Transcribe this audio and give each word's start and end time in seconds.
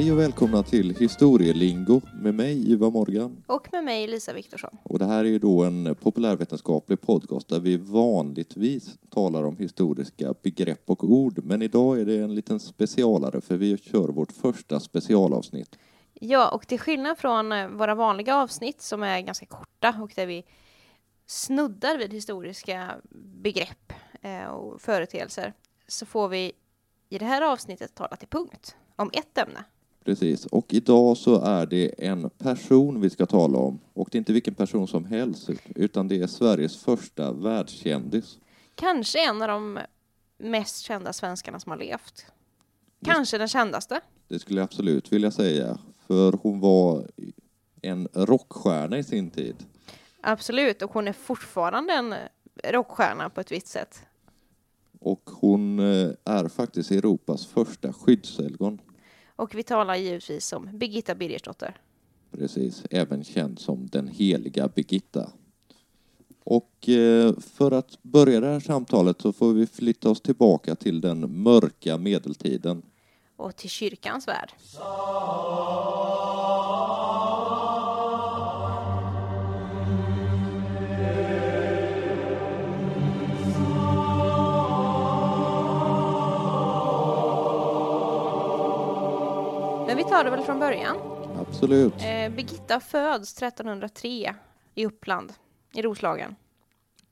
Hej 0.00 0.12
och 0.12 0.18
välkomna 0.18 0.62
till 0.62 0.94
Historielingo 0.96 2.00
med 2.14 2.34
mig 2.34 2.72
Ivar 2.72 2.90
Morgan. 2.90 3.44
Och 3.46 3.68
med 3.72 3.84
mig 3.84 4.06
Lisa 4.06 4.32
Viktorsson. 4.32 4.78
Och 4.82 4.98
det 4.98 5.04
här 5.04 5.18
är 5.18 5.28
ju 5.28 5.38
då 5.38 5.64
en 5.64 5.94
populärvetenskaplig 5.94 7.00
podcast 7.00 7.48
där 7.48 7.60
vi 7.60 7.76
vanligtvis 7.76 8.98
talar 9.10 9.44
om 9.44 9.56
historiska 9.56 10.34
begrepp 10.42 10.90
och 10.90 11.04
ord. 11.04 11.44
Men 11.44 11.62
idag 11.62 12.00
är 12.00 12.04
det 12.04 12.18
en 12.18 12.34
liten 12.34 12.60
specialare 12.60 13.40
för 13.40 13.56
vi 13.56 13.78
kör 13.78 14.08
vårt 14.08 14.32
första 14.32 14.80
specialavsnitt. 14.80 15.78
Ja, 16.14 16.50
och 16.50 16.66
till 16.66 16.80
skillnad 16.80 17.18
från 17.18 17.52
eh, 17.52 17.68
våra 17.68 17.94
vanliga 17.94 18.36
avsnitt 18.36 18.82
som 18.82 19.02
är 19.02 19.20
ganska 19.20 19.46
korta 19.46 19.94
och 20.02 20.12
där 20.16 20.26
vi 20.26 20.44
snuddar 21.26 21.98
vid 21.98 22.12
historiska 22.12 22.90
begrepp 23.42 23.92
eh, 24.20 24.44
och 24.44 24.80
företeelser 24.80 25.52
så 25.88 26.06
får 26.06 26.28
vi 26.28 26.52
i 27.08 27.18
det 27.18 27.24
här 27.24 27.42
avsnittet 27.42 27.94
tala 27.94 28.16
till 28.16 28.28
punkt 28.28 28.76
om 28.96 29.10
ett 29.12 29.38
ämne. 29.38 29.64
Precis, 30.04 30.46
och 30.46 30.74
idag 30.74 31.16
så 31.16 31.40
är 31.40 31.66
det 31.66 32.06
en 32.06 32.30
person 32.30 33.00
vi 33.00 33.10
ska 33.10 33.26
tala 33.26 33.58
om. 33.58 33.80
Och 33.92 34.08
det 34.12 34.16
är 34.16 34.18
inte 34.18 34.32
vilken 34.32 34.54
person 34.54 34.88
som 34.88 35.04
helst, 35.04 35.50
utan 35.74 36.08
det 36.08 36.22
är 36.22 36.26
Sveriges 36.26 36.76
första 36.76 37.32
världskändis. 37.32 38.38
Kanske 38.74 39.28
en 39.28 39.42
av 39.42 39.48
de 39.48 39.78
mest 40.38 40.78
kända 40.78 41.12
svenskarna 41.12 41.60
som 41.60 41.70
har 41.70 41.78
levt. 41.78 42.26
Kanske 43.04 43.38
den 43.38 43.48
kändaste. 43.48 44.00
Det 44.28 44.38
skulle 44.38 44.60
jag 44.60 44.64
absolut 44.64 45.12
vilja 45.12 45.30
säga, 45.30 45.78
för 46.06 46.32
hon 46.42 46.60
var 46.60 47.06
en 47.82 48.08
rockstjärna 48.12 48.98
i 48.98 49.04
sin 49.04 49.30
tid. 49.30 49.56
Absolut, 50.20 50.82
och 50.82 50.92
hon 50.92 51.08
är 51.08 51.12
fortfarande 51.12 51.92
en 51.92 52.14
rockstjärna 52.64 53.30
på 53.30 53.40
ett 53.40 53.52
visst 53.52 53.68
sätt. 53.68 54.00
Och 55.00 55.30
hon 55.30 55.78
eh, 55.78 56.10
är 56.24 56.48
faktiskt 56.48 56.90
Europas 56.90 57.46
första 57.46 57.92
skyddshelgon. 57.92 58.80
Och 59.40 59.54
vi 59.54 59.62
talar 59.62 59.96
givetvis 59.96 60.52
om 60.52 60.68
Birgitta 60.72 61.14
Birgersdotter. 61.14 61.76
Precis, 62.30 62.82
även 62.90 63.24
känd 63.24 63.58
som 63.58 63.86
den 63.86 64.08
heliga 64.08 64.68
Birgitta. 64.68 65.30
Och 66.44 66.88
eh, 66.88 67.34
för 67.38 67.70
att 67.70 68.02
börja 68.02 68.40
det 68.40 68.46
här 68.46 68.60
samtalet 68.60 69.20
så 69.20 69.32
får 69.32 69.52
vi 69.52 69.66
flytta 69.66 70.10
oss 70.10 70.20
tillbaka 70.20 70.74
till 70.74 71.00
den 71.00 71.42
mörka 71.42 71.98
medeltiden. 71.98 72.82
Och 73.36 73.56
till 73.56 73.70
kyrkans 73.70 74.28
värld. 74.28 74.52
Men 89.90 89.96
vi 89.96 90.04
tar 90.04 90.24
det 90.24 90.30
väl 90.30 90.42
från 90.42 90.58
början. 90.58 90.96
Absolut. 91.40 91.94
Eh, 91.94 92.28
Birgitta 92.28 92.80
föds 92.80 93.36
1303 93.42 94.34
i 94.74 94.86
Uppland, 94.86 95.32
i 95.72 95.82
Roslagen. 95.82 96.36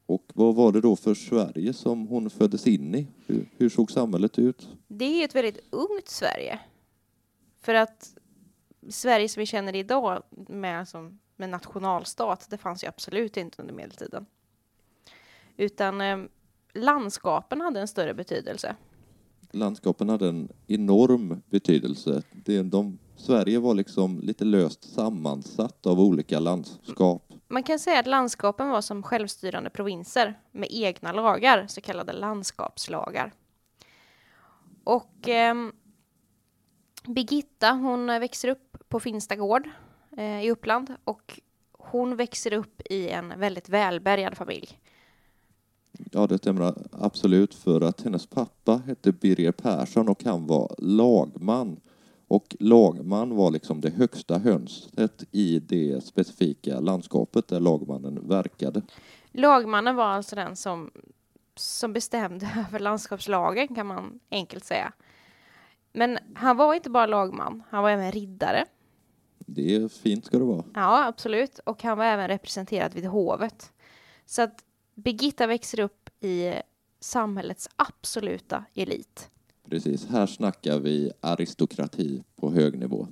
Och 0.07 0.23
vad 0.35 0.55
var 0.55 0.73
det 0.73 0.81
då 0.81 0.97
för 0.97 1.15
Sverige 1.15 1.73
som 1.73 2.07
hon 2.07 2.31
föddes 2.31 2.67
in 2.67 2.95
i? 2.95 3.07
Hur, 3.27 3.49
hur 3.57 3.69
såg 3.69 3.91
samhället 3.91 4.39
ut? 4.39 4.69
Det 4.89 5.05
är 5.05 5.25
ett 5.25 5.35
väldigt 5.35 5.59
ungt 5.71 6.09
Sverige. 6.09 6.59
För 7.61 7.75
att 7.75 8.15
Sverige 8.89 9.29
som 9.29 9.41
vi 9.41 9.47
känner 9.47 9.73
det 9.73 9.79
idag 9.79 10.23
med, 10.49 10.89
som, 10.89 11.19
med 11.37 11.49
nationalstat, 11.49 12.47
det 12.51 12.59
fanns 12.59 12.85
ju 12.85 12.89
absolut 12.89 13.37
inte 13.37 13.63
under 13.63 13.75
medeltiden. 13.75 14.27
Utan 15.57 16.01
eh, 16.01 16.19
landskapen 16.75 17.61
hade 17.61 17.81
en 17.81 17.89
större 17.89 18.15
betydelse. 18.15 18.77
Landskapen 19.51 20.09
hade 20.09 20.29
en 20.29 20.49
enorm 20.67 21.43
betydelse. 21.51 22.23
Det, 22.33 22.63
de, 22.63 22.99
Sverige 23.17 23.59
var 23.59 23.75
liksom 23.75 24.21
lite 24.21 24.45
löst 24.45 24.95
sammansatt 24.95 25.87
av 25.87 26.01
olika 26.01 26.41
landskap. 26.41 27.33
Man 27.49 27.63
kan 27.63 27.79
säga 27.79 28.01
att 28.01 28.07
landskapen 28.07 28.69
var 28.69 28.81
som 28.81 29.03
självstyrande 29.03 29.71
provinser 29.71 30.39
med 30.53 30.69
egna 30.71 31.13
lagar, 31.13 31.67
så 31.67 31.81
kallade 31.81 32.13
landskapslagar. 32.13 33.33
Och 34.85 35.29
eh, 35.29 35.55
Birgitta, 37.07 37.71
hon 37.71 38.07
växer 38.07 38.49
upp 38.49 38.77
på 38.89 39.01
Finsta 39.01 39.37
gård 39.37 39.69
eh, 40.17 40.45
i 40.45 40.51
Uppland 40.51 40.95
och 41.05 41.41
hon 41.73 42.17
växer 42.17 42.53
upp 42.53 42.83
i 42.91 43.09
en 43.09 43.41
väldigt 43.41 43.69
välbärgad 43.69 44.37
familj. 44.37 44.79
Ja, 46.13 46.27
det 46.27 46.39
stämmer 46.39 46.75
absolut 46.93 47.55
för 47.55 47.81
att 47.81 48.01
hennes 48.01 48.27
pappa 48.27 48.83
hette 48.87 49.13
Birger 49.13 49.53
Persson 49.53 50.09
och 50.09 50.25
han 50.25 50.47
var 50.47 50.75
lagman. 50.79 51.81
Och 52.29 52.57
lagman 52.61 53.37
var 53.37 53.51
liksom 53.51 53.81
det 53.81 53.91
högsta 53.91 54.39
hönset 54.39 55.25
i 55.33 55.59
det 55.59 56.05
specifika 56.05 56.81
landskapet 56.81 57.49
där 57.49 57.61
lagmannen 57.61 58.29
verkade. 58.29 58.83
Lagmannen 59.33 59.97
var 59.97 60.05
alltså 60.05 60.37
den 60.37 60.57
som, 60.57 60.91
som 61.57 61.93
bestämde 61.93 62.47
över 62.69 62.79
landskapslagen 62.79 63.75
kan 63.75 63.87
man 63.87 64.21
enkelt 64.31 64.65
säga. 64.65 64.93
Men 65.93 66.19
han 66.35 66.57
var 66.57 66.75
inte 66.75 66.91
bara 66.91 67.07
lagman, 67.07 67.63
han 67.71 67.83
var 67.83 67.91
även 67.91 68.13
riddare. 68.13 68.65
Det 69.39 69.75
är 69.75 69.89
fint 69.89 70.25
ska 70.25 70.39
det 70.39 70.45
vara. 70.45 70.65
Ja, 70.75 71.07
absolut. 71.07 71.59
Och 71.59 71.83
han 71.83 71.99
var 71.99 72.05
även 72.05 72.29
representerad 72.29 72.95
vid 72.95 73.05
hovet. 73.05 73.73
Så 74.27 74.43
att 74.43 74.65
Birgitta 75.05 75.47
växer 75.47 75.81
upp 75.81 76.11
i 76.25 76.55
samhällets 77.01 77.69
absoluta 77.77 78.65
elit. 78.75 79.31
Precis, 79.71 80.07
här 80.07 80.27
snackar 80.27 80.79
vi 80.79 81.13
aristokrati 81.21 82.23
på 82.37 82.51
hög 82.51 82.79
nivå. 82.79 83.09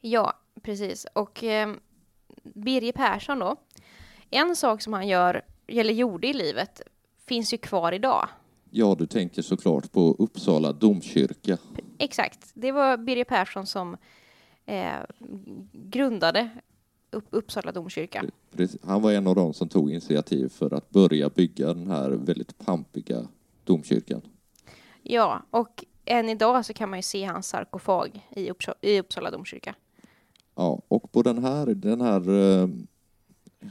Ja, 0.00 0.32
precis. 0.62 1.06
Och 1.12 1.44
eh, 1.44 1.74
Birger 2.42 2.92
Persson 2.92 3.38
då. 3.38 3.56
En 4.30 4.56
sak 4.56 4.82
som 4.82 4.92
han 4.92 5.08
gör, 5.08 5.44
eller 5.66 5.92
gjorde 5.92 6.26
i 6.26 6.32
livet, 6.32 6.80
finns 7.26 7.52
ju 7.54 7.58
kvar 7.58 7.92
idag. 7.92 8.28
Ja, 8.70 8.96
du 8.98 9.06
tänker 9.06 9.42
såklart 9.42 9.92
på 9.92 10.16
Uppsala 10.18 10.72
domkyrka. 10.72 11.58
Exakt. 11.98 12.50
Det 12.54 12.72
var 12.72 12.96
Birger 12.96 13.24
Persson 13.24 13.66
som 13.66 13.96
eh, 14.66 14.98
grundade 15.72 16.50
upp 17.14 17.26
Uppsala 17.30 17.72
domkyrka. 17.72 18.24
Han 18.82 19.02
var 19.02 19.12
en 19.12 19.26
av 19.26 19.34
dem 19.34 19.54
som 19.54 19.68
tog 19.68 19.90
initiativ 19.90 20.48
för 20.48 20.74
att 20.74 20.90
börja 20.90 21.28
bygga 21.28 21.74
den 21.74 21.90
här 21.90 22.10
väldigt 22.10 22.58
pampiga 22.58 23.28
domkyrkan. 23.64 24.22
Ja, 25.02 25.42
och 25.50 25.84
än 26.04 26.28
idag 26.28 26.64
så 26.64 26.72
kan 26.72 26.90
man 26.90 26.98
ju 26.98 27.02
se 27.02 27.24
hans 27.24 27.48
sarkofag 27.48 28.28
i, 28.30 28.50
Uppsala, 28.50 28.76
i 28.80 29.00
Uppsala 29.00 29.30
domkyrka. 29.30 29.74
Ja, 30.54 30.82
och 30.88 31.12
på 31.12 31.22
den 31.22 31.44
här, 31.44 31.66
den 31.66 32.00
här 32.00 32.28
eh, 32.62 32.68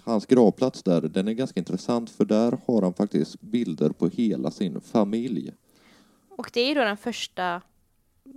hans 0.04 0.25
gravplats 0.25 0.84
där, 0.84 1.02
den 1.02 1.28
är 1.28 1.34
ganska 1.34 1.60
intressant 1.60 2.10
för 2.10 2.25
där 2.25 2.58
har 2.66 2.81
han 2.81 2.94
faktiskt 2.94 3.42
bilder 3.42 3.90
på 3.90 4.08
hela 4.08 4.52
sin 4.52 4.81
familj. 4.81 5.54
Och 6.30 6.50
det 6.54 6.62
är 6.62 6.68
ju 6.68 6.74
då 6.74 6.84
den 6.84 6.98
första 6.98 7.62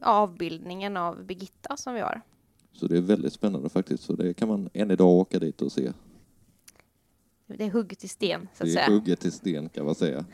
avbildningen 0.02 0.96
av 0.96 1.24
Birgitta 1.24 1.76
som 1.76 1.94
vi 1.94 2.00
har. 2.00 2.22
Så 2.76 2.86
det 2.86 2.96
är 2.96 3.00
väldigt 3.00 3.32
spännande 3.32 3.68
faktiskt. 3.68 4.02
Så 4.02 4.12
det 4.12 4.34
kan 4.34 4.48
man 4.48 4.68
än 4.72 4.90
idag 4.90 5.08
åka 5.08 5.38
dit 5.38 5.62
och 5.62 5.72
se. 5.72 5.92
Det 7.46 7.64
är 7.64 7.70
hugget 7.70 8.04
i 8.04 8.08
sten, 8.08 8.40
så 8.54 8.64
att 8.64 8.66
Det 8.66 8.72
är 8.72 8.84
säga. 8.84 8.96
hugget 8.96 9.24
i 9.24 9.30
sten 9.30 9.68
kan 9.68 9.84
man 9.84 9.94
säga. 9.94 10.24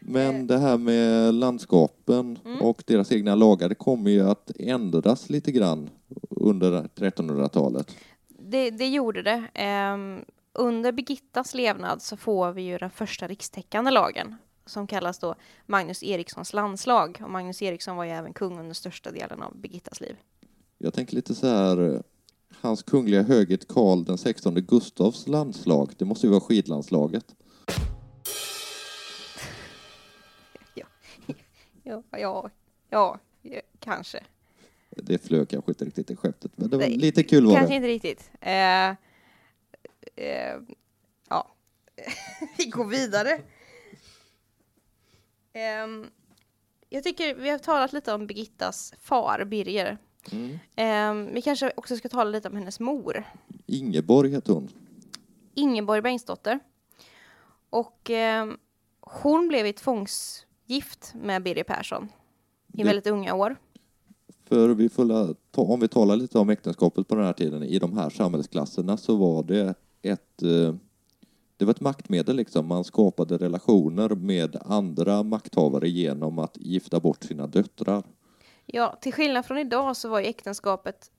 Men 0.00 0.46
det 0.46 0.58
här 0.58 0.78
med 0.78 1.34
landskapen 1.34 2.38
och 2.60 2.82
deras 2.86 3.12
egna 3.12 3.34
lagar, 3.34 3.68
det 3.68 3.74
kommer 3.74 4.10
ju 4.10 4.20
att 4.30 4.50
ändras 4.58 5.30
lite 5.30 5.52
grann 5.52 5.90
under 6.30 6.82
1300-talet. 6.82 7.96
Det, 8.28 8.70
det 8.70 8.88
gjorde 8.88 9.22
det. 9.22 9.44
Ehm, 9.54 10.24
under 10.52 10.92
Birgittas 10.92 11.54
levnad 11.54 12.02
så 12.02 12.16
får 12.16 12.52
vi 12.52 12.62
ju 12.62 12.78
den 12.78 12.90
första 12.90 13.28
rikstäckande 13.28 13.90
lagen 13.90 14.34
som 14.66 14.86
kallas 14.86 15.18
då 15.18 15.34
Magnus 15.66 16.02
Erikssons 16.02 16.52
landslag. 16.52 17.20
Och 17.24 17.30
Magnus 17.30 17.62
Eriksson 17.62 17.96
var 17.96 18.04
ju 18.04 18.10
även 18.10 18.32
kung 18.32 18.58
under 18.58 18.74
största 18.74 19.10
delen 19.10 19.42
av 19.42 19.56
Birgittas 19.56 20.00
liv. 20.00 20.16
Jag 20.78 20.94
tänker 20.94 21.16
lite 21.16 21.34
så 21.34 21.46
här, 21.46 22.02
hans 22.60 22.82
kungliga 22.82 23.22
höghet 23.22 23.68
Karl 23.68 24.04
den 24.04 24.18
16 24.18 24.54
Gustavs 24.54 25.28
landslag, 25.28 25.92
det 25.98 26.04
måste 26.04 26.26
ju 26.26 26.30
vara 26.30 26.40
skidlandslaget. 26.40 27.34
Ja, 31.84 32.02
ja, 32.10 32.50
ja, 32.90 33.18
ja 33.42 33.60
kanske. 33.78 34.20
Det 34.90 35.18
flög 35.18 35.48
kanske 35.48 35.70
inte 35.70 35.84
riktigt 35.84 36.10
i 36.10 36.16
skämtet, 36.16 36.52
men 36.56 36.70
det 36.70 36.76
var 36.76 36.86
lite 36.86 37.22
kul 37.22 37.46
var 37.46 37.54
Kanske 37.54 37.72
det. 37.72 37.76
inte 37.76 37.88
riktigt. 37.88 38.30
Eh, 38.40 38.88
eh, 40.16 40.56
ja, 41.28 41.54
vi 42.58 42.64
går 42.64 42.84
vidare. 42.84 43.40
Ehm, 45.52 46.06
jag 46.88 47.04
tycker 47.04 47.34
vi 47.34 47.50
har 47.50 47.58
talat 47.58 47.92
lite 47.92 48.14
om 48.14 48.26
Birgittas 48.26 48.94
far, 49.00 49.44
Birger. 49.44 49.98
Mm. 50.32 50.58
Ehm, 50.76 51.34
vi 51.34 51.42
kanske 51.42 51.72
också 51.76 51.96
ska 51.96 52.08
tala 52.08 52.30
lite 52.30 52.48
om 52.48 52.56
hennes 52.56 52.80
mor, 52.80 53.24
Ingeborg 53.66 54.30
hette 54.32 54.52
hon. 54.52 54.68
Ingeborg 55.54 56.02
Bengtsdotter. 56.02 56.60
Och 57.70 58.10
ehm, 58.10 58.56
hon 59.00 59.48
blev 59.48 59.66
i 59.66 59.72
tvångsgift 59.72 61.12
med 61.14 61.42
Birger 61.42 61.64
Persson 61.64 62.08
i 62.72 62.76
Det- 62.76 62.84
väldigt 62.84 63.06
unga 63.06 63.34
år. 63.34 63.56
För 64.44 64.68
vi 64.68 64.88
får 64.88 65.34
ta, 65.50 65.62
om 65.62 65.80
vi 65.80 65.88
talar 65.88 66.16
lite 66.16 66.38
om 66.38 66.50
äktenskapet 66.50 67.08
på 67.08 67.14
den 67.14 67.24
här 67.24 67.32
tiden, 67.32 67.62
i 67.62 67.78
de 67.78 67.98
här 67.98 68.10
samhällsklasserna 68.10 68.96
så 68.96 69.16
var 69.16 69.42
det 69.42 69.74
ett 70.02 70.42
eh, 70.42 70.74
det 71.62 71.66
var 71.66 71.74
ett 71.74 71.80
maktmedel 71.80 72.36
liksom. 72.36 72.66
Man 72.66 72.84
skapade 72.84 73.38
relationer 73.38 74.08
med 74.08 74.56
andra 74.64 75.22
makthavare 75.22 75.88
genom 75.88 76.38
att 76.38 76.56
gifta 76.56 77.00
bort 77.00 77.22
sina 77.22 77.46
döttrar. 77.46 78.02
Ja, 78.66 78.98
till 79.00 79.12
skillnad 79.12 79.46
från 79.46 79.58
idag 79.58 79.96
så 79.96 80.08
var 80.08 80.20
ju 80.20 80.26
äktenskapet 80.26 81.10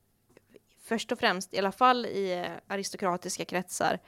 först 0.81 1.11
och 1.11 1.19
främst, 1.19 1.53
i 1.53 1.57
alla 1.57 1.71
fall 1.71 2.05
i 2.05 2.33
eh, 2.33 2.51
aristokratiska 2.67 3.45
kretsar, 3.45 3.99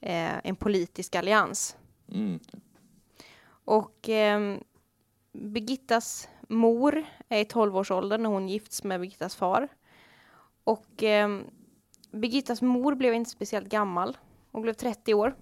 eh, 0.00 0.46
en 0.46 0.56
politisk 0.56 1.14
allians. 1.14 1.76
Mm. 2.12 2.40
Och 3.48 4.08
eh, 4.08 4.58
Birgittas 5.32 6.28
mor 6.48 7.04
är 7.28 7.40
i 7.40 7.44
12-årsåldern 7.44 8.22
när 8.22 8.30
hon 8.30 8.48
gifts 8.48 8.84
med 8.84 9.00
Birgittas 9.00 9.36
far. 9.36 9.68
Och 10.64 11.02
eh, 11.02 11.40
Birgittas 12.10 12.62
mor 12.62 12.94
blev 12.94 13.14
inte 13.14 13.30
speciellt 13.30 13.68
gammal. 13.68 14.16
Hon 14.52 14.62
blev 14.62 14.72
30 14.72 15.14
år. 15.14 15.34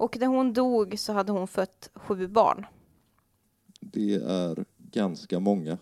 Och 0.00 0.16
när 0.20 0.26
hon 0.26 0.52
dog 0.52 0.98
så 0.98 1.12
hade 1.12 1.32
hon 1.32 1.46
fött 1.48 1.90
sju 1.94 2.28
barn. 2.28 2.66
Det 3.80 4.14
är 4.14 4.64
ganska 4.78 5.40
många 5.40 5.78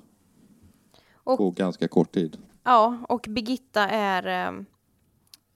Och- 1.14 1.38
på 1.38 1.50
ganska 1.50 1.88
kort 1.88 2.12
tid. 2.14 2.38
Ja, 2.64 2.98
och 3.08 3.26
Birgitta 3.28 3.88
är 3.88 4.26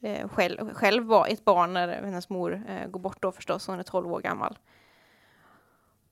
eh, 0.00 0.10
eh, 0.12 0.28
själv, 0.28 0.74
själv 0.74 1.04
var 1.04 1.26
ett 1.28 1.44
barn 1.44 1.72
när 1.72 1.88
hennes 2.02 2.28
mor 2.28 2.64
eh, 2.68 2.88
går 2.90 3.00
bort 3.00 3.22
då 3.22 3.32
förstås. 3.32 3.66
Hon 3.66 3.78
är 3.78 3.82
12 3.82 4.12
år 4.12 4.20
gammal. 4.20 4.58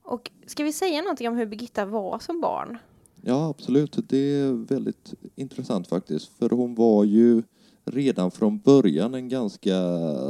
Och 0.02 0.31
ska 0.47 0.64
vi 0.64 0.73
säga 0.73 1.02
någonting 1.02 1.29
om 1.29 1.37
hur 1.37 1.47
Birgitta 1.47 1.85
var 1.85 2.19
som 2.19 2.41
barn? 2.41 2.79
Ja, 3.23 3.49
absolut. 3.49 4.08
Det 4.08 4.17
är 4.17 4.52
väldigt 4.52 5.14
intressant 5.35 5.88
faktiskt. 5.88 6.38
För 6.38 6.50
hon 6.50 6.75
var 6.75 7.05
ju 7.05 7.43
redan 7.85 8.31
från 8.31 8.58
början 8.58 9.14
en 9.14 9.29
ganska 9.29 9.76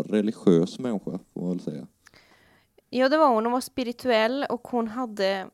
religiös 0.02 0.78
människa, 0.78 1.18
får 1.34 1.40
man 1.40 1.50
väl 1.50 1.60
säga. 1.60 1.86
Ja, 2.90 3.08
det 3.08 3.16
var 3.16 3.28
hon. 3.28 3.44
Hon 3.44 3.52
var 3.52 3.60
spirituell 3.60 4.46
och 4.48 4.68
hon 4.68 4.88
hade 4.88 5.50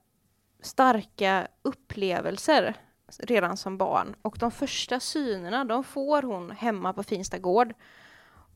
starka 0.61 1.49
upplevelser 1.63 2.75
redan 3.19 3.57
som 3.57 3.79
barn. 3.79 4.17
Och 4.23 4.37
de 4.41 4.51
första 4.51 5.01
synerna, 5.01 5.65
de 5.65 5.85
får 5.85 6.23
hon 6.23 6.51
hemma 6.51 6.93
på 6.93 7.03
Finsta 7.03 7.39
gård 7.39 7.75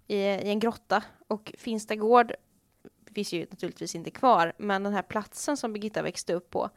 i, 0.07 0.17
i 0.17 0.51
en 0.51 0.59
grotta. 0.59 1.05
Och 1.29 1.53
Finsta 1.59 1.97
gård 1.97 2.33
finns 3.15 3.33
ju 3.33 3.47
naturligtvis 3.51 3.95
inte 3.95 4.11
kvar, 4.11 4.53
men 4.59 4.83
den 4.83 4.93
här 4.93 5.03
platsen 5.03 5.57
som 5.57 5.73
Birgitta 5.73 6.03
växte 6.03 6.35
upp 6.35 6.51
på, 6.51 6.71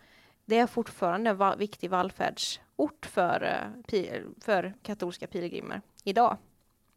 det 0.46 0.58
är 0.58 0.68
fortfarande 0.68 1.30
en 1.30 1.38
va- 1.38 1.56
viktig 1.56 1.90
vallfärdsort 1.90 3.06
för, 3.06 3.44
eh, 3.88 4.22
för 4.42 4.74
katolska 4.84 5.28
pilgrimer 5.28 5.82
idag. 6.04 6.38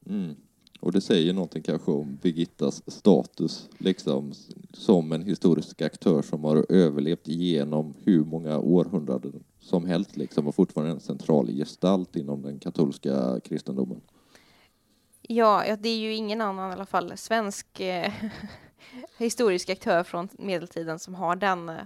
Mm. 0.07 0.37
Och 0.81 0.93
det 0.93 1.01
säger 1.01 1.33
någonting 1.33 1.63
kanske 1.63 1.91
om 1.91 2.19
Birgittas 2.23 2.91
status, 2.91 3.69
liksom 3.79 4.33
som 4.73 5.13
en 5.13 5.23
historisk 5.23 5.83
aktör 5.83 6.23
som 6.23 6.45
har 6.45 6.67
överlevt 6.69 7.29
genom 7.29 7.95
hur 8.05 8.25
många 8.25 8.59
århundraden 8.59 9.45
som 9.61 9.87
helst, 9.87 10.17
liksom, 10.17 10.49
och 10.49 10.55
fortfarande 10.55 10.93
en 10.93 11.01
central 11.01 11.49
gestalt 11.49 12.17
inom 12.17 12.43
den 12.43 12.59
katolska 12.59 13.41
kristendomen. 13.45 14.01
Ja, 15.23 15.77
det 15.79 15.89
är 15.89 15.99
ju 15.99 16.15
ingen 16.15 16.41
annan 16.41 16.71
i 16.71 16.73
alla 16.73 16.87
fall 16.87 17.13
svensk 17.17 17.81
eh, 17.81 18.13
historisk 19.19 19.71
aktör 19.71 20.03
från 20.03 20.29
medeltiden 20.39 20.99
som 20.99 21.15
har 21.15 21.37
den 21.37 21.69
eh, 21.69 21.77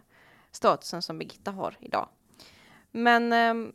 statusen 0.50 1.02
som 1.02 1.19
Birgitta 1.19 1.50
har 1.50 1.76
idag. 1.81 2.08
Men 2.90 3.32
eh, 3.32 3.72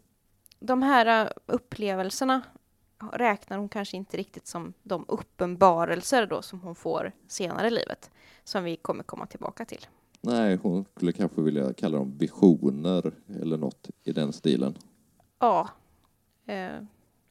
de 0.59 0.81
här 0.81 1.25
eh, 1.25 1.31
upplevelserna 1.45 2.41
räknar 3.12 3.57
hon 3.57 3.69
kanske 3.69 3.97
inte 3.97 4.18
riktigt 4.18 4.47
som 4.47 4.74
de 4.83 5.06
uppenbarelser 5.07 6.25
då 6.25 6.42
som 6.42 6.62
hon 6.62 6.75
får 6.75 7.12
senare 7.27 7.68
i 7.68 7.71
livet, 7.71 8.12
som 8.44 8.63
vi 8.63 8.75
kommer 8.75 9.03
komma 9.03 9.25
tillbaka 9.25 9.65
till. 9.65 9.88
Nej, 10.21 10.56
hon 10.56 10.86
skulle 10.95 11.12
kanske 11.12 11.42
vilja 11.42 11.74
kalla 11.74 11.97
dem 11.97 12.18
visioner 12.18 13.12
eller 13.42 13.57
något 13.57 13.89
i 14.03 14.12
den 14.12 14.33
stilen. 14.33 14.77
Ja, 15.39 15.69
eh, 16.45 16.75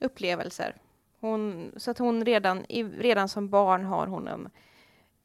upplevelser. 0.01 0.77
Hon, 1.21 1.73
så 1.77 1.91
att 1.91 1.99
hon 1.99 2.25
redan, 2.25 2.65
redan 2.99 3.29
som 3.29 3.49
barn 3.49 3.85
har 3.85 4.07
hon 4.07 4.29
en, 4.29 4.49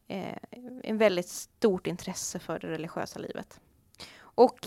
eh, 0.08 0.38
en 0.84 0.98
väldigt 0.98 1.30
stort 1.30 1.88
intresse 1.88 2.40
för 2.40 2.60
det 2.60 2.68
religiösa 2.68 3.20
livet. 3.20 3.60
Och 4.20 4.60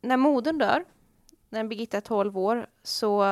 när 0.00 0.16
modern 0.16 0.58
dör, 0.58 0.84
när 1.48 1.64
Birgitta 1.64 1.96
är 1.96 2.00
12 2.00 2.38
år, 2.38 2.66
så, 2.82 3.24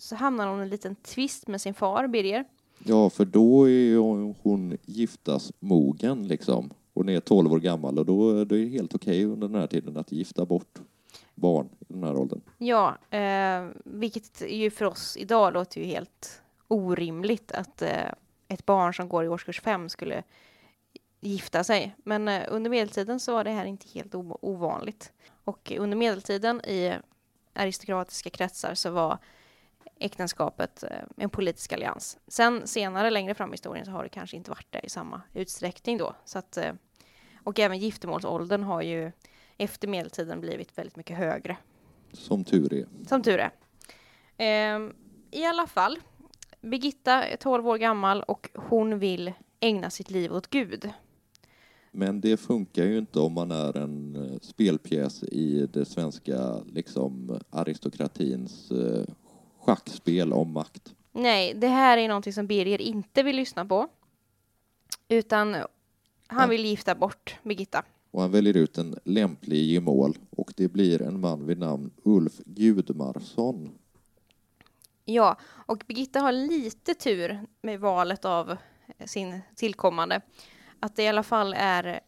så 0.00 0.16
hamnar 0.16 0.46
hon 0.48 0.58
i 0.58 0.62
en 0.62 0.68
liten 0.68 0.94
tvist 0.94 1.46
med 1.46 1.60
sin 1.60 1.74
far, 1.74 2.06
Birger. 2.06 2.44
Ja, 2.84 3.10
för 3.10 3.24
då 3.24 3.68
är 3.68 3.96
hon- 4.42 4.76
giftasmogen 4.86 6.28
liksom. 6.28 6.70
Hon 6.94 7.08
är 7.08 7.20
12 7.20 7.52
år 7.52 7.60
gammal 7.60 7.98
och 7.98 8.06
då, 8.06 8.32
då 8.44 8.56
är 8.56 8.62
det 8.62 8.68
helt 8.68 8.94
okej 8.94 9.24
under 9.24 9.48
den 9.48 9.60
här 9.60 9.66
tiden 9.66 9.96
att 9.96 10.12
gifta 10.12 10.44
bort 10.46 10.78
barn 11.34 11.68
i 11.80 11.84
den 11.88 12.04
här 12.04 12.16
åldern. 12.16 12.40
Ja, 12.58 12.98
eh, 13.10 13.68
vilket 13.84 14.42
ju 14.48 14.70
för 14.70 14.84
oss 14.84 15.16
idag 15.16 15.52
låter 15.52 15.80
ju 15.80 15.86
helt 15.86 16.42
orimligt 16.68 17.52
att 17.52 17.82
eh, 17.82 18.12
ett 18.48 18.66
barn 18.66 18.94
som 18.94 19.08
går 19.08 19.24
i 19.24 19.28
årskurs 19.28 19.60
fem 19.60 19.88
skulle 19.88 20.22
gifta 21.20 21.64
sig. 21.64 21.94
Men 22.04 22.28
eh, 22.28 22.42
under 22.48 22.70
medeltiden 22.70 23.20
så 23.20 23.32
var 23.32 23.44
det 23.44 23.50
här 23.50 23.64
inte 23.64 23.86
helt 23.94 24.14
ovanligt. 24.14 25.12
Och 25.44 25.72
under 25.78 25.96
medeltiden 25.96 26.60
i 26.60 26.92
aristokratiska 27.52 28.30
kretsar 28.30 28.74
så 28.74 28.90
var 28.90 29.18
äktenskapet 30.00 30.82
eh, 30.82 30.90
en 31.16 31.30
politisk 31.30 31.72
allians. 31.72 32.18
Sen 32.28 32.66
senare, 32.66 33.10
längre 33.10 33.34
fram 33.34 33.50
i 33.50 33.52
historien, 33.52 33.84
så 33.84 33.90
har 33.90 34.02
det 34.02 34.08
kanske 34.08 34.36
inte 34.36 34.50
varit 34.50 34.66
det 34.70 34.80
i 34.80 34.88
samma 34.88 35.22
utsträckning 35.34 35.98
då. 35.98 36.14
Så 36.24 36.38
att, 36.38 36.56
eh, 36.56 36.72
och 37.44 37.58
även 37.58 37.78
giftermålsåldern 37.78 38.62
har 38.62 38.82
ju 38.82 39.12
efter 39.56 39.88
medeltiden 39.88 40.40
blivit 40.40 40.78
väldigt 40.78 40.96
mycket 40.96 41.16
högre. 41.16 41.56
Som 42.12 42.44
tur 42.44 42.72
är. 42.74 42.86
Som 43.08 43.22
tur 43.22 43.38
är. 43.38 43.50
Ehm, 44.36 44.92
I 45.30 45.44
alla 45.44 45.66
fall, 45.66 45.98
Birgitta 46.60 47.24
är 47.24 47.36
12 47.36 47.68
år 47.68 47.78
gammal 47.78 48.22
och 48.22 48.50
hon 48.54 48.98
vill 48.98 49.32
ägna 49.60 49.90
sitt 49.90 50.10
liv 50.10 50.32
åt 50.32 50.50
Gud. 50.50 50.90
Men 51.92 52.20
det 52.20 52.36
funkar 52.36 52.84
ju 52.84 52.98
inte 52.98 53.20
om 53.20 53.32
man 53.32 53.50
är 53.50 53.76
en 53.76 54.16
eh, 54.16 54.38
spelpjäs 54.42 55.22
i 55.22 55.66
det 55.72 55.84
svenska 55.84 56.60
liksom, 56.72 57.38
aristokratins 57.50 58.70
schackspel 59.60 60.32
om 60.32 60.52
makt. 60.52 60.94
Nej, 61.12 61.54
det 61.54 61.68
här 61.68 61.98
är 61.98 62.08
någonting 62.08 62.32
som 62.32 62.46
Birger 62.46 62.80
inte 62.80 63.22
vill 63.22 63.36
lyssna 63.36 63.64
på. 63.64 63.88
Utan 65.08 65.56
han 66.26 66.48
vill 66.48 66.64
gifta 66.64 66.94
bort 66.94 67.36
Birgitta. 67.42 67.84
Och 68.10 68.20
han 68.22 68.30
väljer 68.30 68.56
ut 68.56 68.78
en 68.78 68.98
lämplig 69.04 69.64
gemål 69.64 70.18
och 70.30 70.52
det 70.56 70.68
blir 70.68 71.02
en 71.02 71.20
man 71.20 71.46
vid 71.46 71.58
namn 71.58 71.90
Ulf 72.02 72.40
Gudmarsson. 72.44 73.78
Ja, 75.04 75.36
och 75.66 75.84
Birgitta 75.86 76.20
har 76.20 76.32
lite 76.32 76.94
tur 76.94 77.46
med 77.62 77.80
valet 77.80 78.24
av 78.24 78.56
sin 79.04 79.40
tillkommande. 79.54 80.20
Att 80.80 80.96
det 80.96 81.02
i 81.02 81.08
alla 81.08 81.22
fall 81.22 81.54
är 81.58 82.00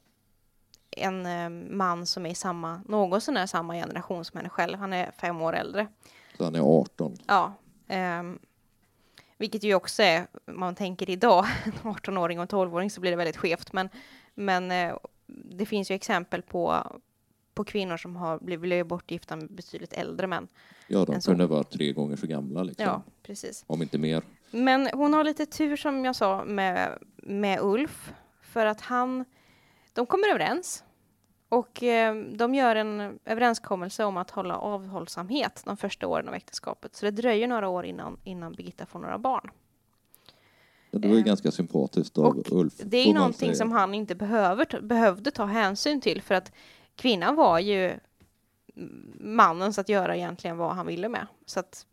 en 0.91 1.27
eh, 1.27 1.51
man 1.77 2.07
som 2.07 2.27
är 2.27 2.31
i 2.31 2.35
samma, 2.35 2.83
något 2.89 3.23
sån 3.23 3.37
här 3.37 3.47
samma 3.47 3.75
generation 3.75 4.25
som 4.25 4.37
henne 4.37 4.49
själv. 4.49 4.79
Han 4.79 4.93
är 4.93 5.11
fem 5.11 5.41
år 5.41 5.53
äldre. 5.53 5.87
Så 6.37 6.45
han 6.45 6.55
är 6.55 6.61
18. 6.81 7.17
Ja. 7.27 7.53
ehm, 7.89 8.39
vilket 9.39 9.63
ju 9.63 9.75
också 9.75 10.03
är, 10.03 10.27
om 10.47 10.61
man 10.61 10.75
tänker 10.75 11.11
idag, 11.11 11.45
en 11.65 11.73
18-åring 11.73 12.39
och 12.39 12.43
en 12.43 12.49
12-åring 12.49 12.91
så 12.91 13.01
blir 13.01 13.11
det 13.11 13.17
väldigt 13.17 13.37
skevt. 13.37 13.73
Men, 13.73 13.89
men 14.35 14.71
eh, 14.71 14.97
det 15.27 15.67
finns 15.67 15.91
ju 15.91 15.95
exempel 15.95 16.43
på, 16.43 16.87
på 17.55 17.65
kvinnor 17.65 17.97
som 17.97 18.17
har 18.17 18.39
blivit, 18.39 18.87
bortgifta 18.87 19.37
med 19.37 19.53
betydligt 19.53 19.93
äldre 19.93 20.27
män. 20.27 20.49
Ja, 20.87 21.05
de 21.05 21.21
kunde 21.21 21.47
vara 21.47 21.65
tre 21.65 21.93
gånger 21.93 22.17
så 22.17 22.27
gamla, 22.27 22.63
liksom. 22.63 22.87
Ja, 22.87 23.03
precis. 23.23 23.65
om 23.67 23.83
inte 23.83 23.99
mer. 23.99 24.23
Men 24.51 24.89
hon 24.93 25.15
har 25.15 25.25
lite 25.25 25.47
tur 25.47 25.77
som 25.77 26.05
jag 26.05 26.17
sa 26.17 26.45
med, 26.45 26.99
med 27.17 27.59
Ulf. 27.63 28.13
För 28.41 28.67
att 28.67 28.81
han, 28.81 29.25
de 29.93 30.07
kommer 30.07 30.29
överens. 30.29 30.85
Och 31.53 31.83
eh, 31.83 32.15
de 32.15 32.55
gör 32.55 32.77
en 32.77 33.19
överenskommelse 33.25 34.05
om 34.05 34.17
att 34.17 34.31
hålla 34.31 34.57
avhållsamhet 34.57 35.63
de 35.65 35.77
första 35.77 36.07
åren 36.07 36.29
av 36.29 36.35
äktenskapet. 36.35 36.97
Så 36.97 37.05
det 37.05 37.11
dröjer 37.11 37.49
några 37.49 37.69
år 37.69 37.85
innan, 37.85 38.19
innan 38.25 38.53
Birgitta 38.53 38.87
får 38.87 38.99
några 38.99 39.19
barn. 39.19 39.51
Det 40.91 41.09
var 41.09 41.15
ju 41.15 41.21
Eh, 41.21 41.25
ganska 41.25 41.51
sympatiskt 41.51 42.19
av 42.19 42.39
och 42.39 42.53
Ulf. 42.53 42.75
Det 42.85 42.97
är 42.97 43.07
ju 43.07 43.15
någonting 43.15 43.55
som 43.55 43.73
han 43.73 43.95
inte 43.95 44.15
behöver, 44.15 44.81
behövde 44.81 45.31
ta 45.31 45.45
hänsyn 45.45 46.01
till 46.01 46.23
för 46.23 46.35
att 46.35 46.53
kvinnan 46.97 47.37
var 47.37 47.59
ju 47.59 47.93
mannens 49.21 49.79
att 49.79 49.89
göra 49.89 50.17
egentligen 50.17 50.57
vad 50.57 50.75
han 50.75 50.87
ville 50.87 51.09
med. 51.09 51.27
Så 51.47 51.61
att, 51.61 51.87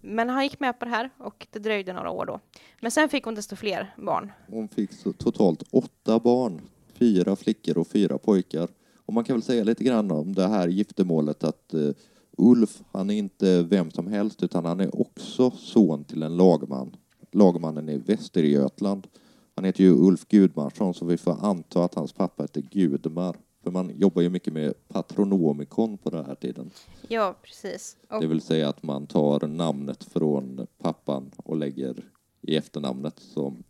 men 0.00 0.28
han 0.28 0.42
gick 0.42 0.60
med 0.60 0.78
på 0.78 0.84
det 0.84 0.90
här 0.90 1.10
och 1.18 1.46
det 1.50 1.58
dröjde 1.58 1.92
några 1.92 2.10
år 2.10 2.26
då. 2.26 2.40
Men 2.80 2.90
sen 2.90 3.08
fick 3.08 3.24
hon 3.24 3.34
desto 3.34 3.56
fler 3.56 3.94
barn. 3.96 4.32
Hon 4.46 4.68
fick 4.68 5.18
totalt 5.18 5.62
åtta 5.70 6.18
barn. 6.18 6.60
Fyra 6.98 7.36
flickor 7.36 7.78
och 7.78 7.86
fyra 7.86 8.18
pojkar. 8.18 8.68
Och 9.06 9.14
man 9.14 9.24
kan 9.24 9.36
väl 9.36 9.42
säga 9.42 9.64
lite 9.64 9.84
grann 9.84 10.10
om 10.10 10.34
det 10.34 10.48
här 10.48 10.68
giftermålet 10.68 11.44
att 11.44 11.74
eh, 11.74 11.90
Ulf, 12.38 12.82
han 12.92 13.10
är 13.10 13.14
inte 13.14 13.62
vem 13.62 13.90
som 13.90 14.06
helst 14.06 14.42
utan 14.42 14.64
han 14.64 14.80
är 14.80 15.00
också 15.00 15.50
son 15.50 16.04
till 16.04 16.22
en 16.22 16.36
lagman. 16.36 16.96
Lagmannen 17.32 17.88
i 17.88 17.98
Västergötland. 17.98 19.06
Han 19.54 19.64
heter 19.64 19.84
ju 19.84 19.90
Ulf 19.90 20.28
Gudmarsson 20.28 20.94
så 20.94 21.04
vi 21.04 21.16
får 21.16 21.44
anta 21.44 21.84
att 21.84 21.94
hans 21.94 22.12
pappa 22.12 22.42
heter 22.42 22.60
Gudmar. 22.60 23.36
För 23.62 23.70
man 23.70 23.92
jobbar 23.96 24.22
ju 24.22 24.30
mycket 24.30 24.52
med 24.52 24.74
patronomikon 24.88 25.98
på 25.98 26.10
den 26.10 26.24
här 26.24 26.34
tiden. 26.34 26.70
Ja, 27.08 27.34
precis. 27.42 27.96
Och, 28.10 28.20
Det 28.20 28.26
vill 28.26 28.40
säga 28.40 28.68
att 28.68 28.82
man 28.82 29.06
tar 29.06 29.46
namnet 29.46 30.04
från 30.04 30.66
pappan 30.78 31.30
och 31.36 31.56
lägger 31.56 32.04
i 32.40 32.56
efternamnet 32.56 33.18
som 33.18 33.64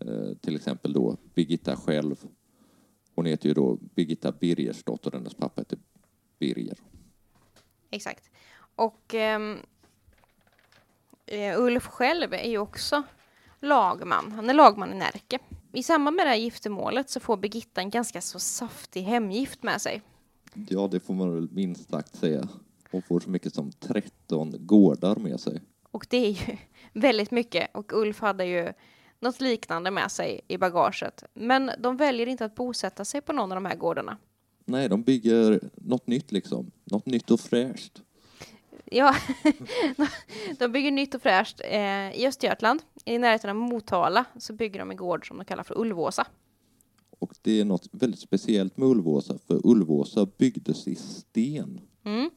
eh, 0.00 0.34
till 0.40 0.56
exempel 0.56 0.92
då 0.92 1.16
Birgitta 1.34 1.76
själv. 1.76 2.26
Hon 3.20 3.26
heter 3.26 3.48
ju 3.48 3.54
då 3.54 3.78
Birgitta 3.94 4.32
Birgersdotter 4.32 5.10
och 5.10 5.18
hennes 5.18 5.34
pappa 5.34 5.60
heter 5.60 5.78
Birger. 6.38 6.78
exakt. 7.90 8.30
Och 8.74 9.14
eh, 9.14 9.40
Ulf 11.56 11.86
själv 11.86 12.34
är 12.34 12.48
ju 12.50 12.58
också 12.58 13.02
lagman. 13.60 14.32
Han 14.32 14.50
är 14.50 14.54
lagman 14.54 14.92
i 14.92 14.96
Närke. 14.96 15.38
I 15.72 15.82
samband 15.82 16.16
med 16.16 16.26
det 16.26 16.30
här 16.30 16.36
giftermålet 16.36 17.10
så 17.10 17.20
får 17.20 17.36
Birgitta 17.36 17.80
en 17.80 17.90
ganska 17.90 18.20
så 18.20 18.38
saftig 18.38 19.02
hemgift 19.02 19.62
med 19.62 19.82
sig. 19.82 20.02
Ja, 20.68 20.88
det 20.88 21.00
får 21.00 21.14
man 21.14 21.34
väl 21.34 21.48
minst 21.50 21.90
sagt 21.90 22.16
säga. 22.16 22.48
Hon 22.90 23.02
får 23.02 23.20
så 23.20 23.30
mycket 23.30 23.54
som 23.54 23.72
13 23.72 24.66
gårdar 24.66 25.16
med 25.16 25.40
sig. 25.40 25.60
Och 25.90 26.06
det 26.10 26.16
är 26.16 26.30
ju 26.30 26.56
väldigt 26.92 27.30
mycket. 27.30 27.70
Och 27.74 27.92
Ulf 27.92 28.20
hade 28.20 28.44
ju 28.44 28.72
något 29.20 29.40
liknande 29.40 29.90
med 29.90 30.10
sig 30.10 30.40
i 30.48 30.58
bagaget. 30.58 31.24
Men 31.34 31.70
de 31.78 31.96
väljer 31.96 32.26
inte 32.26 32.44
att 32.44 32.54
bosätta 32.54 33.04
sig 33.04 33.20
på 33.20 33.32
någon 33.32 33.52
av 33.52 33.56
de 33.56 33.64
här 33.64 33.76
gårdarna. 33.76 34.16
Nej, 34.64 34.88
de 34.88 35.02
bygger 35.02 35.60
något 35.74 36.06
nytt 36.06 36.32
liksom. 36.32 36.70
Något 36.84 37.06
nytt 37.06 37.30
och 37.30 37.40
fräscht. 37.40 38.02
Ja, 38.84 39.14
de 40.58 40.72
bygger 40.72 40.90
nytt 40.90 41.14
och 41.14 41.22
fräscht. 41.22 41.60
Eh, 41.64 42.20
I 42.20 42.26
Östergötland, 42.26 42.82
i 43.04 43.18
närheten 43.18 43.50
av 43.50 43.56
Motala, 43.56 44.24
så 44.38 44.52
bygger 44.52 44.78
de 44.78 44.90
en 44.90 44.96
gård 44.96 45.28
som 45.28 45.36
de 45.38 45.44
kallar 45.44 45.62
för 45.62 45.78
Ulvåsa. 45.78 46.26
Och 47.18 47.34
det 47.42 47.60
är 47.60 47.64
något 47.64 47.88
väldigt 47.92 48.20
speciellt 48.20 48.76
med 48.76 48.88
Ulvåsa, 48.88 49.38
för 49.38 49.60
Ulvåsa 49.66 50.26
byggdes 50.38 50.88
i 50.88 50.94
sten. 50.94 51.80
Mm. 52.04 52.30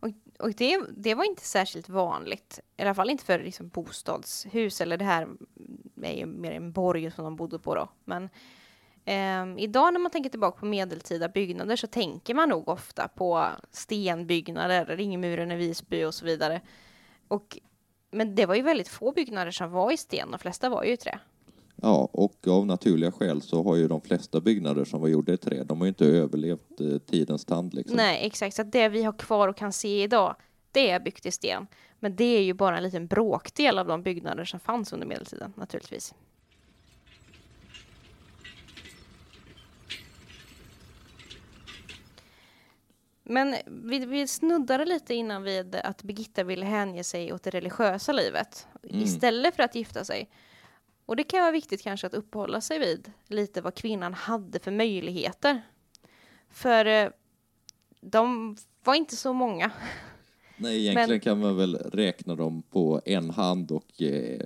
Och, 0.00 0.08
och 0.44 0.52
det, 0.52 0.80
det 0.96 1.14
var 1.14 1.24
inte 1.24 1.42
särskilt 1.44 1.88
vanligt, 1.88 2.60
i 2.76 2.82
alla 2.82 2.94
fall 2.94 3.10
inte 3.10 3.24
för 3.24 3.38
liksom 3.38 3.68
bostadshus, 3.68 4.80
eller 4.80 4.96
det 4.96 5.04
här 5.04 5.28
är 6.02 6.12
ju 6.12 6.26
mer 6.26 6.52
en 6.52 6.72
borg 6.72 7.10
som 7.10 7.24
de 7.24 7.36
bodde 7.36 7.58
på 7.58 7.74
då. 7.74 7.88
Men 8.04 8.24
eh, 9.04 9.64
idag 9.64 9.92
när 9.92 10.00
man 10.00 10.10
tänker 10.10 10.30
tillbaka 10.30 10.58
på 10.58 10.66
medeltida 10.66 11.28
byggnader 11.28 11.76
så 11.76 11.86
tänker 11.86 12.34
man 12.34 12.48
nog 12.48 12.68
ofta 12.68 13.08
på 13.08 13.46
stenbyggnader, 13.70 14.86
Ringmuren 14.86 15.52
i 15.52 15.56
Visby 15.56 16.04
och 16.04 16.14
så 16.14 16.24
vidare. 16.24 16.60
Och, 17.28 17.58
men 18.10 18.34
det 18.34 18.46
var 18.46 18.54
ju 18.54 18.62
väldigt 18.62 18.88
få 18.88 19.12
byggnader 19.12 19.50
som 19.50 19.70
var 19.70 19.92
i 19.92 19.96
sten, 19.96 20.30
de 20.30 20.38
flesta 20.38 20.68
var 20.68 20.84
ju 20.84 20.92
i 20.92 20.96
trä. 20.96 21.18
Ja, 21.84 22.08
och 22.12 22.48
av 22.48 22.66
naturliga 22.66 23.12
skäl 23.12 23.42
så 23.42 23.62
har 23.62 23.76
ju 23.76 23.88
de 23.88 24.00
flesta 24.00 24.40
byggnader 24.40 24.84
som 24.84 25.00
var 25.00 25.08
gjorda 25.08 25.32
i 25.32 25.36
trä, 25.36 25.64
de 25.64 25.78
har 25.78 25.84
ju 25.84 25.88
inte 25.88 26.06
överlevt 26.06 26.80
eh, 26.80 26.98
tidens 26.98 27.44
tand 27.44 27.74
liksom. 27.74 27.96
Nej, 27.96 28.26
exakt. 28.26 28.56
Så 28.56 28.62
att 28.62 28.72
det 28.72 28.88
vi 28.88 29.02
har 29.02 29.12
kvar 29.12 29.48
och 29.48 29.56
kan 29.56 29.72
se 29.72 30.02
idag, 30.02 30.36
det 30.72 30.90
är 30.90 31.00
byggt 31.00 31.26
i 31.26 31.30
sten. 31.30 31.66
Men 32.00 32.16
det 32.16 32.24
är 32.24 32.42
ju 32.42 32.54
bara 32.54 32.76
en 32.76 32.82
liten 32.82 33.06
bråkdel 33.06 33.78
av 33.78 33.86
de 33.86 34.02
byggnader 34.02 34.44
som 34.44 34.60
fanns 34.60 34.92
under 34.92 35.06
medeltiden, 35.06 35.52
naturligtvis. 35.56 36.14
Men 43.22 43.54
vi, 43.66 43.98
vi 44.06 44.26
snuddade 44.26 44.84
lite 44.84 45.14
innan 45.14 45.42
vid 45.42 45.74
att 45.74 46.02
Birgitta 46.02 46.44
ville 46.44 46.66
hänge 46.66 47.04
sig 47.04 47.32
åt 47.32 47.42
det 47.42 47.50
religiösa 47.50 48.12
livet 48.12 48.66
Mm. 48.90 49.02
istället 49.02 49.56
för 49.56 49.62
att 49.62 49.74
gifta 49.74 50.04
sig. 50.04 50.28
Och 51.06 51.16
det 51.16 51.24
kan 51.24 51.40
vara 51.40 51.52
viktigt 51.52 51.82
kanske 51.82 52.06
att 52.06 52.14
uppehålla 52.14 52.60
sig 52.60 52.78
vid 52.78 53.12
lite 53.26 53.60
vad 53.60 53.74
kvinnan 53.74 54.14
hade 54.14 54.58
för 54.58 54.70
möjligheter. 54.70 55.62
För 56.50 56.84
eh, 56.86 57.08
de 58.00 58.56
var 58.84 58.94
inte 58.94 59.16
så 59.16 59.32
många. 59.32 59.70
Nej, 60.56 60.80
egentligen 60.80 61.10
Men- 61.10 61.20
kan 61.20 61.40
man 61.40 61.56
väl 61.56 61.76
räkna 61.76 62.34
dem 62.34 62.62
på 62.62 63.00
en 63.04 63.30
hand 63.30 63.70
och 63.70 64.02
eh, 64.02 64.40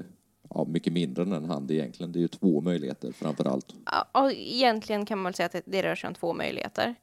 ja, 0.51 0.65
mycket 0.65 0.93
mindre 0.93 1.23
än 1.23 1.33
en 1.33 1.45
hand 1.45 1.71
egentligen. 1.71 2.13
Det 2.13 2.19
är 2.19 2.21
ju 2.21 2.29
två 2.29 2.61
möjligheter 2.61 3.13
framför 3.13 3.45
allt. 3.45 3.75
Ja, 4.13 4.31
egentligen 4.33 5.07
kan 5.07 5.19
man 5.19 5.25
väl 5.25 5.35
säga 5.35 5.47
att 5.47 5.53
det, 5.53 5.63
det 5.67 5.83
rör 5.83 5.95
sig 5.95 6.09
om 6.09 6.15
två 6.15 6.33
möjligheter. 6.35 6.95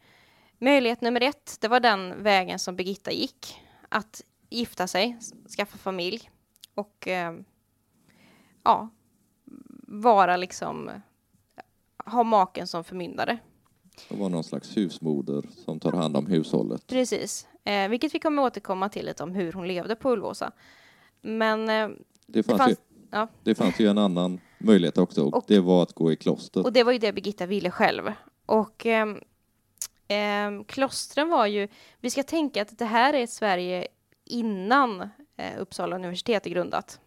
Möjlighet 0.57 1.01
nummer 1.01 1.21
ett, 1.21 1.57
det 1.61 1.67
var 1.67 1.79
den 1.79 2.23
vägen 2.23 2.59
som 2.59 2.75
Birgitta 2.75 3.11
gick. 3.11 3.61
Att 3.89 4.21
gifta 4.49 4.87
sig, 4.87 5.17
skaffa 5.57 5.77
familj 5.77 6.29
och 6.73 7.07
eh, 7.07 7.33
ja, 8.63 8.89
vara 9.87 10.37
liksom, 10.37 10.91
ha 12.05 12.23
maken 12.23 12.67
som 12.67 12.83
förmyndare. 12.83 13.37
Det 14.09 14.15
var 14.15 14.29
någon 14.29 14.43
slags 14.43 14.77
husmoder 14.77 15.43
som 15.65 15.79
tar 15.79 15.91
hand 15.91 16.17
om 16.17 16.25
hushållet. 16.27 16.87
Precis, 16.87 17.47
eh, 17.63 17.89
vilket 17.89 18.15
vi 18.15 18.19
kommer 18.19 18.43
återkomma 18.43 18.89
till 18.89 19.05
lite 19.05 19.23
om 19.23 19.31
hur 19.31 19.53
hon 19.53 19.67
levde 19.67 19.95
på 19.95 20.11
Ulvåsa. 20.11 20.51
Men 21.21 21.69
eh, 21.69 21.89
Det 22.27 22.43
fanns, 22.43 22.57
fanns- 22.61 22.71
ju, 22.71 22.75
ja. 23.11 23.27
det 23.43 23.55
fanns 23.55 23.79
ju 23.79 23.87
en 23.87 23.97
annan 23.97 24.39
möjlighet 24.57 24.97
också 24.97 25.23
och, 25.23 25.33
Och- 25.33 25.45
det 25.47 25.59
var 25.59 25.83
att 25.83 25.93
gå 25.93 26.11
i 26.11 26.15
kloster. 26.15 26.63
Och 26.65 26.73
det 26.73 26.83
var 26.83 26.91
ju 26.91 26.97
det 26.97 27.13
Birgitta 27.13 27.45
ville 27.45 27.71
själv. 27.71 28.11
Och 28.45 28.85
ehm, 28.85 29.19
ehm, 30.07 30.63
klostren 30.63 31.29
var 31.29 31.45
ju, 31.45 31.67
vi 31.99 32.09
ska 32.09 32.23
tänka 32.23 32.61
att 32.61 32.77
det 32.77 32.85
här 32.85 33.13
är 33.13 33.27
Sverige 33.27 33.87
innan 34.25 35.01
eh, 35.37 35.59
Uppsala 35.59 35.95
universitet 35.95 36.45
är 36.45 36.49
grundat. 36.49 36.99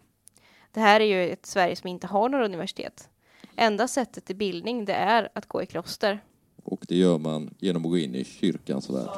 Det 0.73 0.81
här 0.81 1.01
är 1.01 1.05
ju 1.05 1.33
ett 1.33 1.47
Sverige 1.47 1.77
som 1.77 1.89
inte 1.89 2.07
har 2.07 2.29
några 2.29 2.45
universitet. 2.45 3.09
Enda 3.57 3.89
sättet 3.89 4.25
till 4.25 4.37
bildning 4.37 4.85
det 4.85 4.93
är 4.93 5.29
att 5.35 5.47
gå 5.47 5.63
i 5.63 5.67
kloster. 5.67 6.21
Och 6.65 6.85
det 6.89 6.97
gör 6.97 7.19
man 7.19 7.55
genom 7.59 7.85
att 7.85 7.91
gå 7.91 7.99
in 7.99 8.15
i 8.15 8.25
kyrkans 8.25 8.91
värld. 8.91 9.09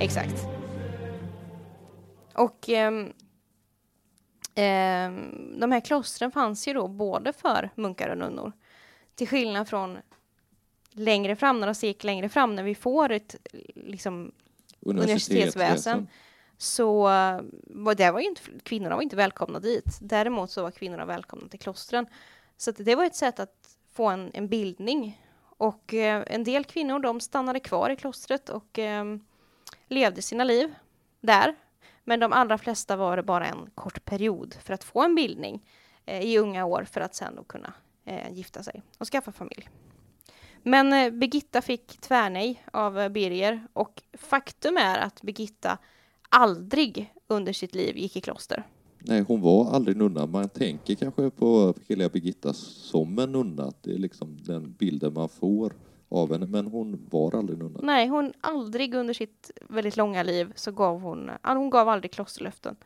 Exakt. 0.00 0.46
Och 2.34 2.68
ehm, 2.68 3.12
ehm, 4.56 5.60
de 5.60 5.72
här 5.72 5.80
klostren 5.80 6.30
fanns 6.30 6.68
ju 6.68 6.72
då 6.72 6.88
både 6.88 7.32
för 7.32 7.70
munkar 7.74 8.08
och 8.08 8.18
nunnor. 8.18 8.52
Till 9.14 9.28
skillnad 9.28 9.68
från 9.68 9.98
längre 10.90 11.36
fram, 11.36 11.60
några 11.60 11.74
sekel 11.74 12.06
längre 12.06 12.28
fram, 12.28 12.54
när 12.54 12.62
vi 12.62 12.74
får 12.74 13.12
ett 13.12 13.36
liksom, 13.74 14.32
Universitetsväsen. 14.80 16.08
så 16.58 17.08
eh, 17.08 17.40
det 17.96 18.10
var 18.10 18.20
ju 18.20 18.26
inte, 18.26 18.40
kvinnorna 18.62 18.94
var 18.94 19.02
inte 19.02 19.16
välkomna 19.16 19.60
dit. 19.60 19.98
Däremot 20.00 20.50
så 20.50 20.62
var 20.62 20.70
kvinnorna 20.70 21.04
välkomna 21.04 21.48
till 21.48 21.60
klostren. 21.60 22.06
Så 22.56 22.70
det 22.70 22.94
var 22.94 23.04
ett 23.04 23.16
sätt 23.16 23.40
att 23.40 23.78
få 23.92 24.06
en, 24.06 24.30
en 24.34 24.48
bildning. 24.48 25.22
Och 25.58 25.94
eh, 25.94 26.24
en 26.26 26.44
del 26.44 26.64
kvinnor 26.64 26.98
de 26.98 27.20
stannade 27.20 27.60
kvar 27.60 27.90
i 27.90 27.96
klostret 27.96 28.48
och 28.48 28.78
eh, 28.78 29.04
levde 29.88 30.22
sina 30.22 30.44
liv 30.44 30.74
där. 31.20 31.54
Men 32.08 32.20
de 32.20 32.32
allra 32.32 32.58
flesta 32.58 32.96
var 32.96 33.16
det 33.16 33.22
bara 33.22 33.46
en 33.46 33.70
kort 33.74 34.04
period 34.04 34.54
för 34.62 34.74
att 34.74 34.84
få 34.84 35.02
en 35.02 35.14
bildning 35.14 35.66
eh, 36.06 36.22
i 36.22 36.38
unga 36.38 36.64
år 36.64 36.84
för 36.90 37.00
att 37.00 37.14
sen 37.14 37.36
då 37.36 37.42
kunna 37.42 37.72
eh, 38.04 38.32
gifta 38.32 38.62
sig 38.62 38.82
och 38.98 39.06
skaffa 39.06 39.32
familj. 39.32 39.68
Men 40.62 40.92
eh, 40.92 41.10
Birgitta 41.10 41.62
fick 41.62 42.00
tvärnej 42.00 42.62
av 42.72 43.00
eh, 43.00 43.08
Birger 43.08 43.66
och 43.72 44.02
faktum 44.12 44.76
är 44.76 44.98
att 44.98 45.22
Birgitta 45.22 45.78
aldrig 46.28 47.14
under 47.26 47.52
sitt 47.52 47.74
liv 47.74 47.96
gick 47.96 48.16
i 48.16 48.20
kloster. 48.20 48.66
Nej, 48.98 49.24
hon 49.28 49.40
var 49.40 49.70
aldrig 49.70 49.96
nunna. 49.96 50.26
Man 50.26 50.48
tänker 50.48 50.94
kanske 50.94 51.30
på 51.30 51.74
eh, 51.76 51.82
heliga 51.88 52.08
Birgitta 52.08 52.52
som 52.52 53.18
en 53.18 53.32
nunna. 53.32 53.64
att 53.64 53.82
Det 53.82 53.94
är 53.94 53.98
liksom 53.98 54.38
den 54.42 54.72
bilden 54.72 55.12
man 55.12 55.28
får 55.28 55.72
av 56.08 56.32
henne. 56.32 56.46
Men 56.46 56.66
hon 56.66 57.06
var 57.10 57.34
aldrig 57.34 57.58
nunna. 57.58 57.80
Nej, 57.82 58.08
hon 58.08 58.32
aldrig 58.40 58.94
under 58.94 59.14
sitt 59.14 59.50
väldigt 59.68 59.96
långa 59.96 60.22
liv 60.22 60.52
så 60.56 60.72
gav 60.72 61.00
hon, 61.00 61.30
hon 61.42 61.70
gav 61.70 61.88
aldrig 61.88 62.10
klosterlöften. 62.10 62.76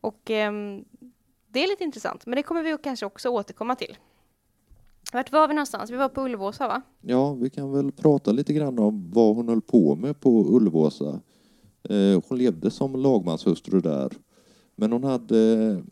Och 0.00 0.30
ehm, 0.30 0.84
det 1.48 1.64
är 1.64 1.68
lite 1.68 1.84
intressant, 1.84 2.26
men 2.26 2.36
det 2.36 2.42
kommer 2.42 2.62
vi 2.62 2.76
kanske 2.82 3.06
också 3.06 3.28
återkomma 3.28 3.74
till. 3.74 3.96
Vart 5.12 5.32
var 5.32 5.48
vi 5.48 5.54
någonstans? 5.54 5.90
Vi 5.90 5.96
var 5.96 6.08
på 6.08 6.22
Ulvåsa 6.22 6.68
va? 6.68 6.82
Ja, 7.00 7.34
vi 7.34 7.50
kan 7.50 7.72
väl 7.72 7.92
prata 7.92 8.32
lite 8.32 8.52
grann 8.52 8.78
om 8.78 9.10
vad 9.10 9.36
hon 9.36 9.48
höll 9.48 9.60
på 9.60 9.96
med 9.96 10.20
på 10.20 10.56
Ulvåsa. 10.56 11.20
Eh, 11.82 12.22
hon 12.28 12.38
levde 12.38 12.70
som 12.70 12.96
lagmanshustru 12.96 13.80
där. 13.80 14.12
Men 14.76 14.92
hon 14.92 15.04
hade 15.04 15.82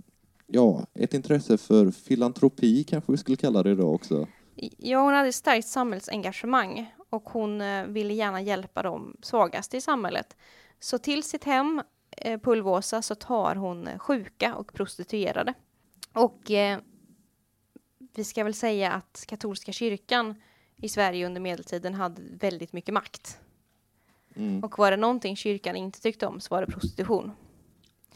ja, 0.47 0.87
ett 0.95 1.15
intresse 1.15 1.59
för 1.59 1.91
filantropi 1.91 2.85
kanske 2.85 3.13
vi 3.13 3.19
skulle 3.19 3.37
kalla 3.37 3.63
det 3.63 3.71
idag 3.71 3.95
också. 3.95 4.27
Ja, 4.79 5.03
hon 5.03 5.15
hade 5.15 5.29
ett 5.29 5.35
starkt 5.35 5.67
samhällsengagemang 5.67 6.95
och 7.11 7.31
hon 7.31 7.61
eh, 7.61 7.87
ville 7.87 8.15
gärna 8.15 8.41
hjälpa 8.41 8.83
de 8.83 9.17
svagaste 9.23 9.77
i 9.77 9.81
samhället. 9.81 10.37
Så 10.81 10.99
till 10.99 11.23
sitt 11.23 11.45
hem 11.45 11.83
eh, 12.11 12.41
på 12.41 12.53
Ulvåsa 12.53 13.03
så 13.03 13.15
tar 13.15 13.55
hon 13.55 13.87
eh, 13.87 13.99
sjuka 13.99 14.55
och 14.55 14.75
prostituerade. 14.75 15.55
Och 16.13 16.51
eh, 16.51 16.79
vi 18.15 18.25
ska 18.25 18.45
väl 18.45 18.55
säga 18.55 18.93
att 18.93 19.25
katolska 19.29 19.73
kyrkan 19.73 20.35
i 20.77 20.89
Sverige 20.89 21.27
under 21.27 21.41
medeltiden 21.41 21.95
hade 21.95 22.23
väldigt 22.31 22.73
mycket 22.73 22.95
makt. 22.95 23.39
Mm. 24.37 24.65
Och 24.65 24.79
var 24.79 24.91
det 24.91 24.97
någonting 24.97 25.37
kyrkan 25.37 25.77
inte 25.77 26.01
tyckte 26.01 26.27
om 26.27 26.41
så 26.41 26.55
var 26.55 26.61
det 26.61 26.73
prostitution. 26.73 27.33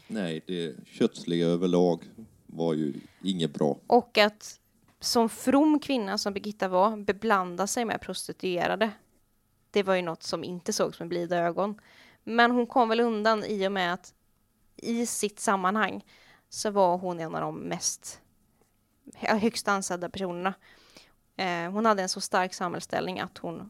Nej, 0.07 0.41
det 0.47 0.75
kötsliga 0.85 1.47
överlag 1.47 2.03
var 2.45 2.73
ju 2.73 2.93
inget 3.23 3.53
bra. 3.53 3.77
Och 3.87 4.17
att 4.17 4.60
som 5.01 5.29
from 5.29 5.79
kvinna 5.79 6.17
som 6.17 6.33
Birgitta 6.33 6.67
var 6.67 6.97
beblanda 6.97 7.67
sig 7.67 7.85
med 7.85 8.01
prostituerade. 8.01 8.91
Det 9.71 9.83
var 9.83 9.95
ju 9.95 10.01
något 10.01 10.23
som 10.23 10.43
inte 10.43 10.73
sågs 10.73 10.99
med 10.99 11.09
blida 11.09 11.37
ögon. 11.37 11.81
Men 12.23 12.51
hon 12.51 12.67
kom 12.67 12.89
väl 12.89 12.99
undan 12.99 13.43
i 13.43 13.67
och 13.67 13.71
med 13.71 13.93
att 13.93 14.13
i 14.75 15.05
sitt 15.05 15.39
sammanhang 15.39 16.05
så 16.49 16.71
var 16.71 16.97
hon 16.97 17.19
en 17.19 17.35
av 17.35 17.41
de 17.41 17.59
mest 17.59 18.21
högst 19.15 19.67
ansedda 19.67 20.09
personerna. 20.09 20.53
Eh, 21.35 21.71
hon 21.71 21.85
hade 21.85 22.01
en 22.01 22.09
så 22.09 22.21
stark 22.21 22.53
samhällsställning 22.53 23.19
att 23.19 23.37
hon 23.37 23.69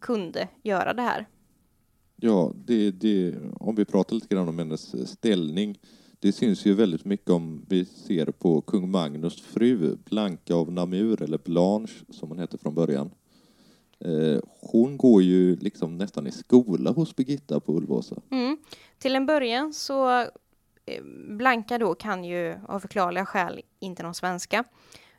kunde 0.00 0.48
göra 0.62 0.94
det 0.94 1.02
här. 1.02 1.26
Ja, 2.16 2.52
det, 2.54 2.90
det, 2.90 3.34
om 3.60 3.74
vi 3.74 3.84
pratar 3.84 4.14
lite 4.14 4.34
grann 4.34 4.48
om 4.48 4.58
hennes 4.58 5.10
ställning. 5.10 5.78
Det 6.20 6.32
syns 6.32 6.66
ju 6.66 6.74
väldigt 6.74 7.04
mycket 7.04 7.30
om 7.30 7.64
vi 7.68 7.84
ser 7.84 8.26
på 8.26 8.60
kung 8.60 8.90
Magnus 8.90 9.42
fru, 9.42 9.96
Blanka 9.96 10.54
av 10.54 10.72
Namur, 10.72 11.22
eller 11.22 11.38
Blanche 11.38 11.94
som 12.10 12.28
hon 12.28 12.38
hette 12.38 12.58
från 12.58 12.74
början. 12.74 13.10
Eh, 13.98 14.40
hon 14.60 14.96
går 14.96 15.22
ju 15.22 15.56
liksom 15.56 15.98
nästan 15.98 16.26
i 16.26 16.32
skola 16.32 16.90
hos 16.90 17.16
Birgitta 17.16 17.60
på 17.60 17.72
Ulvåsa. 17.72 18.16
Mm. 18.30 18.58
Till 18.98 19.16
en 19.16 19.26
början 19.26 19.72
så 19.72 20.20
eh, 20.86 21.02
Blanka 21.28 21.78
då 21.78 21.94
kan 21.94 22.24
ju 22.24 22.54
av 22.68 22.80
förklarliga 22.80 23.26
skäl 23.26 23.60
inte 23.78 24.02
någon 24.02 24.14
svenska. 24.14 24.64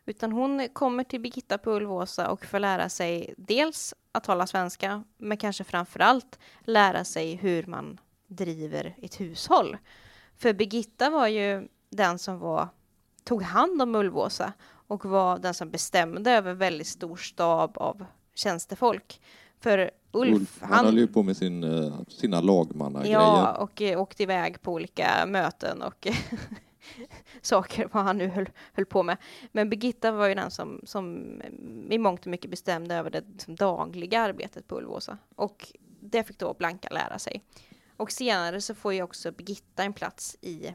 Utan 0.05 0.31
hon 0.31 0.67
kommer 0.73 1.03
till 1.03 1.21
Birgitta 1.21 1.57
på 1.57 1.71
Ulvåsa 1.71 2.29
och 2.29 2.45
får 2.45 2.59
lära 2.59 2.89
sig 2.89 3.33
dels 3.37 3.93
att 4.11 4.23
tala 4.23 4.47
svenska, 4.47 5.03
men 5.17 5.37
kanske 5.37 5.63
framför 5.63 5.99
allt 5.99 6.39
lära 6.61 7.03
sig 7.03 7.35
hur 7.35 7.65
man 7.65 7.99
driver 8.27 8.95
ett 9.01 9.19
hushåll. 9.19 9.77
För 10.37 10.53
Birgitta 10.53 11.09
var 11.09 11.27
ju 11.27 11.67
den 11.89 12.19
som 12.19 12.39
var, 12.39 12.67
tog 13.23 13.41
hand 13.41 13.81
om 13.81 13.95
Ulvåsa 13.95 14.53
och 14.87 15.05
var 15.05 15.37
den 15.37 15.53
som 15.53 15.69
bestämde 15.69 16.31
över 16.31 16.53
väldigt 16.53 16.87
stor 16.87 17.15
stab 17.15 17.77
av 17.77 18.05
tjänstefolk. 18.35 19.21
För 19.59 19.91
Ulf, 20.11 20.35
Ulf, 20.35 20.57
han, 20.61 20.85
höll 20.85 20.97
ju 20.97 21.07
på 21.07 21.23
med 21.23 21.37
sin, 21.37 21.63
eh, 21.63 21.99
sina 22.07 22.41
lagmannagrejer. 22.41 23.19
Ja, 23.19 23.57
och 23.57 23.81
eh, 23.81 24.01
åkte 24.01 24.23
iväg 24.23 24.61
på 24.61 24.73
olika 24.73 25.25
möten 25.27 25.81
och 25.81 26.07
saker, 27.41 27.89
vad 27.91 28.03
han 28.03 28.17
nu 28.17 28.27
höll, 28.27 28.49
höll 28.73 28.85
på 28.85 29.03
med. 29.03 29.17
Men 29.51 29.69
Birgitta 29.69 30.11
var 30.11 30.27
ju 30.27 30.35
den 30.35 30.51
som, 30.51 30.81
som 30.83 31.25
i 31.89 31.97
mångt 31.97 32.21
och 32.21 32.27
mycket 32.27 32.51
bestämde 32.51 32.95
över 32.95 33.09
det 33.09 33.23
liksom, 33.31 33.55
dagliga 33.55 34.21
arbetet 34.21 34.67
på 34.67 34.77
Ulvåsa. 34.77 35.17
Och 35.35 35.73
det 35.99 36.23
fick 36.23 36.39
då 36.39 36.53
Blanka 36.53 36.89
lära 36.91 37.19
sig. 37.19 37.43
Och 37.97 38.11
senare 38.11 38.61
så 38.61 38.75
får 38.75 38.93
ju 38.93 39.01
också 39.03 39.31
Birgitta 39.31 39.83
en 39.83 39.93
plats 39.93 40.37
i 40.41 40.73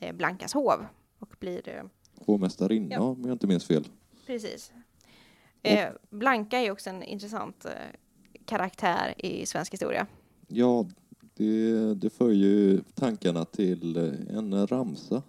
eh, 0.00 0.14
Blankas 0.14 0.54
hov 0.54 0.86
och 1.18 1.34
blir... 1.40 1.68
Eh, 1.68 1.82
Hovmästarinna 2.26 2.94
Ja. 2.94 3.00
om 3.00 3.22
jag 3.24 3.32
inte 3.32 3.46
minns 3.46 3.64
fel. 3.66 3.88
precis. 4.26 4.72
Eh, 5.62 5.88
Blanka 6.10 6.58
är 6.58 6.70
också 6.70 6.90
en 6.90 7.02
intressant 7.02 7.64
eh, 7.64 7.70
karaktär 8.46 9.14
i 9.18 9.46
svensk 9.46 9.72
historia. 9.72 10.06
Ja, 10.48 10.86
det, 11.34 11.94
det 11.94 12.10
för 12.10 12.30
ju 12.30 12.80
tankarna 12.94 13.44
till 13.44 13.96
en 14.30 14.66
ramsa. 14.66 15.22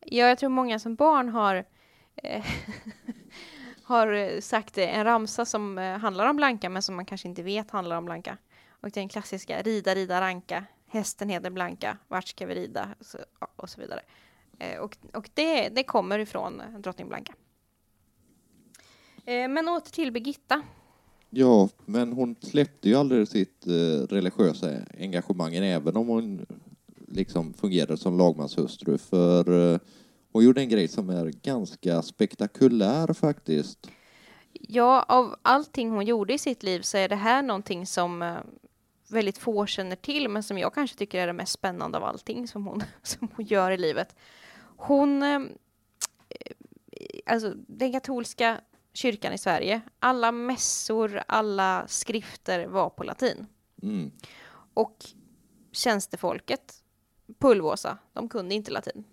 Ja, 0.00 0.26
jag 0.28 0.38
tror 0.38 0.50
många 0.50 0.78
som 0.78 0.94
barn 0.94 1.28
har, 1.28 1.64
har 3.82 4.40
sagt 4.40 4.74
det, 4.74 4.86
en 4.86 5.04
ramsa 5.04 5.44
som 5.44 5.76
handlar 6.00 6.30
om 6.30 6.36
Blanka, 6.36 6.68
men 6.70 6.82
som 6.82 6.96
man 6.96 7.04
kanske 7.06 7.28
inte 7.28 7.42
vet 7.42 7.70
handlar 7.70 7.96
om 7.98 8.04
Blanka. 8.04 8.38
Och 8.68 8.90
det 8.90 8.98
är 8.98 9.02
den 9.02 9.08
klassiska 9.08 9.62
rida, 9.62 9.94
rida, 9.94 10.20
ranka, 10.20 10.64
hästen 10.86 11.28
heter 11.28 11.50
Blanka, 11.50 11.98
vart 12.08 12.28
ska 12.28 12.46
vi 12.46 12.54
rida? 12.54 12.88
Så, 13.00 13.18
och 13.56 13.70
så 13.70 13.80
vidare. 13.80 14.00
Eh, 14.58 14.78
och 14.78 14.96
och 15.12 15.30
det, 15.34 15.68
det 15.68 15.82
kommer 15.82 16.18
ifrån 16.18 16.62
drottning 16.78 17.08
Blanka. 17.08 17.32
Eh, 19.24 19.48
men 19.48 19.68
åter 19.68 19.90
till 19.90 20.12
Birgitta. 20.12 20.62
Ja, 21.30 21.68
men 21.84 22.12
hon 22.12 22.36
släppte 22.40 22.88
ju 22.88 22.94
aldrig 22.94 23.28
sitt 23.28 23.66
eh, 23.66 24.06
religiösa 24.08 24.70
engagemang, 24.98 25.54
även 25.54 25.96
om 25.96 26.08
hon 26.08 26.46
liksom 27.08 27.54
fungerade 27.54 27.96
som 27.96 28.18
lagmanshustru. 28.18 28.98
För 28.98 29.72
eh, 29.72 29.78
hon 30.32 30.44
gjorde 30.44 30.60
en 30.60 30.68
grej 30.68 30.88
som 30.88 31.10
är 31.10 31.26
ganska 31.26 32.02
spektakulär 32.02 33.12
faktiskt. 33.12 33.90
Ja, 34.52 35.02
av 35.08 35.36
allting 35.42 35.90
hon 35.90 36.04
gjorde 36.04 36.34
i 36.34 36.38
sitt 36.38 36.62
liv 36.62 36.80
så 36.80 36.96
är 36.96 37.08
det 37.08 37.16
här 37.16 37.42
någonting 37.42 37.86
som 37.86 38.36
väldigt 39.08 39.38
få 39.38 39.66
känner 39.66 39.96
till, 39.96 40.28
men 40.28 40.42
som 40.42 40.58
jag 40.58 40.74
kanske 40.74 40.96
tycker 40.96 41.22
är 41.22 41.26
det 41.26 41.32
mest 41.32 41.52
spännande 41.52 41.98
av 41.98 42.04
allting 42.04 42.48
som 42.48 42.66
hon, 42.66 42.82
som 43.02 43.28
hon 43.34 43.46
gör 43.46 43.70
i 43.70 43.78
livet. 43.78 44.16
Hon, 44.76 45.22
eh, 45.22 45.40
alltså 47.26 47.54
den 47.56 47.92
katolska 47.92 48.60
kyrkan 48.92 49.32
i 49.32 49.38
Sverige, 49.38 49.80
alla 49.98 50.32
mässor, 50.32 51.22
alla 51.28 51.84
skrifter 51.88 52.66
var 52.66 52.90
på 52.90 53.04
latin. 53.04 53.46
Mm. 53.82 54.10
Och 54.74 55.04
tjänstefolket 55.72 56.74
på 57.38 57.50
Ulvåsa, 57.50 57.98
de 58.12 58.28
kunde 58.28 58.54
inte 58.54 58.70
latin. 58.70 59.04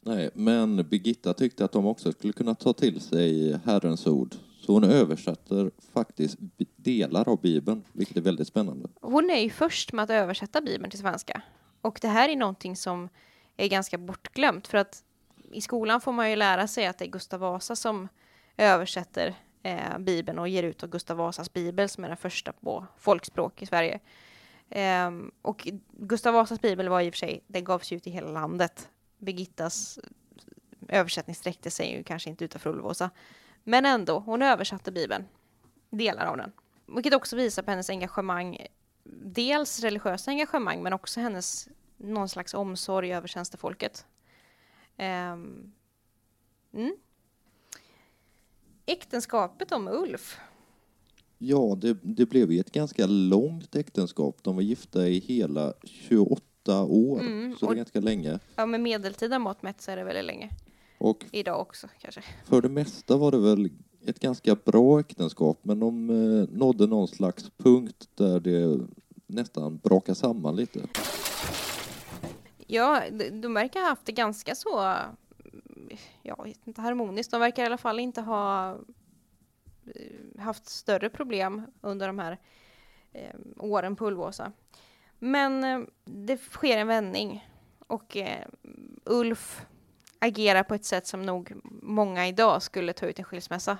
Nej, 0.00 0.30
men 0.34 0.76
Birgitta 0.88 1.34
tyckte 1.34 1.64
att 1.64 1.72
de 1.72 1.86
också 1.86 2.12
skulle 2.12 2.32
kunna 2.32 2.54
ta 2.54 2.72
till 2.72 3.00
sig 3.00 3.60
Herrens 3.64 4.06
ord. 4.06 4.34
Så 4.62 4.72
hon 4.72 4.84
översätter 4.84 5.70
faktiskt 5.92 6.36
delar 6.76 7.28
av 7.28 7.40
Bibeln, 7.40 7.84
vilket 7.92 8.16
är 8.16 8.20
väldigt 8.20 8.48
spännande. 8.48 8.88
Hon 9.00 9.30
är 9.30 9.40
ju 9.40 9.50
först 9.50 9.92
med 9.92 10.02
att 10.02 10.10
översätta 10.10 10.60
Bibeln 10.60 10.90
till 10.90 10.98
svenska. 10.98 11.42
Och 11.80 11.98
det 12.02 12.08
här 12.08 12.28
är 12.28 12.36
någonting 12.36 12.76
som 12.76 13.08
är 13.56 13.68
ganska 13.68 13.98
bortglömt 13.98 14.66
för 14.66 14.78
att 14.78 15.04
i 15.52 15.60
skolan 15.60 16.00
får 16.00 16.12
man 16.12 16.30
ju 16.30 16.36
lära 16.36 16.66
sig 16.66 16.86
att 16.86 16.98
det 16.98 17.04
är 17.04 17.10
Gustav 17.10 17.40
Vasa 17.40 17.76
som 17.76 18.08
översätter 18.56 19.34
eh, 19.62 19.98
Bibeln 19.98 20.38
och 20.38 20.48
ger 20.48 20.62
ut 20.62 20.82
av 20.82 20.88
Gustav 20.88 21.16
Vasas 21.16 21.52
bibel 21.52 21.88
som 21.88 22.04
är 22.04 22.08
den 22.08 22.16
första 22.16 22.52
på 22.52 22.86
folkspråk 22.98 23.62
i 23.62 23.66
Sverige. 23.66 24.00
Eh, 24.70 25.10
och 25.42 25.68
Gustav 25.92 26.34
Vasas 26.34 26.60
bibel 26.60 26.88
var 26.88 27.00
i 27.00 27.10
och 27.10 27.14
för 27.14 27.18
sig, 27.18 27.44
den 27.46 27.64
gavs 27.64 27.92
ut 27.92 28.06
i 28.06 28.10
hela 28.10 28.30
landet. 28.30 28.88
Birgittas 29.18 29.98
översättning 30.88 31.36
sträckte 31.36 31.70
sig 31.70 31.92
ju 31.92 32.02
kanske 32.02 32.30
inte 32.30 32.44
utanför 32.44 32.70
Ulvåsa. 32.70 33.10
Men 33.64 33.86
ändå, 33.86 34.18
hon 34.18 34.42
översatte 34.42 34.92
bibeln, 34.92 35.24
delar 35.90 36.26
av 36.26 36.36
den. 36.36 36.52
Vilket 36.86 37.14
också 37.14 37.36
visar 37.36 37.62
på 37.62 37.70
hennes 37.70 37.90
engagemang, 37.90 38.66
dels 39.24 39.80
religiösa 39.80 40.30
engagemang 40.30 40.82
men 40.82 40.92
också 40.92 41.20
hennes 41.20 41.68
någon 41.96 42.28
slags 42.28 42.54
omsorg 42.54 43.14
över 43.14 43.28
tjänstefolket. 43.28 44.06
Ehm, 44.96 45.72
mm. 46.72 46.96
Äktenskapet 48.86 49.72
om 49.72 49.88
Ulf. 49.88 50.38
Ja, 51.38 51.78
det, 51.80 51.98
det 52.02 52.26
blev 52.26 52.52
ju 52.52 52.60
ett 52.60 52.72
ganska 52.72 53.06
långt 53.06 53.76
äktenskap. 53.76 54.38
De 54.42 54.54
var 54.54 54.62
gifta 54.62 55.08
i 55.08 55.18
hela 55.18 55.74
28 55.84 56.82
år, 56.82 57.20
Mm, 57.20 57.56
så 57.56 57.66
det 57.66 57.72
är 57.72 57.76
ganska 57.76 58.00
länge. 58.00 58.38
Ja, 58.56 58.66
med 58.66 58.80
medeltida 58.80 59.38
mått 59.38 59.62
mätt 59.62 59.80
så 59.80 59.90
är 59.90 59.96
det 59.96 60.04
väldigt 60.04 60.24
länge. 60.24 60.50
Och 61.02 61.24
Idag 61.32 61.60
också 61.60 61.88
kanske. 61.98 62.22
för 62.44 62.60
det 62.60 62.68
mesta 62.68 63.16
var 63.16 63.30
det 63.30 63.38
väl 63.38 63.70
ett 64.06 64.20
ganska 64.20 64.54
bra 64.54 65.00
äktenskap, 65.00 65.58
men 65.62 65.80
de 65.80 66.10
eh, 66.10 66.48
nådde 66.58 66.86
någon 66.86 67.08
slags 67.08 67.50
punkt 67.56 68.08
där 68.14 68.40
det 68.40 68.80
nästan 69.26 69.76
brakade 69.78 70.14
samman 70.14 70.56
lite. 70.56 70.80
Ja, 72.66 73.02
de, 73.32 73.54
verkar 73.54 73.80
ha 73.80 73.88
haft 73.88 74.06
det 74.06 74.12
ganska 74.12 74.54
så, 74.54 74.94
jag 76.22 76.44
vet 76.44 76.66
inte, 76.66 76.80
harmoniskt. 76.80 77.30
De 77.30 77.40
verkar 77.40 77.62
i 77.62 77.66
alla 77.66 77.78
fall 77.78 77.98
inte 77.98 78.20
ha 78.20 78.70
eh, 79.86 80.40
haft 80.40 80.68
större 80.68 81.10
problem 81.10 81.62
under 81.80 82.06
de 82.06 82.18
här 82.18 82.38
eh, 83.12 83.36
åren 83.56 83.96
på 83.96 84.06
Ulvåsa. 84.06 84.52
Men 85.18 85.64
eh, 85.64 85.80
det 86.04 86.36
sker 86.36 86.78
en 86.78 86.86
vändning 86.86 87.48
och 87.86 88.16
eh, 88.16 88.46
Ulf 89.04 89.66
agerar 90.22 90.62
på 90.62 90.74
ett 90.74 90.84
sätt 90.84 91.06
som 91.06 91.22
nog 91.22 91.52
många 91.82 92.28
idag 92.28 92.62
skulle 92.62 92.92
ta 92.92 93.06
ut 93.06 93.18
en 93.18 93.24
skilsmässa 93.24 93.78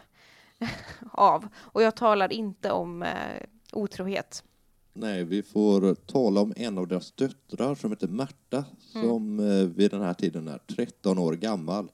av. 1.10 1.48
Och 1.56 1.82
jag 1.82 1.96
talar 1.96 2.32
inte 2.32 2.70
om 2.70 3.02
eh, 3.02 3.42
otrohet. 3.72 4.44
Nej, 4.92 5.24
vi 5.24 5.42
får 5.42 5.94
tala 5.94 6.40
om 6.40 6.52
en 6.56 6.78
av 6.78 6.88
deras 6.88 7.12
döttrar 7.12 7.74
som 7.74 7.90
heter 7.90 8.08
Märta, 8.08 8.64
som 8.92 9.40
eh, 9.40 9.66
vid 9.66 9.90
den 9.90 10.02
här 10.02 10.14
tiden 10.14 10.48
är 10.48 10.58
13 10.58 11.18
år 11.18 11.32
gammal. 11.32 11.90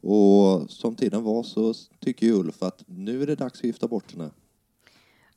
Och 0.00 0.70
som 0.70 0.94
tiden 0.96 1.22
var 1.22 1.42
så 1.42 1.74
tycker 2.00 2.26
ju 2.26 2.32
Ulf 2.32 2.62
att 2.62 2.84
nu 2.86 3.22
är 3.22 3.26
det 3.26 3.34
dags 3.34 3.58
att 3.58 3.64
gifta 3.64 3.88
bort 3.88 4.12
henne. 4.12 4.30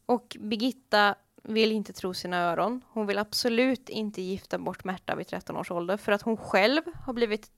Och 0.05 0.37
Birgitta 0.39 1.15
vill 1.43 1.71
inte 1.71 1.93
tro 1.93 2.13
sina 2.13 2.37
öron. 2.37 2.81
Hon 2.87 3.07
vill 3.07 3.17
absolut 3.17 3.89
inte 3.89 4.21
gifta 4.21 4.57
bort 4.57 4.83
Märta 4.83 5.15
vid 5.15 5.27
13 5.27 5.57
års 5.57 5.71
ålder 5.71 5.97
för 5.97 6.11
att 6.11 6.21
hon 6.21 6.37
själv 6.37 6.81
har 7.05 7.13
blivit 7.13 7.51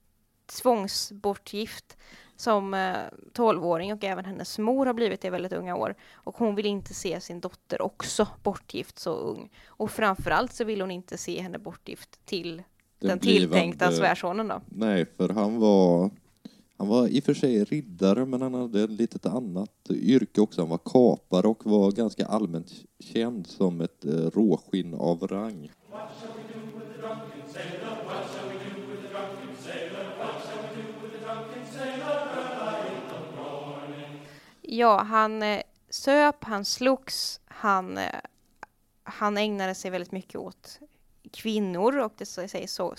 tvångsbortgift 0.46 1.96
som 2.36 2.74
eh, 2.74 2.96
12-åring 3.32 3.92
och 3.92 4.04
även 4.04 4.24
hennes 4.24 4.58
mor 4.58 4.86
har 4.86 4.94
blivit 4.94 5.20
det 5.20 5.28
i 5.28 5.30
väldigt 5.30 5.52
unga 5.52 5.76
år. 5.76 5.94
Och 6.14 6.36
hon 6.36 6.54
vill 6.54 6.66
inte 6.66 6.94
se 6.94 7.20
sin 7.20 7.40
dotter 7.40 7.82
också 7.82 8.28
bortgift 8.42 8.98
så 8.98 9.10
ung. 9.10 9.50
Och 9.66 9.90
framförallt 9.90 10.52
så 10.52 10.64
vill 10.64 10.80
hon 10.80 10.90
inte 10.90 11.18
se 11.18 11.40
henne 11.40 11.58
bortgift 11.58 12.26
till 12.26 12.62
den, 12.98 13.18
tilltänkta 13.18 13.86
blivande- 13.86 13.96
svärsonen 13.96 14.48
då. 14.48 14.60
Nej, 14.66 15.06
för 15.16 15.28
han 15.28 15.58
var... 15.60 16.10
Han 16.76 16.88
var 16.88 17.08
i 17.08 17.20
och 17.20 17.24
för 17.24 17.34
sig 17.34 17.64
riddare, 17.64 18.26
men 18.26 18.42
han 18.42 18.54
hade 18.54 18.82
ett 18.84 18.90
litet 18.90 19.26
annat 19.26 19.70
yrke 19.90 20.40
också. 20.40 20.60
Han 20.60 20.68
var 20.70 20.78
kapare 20.84 21.46
och 21.46 21.66
var 21.66 21.92
ganska 21.92 22.26
allmänt 22.26 22.72
känd 23.00 23.46
som 23.46 23.80
ett 23.80 24.04
eh, 24.04 24.10
råskinn 24.10 24.94
av 24.94 25.26
rang. 25.26 25.70
Ja, 34.76 35.02
han 35.02 35.42
eh, 35.42 35.62
söp, 35.90 36.44
han 36.44 36.64
slogs, 36.64 37.40
han, 37.44 37.98
eh, 37.98 38.20
han 39.02 39.36
ägnade 39.36 39.74
sig 39.74 39.90
väldigt 39.90 40.12
mycket 40.12 40.36
åt 40.36 40.80
kvinnor 41.30 41.98
och 41.98 42.12
det 42.16 42.26
sägs 42.26 42.74
så, 42.74 42.94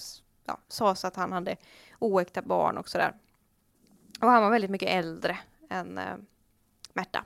ja, 0.46 0.58
sades 0.68 1.06
att 1.06 1.16
han 1.16 1.32
hade 1.32 1.56
oäkta 2.00 2.42
barn 2.42 2.78
och 2.78 2.90
sådär. 2.90 3.14
Och 4.22 4.28
han 4.28 4.44
var 4.44 4.52
väldigt 4.52 4.72
mycket 4.72 4.90
äldre 4.90 5.38
än 5.70 5.98
eh, 5.98 6.16
Märta. 6.94 7.26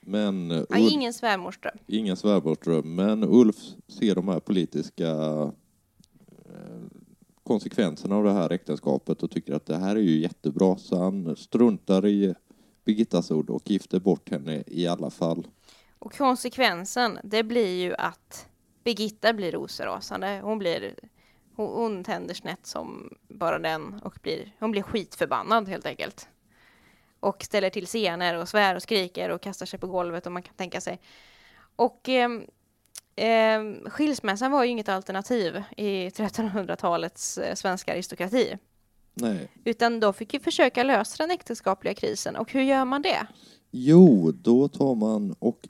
Men 0.00 0.50
eh, 0.50 0.56
Ja, 0.56 0.76
Ulf, 0.78 0.92
ingen 0.92 1.12
svärmorsdröm. 1.14 1.78
ingen 1.86 2.16
svärmorsdröm, 2.16 2.94
men 2.94 3.24
Ulf 3.24 3.56
ser 3.88 4.14
de 4.14 4.28
här 4.28 4.40
politiska 4.40 5.08
eh, 6.44 6.86
konsekvenserna 7.42 8.16
av 8.16 8.24
det 8.24 8.32
här 8.32 8.52
äktenskapet 8.52 9.22
och 9.22 9.30
tycker 9.30 9.54
att 9.54 9.66
det 9.66 9.76
här 9.76 9.96
är 9.96 10.00
ju 10.00 10.18
jättebra, 10.20 10.76
så 10.76 11.02
han 11.02 11.36
struntar 11.36 12.06
i 12.06 12.34
Birgittas 12.86 13.30
ord 13.30 13.50
och 13.50 13.70
gifter 13.70 14.00
bort 14.00 14.30
henne 14.30 14.62
i 14.66 14.86
alla 14.86 15.10
fall. 15.10 15.46
Och 15.98 16.16
konsekvensen, 16.16 17.18
det 17.24 17.42
blir 17.42 17.82
ju 17.82 17.94
att 17.94 18.48
Birgitta 18.84 19.32
blir 19.32 19.52
rosenrasande. 19.52 20.40
Hon 20.42 20.58
blir 20.58 20.94
hon, 21.56 21.68
hon 21.68 22.04
tänder 22.04 22.34
snett 22.34 22.66
som 22.66 23.16
bara 23.28 23.58
den 23.58 24.00
och 24.04 24.18
blir, 24.22 24.52
hon 24.58 24.70
blir 24.70 24.82
skitförbannad 24.82 25.68
helt 25.68 25.86
enkelt. 25.86 26.28
Och 27.20 27.42
ställer 27.42 27.70
till 27.70 27.86
scener 27.86 28.36
och 28.36 28.48
svär 28.48 28.74
och 28.74 28.82
skriker 28.82 29.30
och 29.30 29.40
kastar 29.40 29.66
sig 29.66 29.78
på 29.78 29.86
golvet 29.86 30.26
om 30.26 30.32
man 30.32 30.42
kan 30.42 30.54
tänka 30.54 30.80
sig. 30.80 31.00
Och 31.76 32.08
eh, 32.08 32.30
eh, 33.16 33.62
skilsmässan 33.86 34.52
var 34.52 34.64
ju 34.64 34.70
inget 34.70 34.88
alternativ 34.88 35.62
i 35.76 36.08
1300-talets 36.08 37.38
eh, 37.38 37.54
svenska 37.54 37.92
aristokrati. 37.92 38.58
Nej. 39.20 39.48
Utan 39.64 40.00
de 40.00 40.14
fick 40.14 40.34
ju 40.34 40.40
försöka 40.40 40.82
lösa 40.82 41.22
den 41.22 41.30
äktenskapliga 41.30 41.94
krisen. 41.94 42.36
Och 42.36 42.52
hur 42.52 42.62
gör 42.62 42.84
man 42.84 43.02
det? 43.02 43.26
Jo, 43.70 44.32
då 44.32 44.68
tar 44.68 44.94
man 44.94 45.34
och 45.38 45.68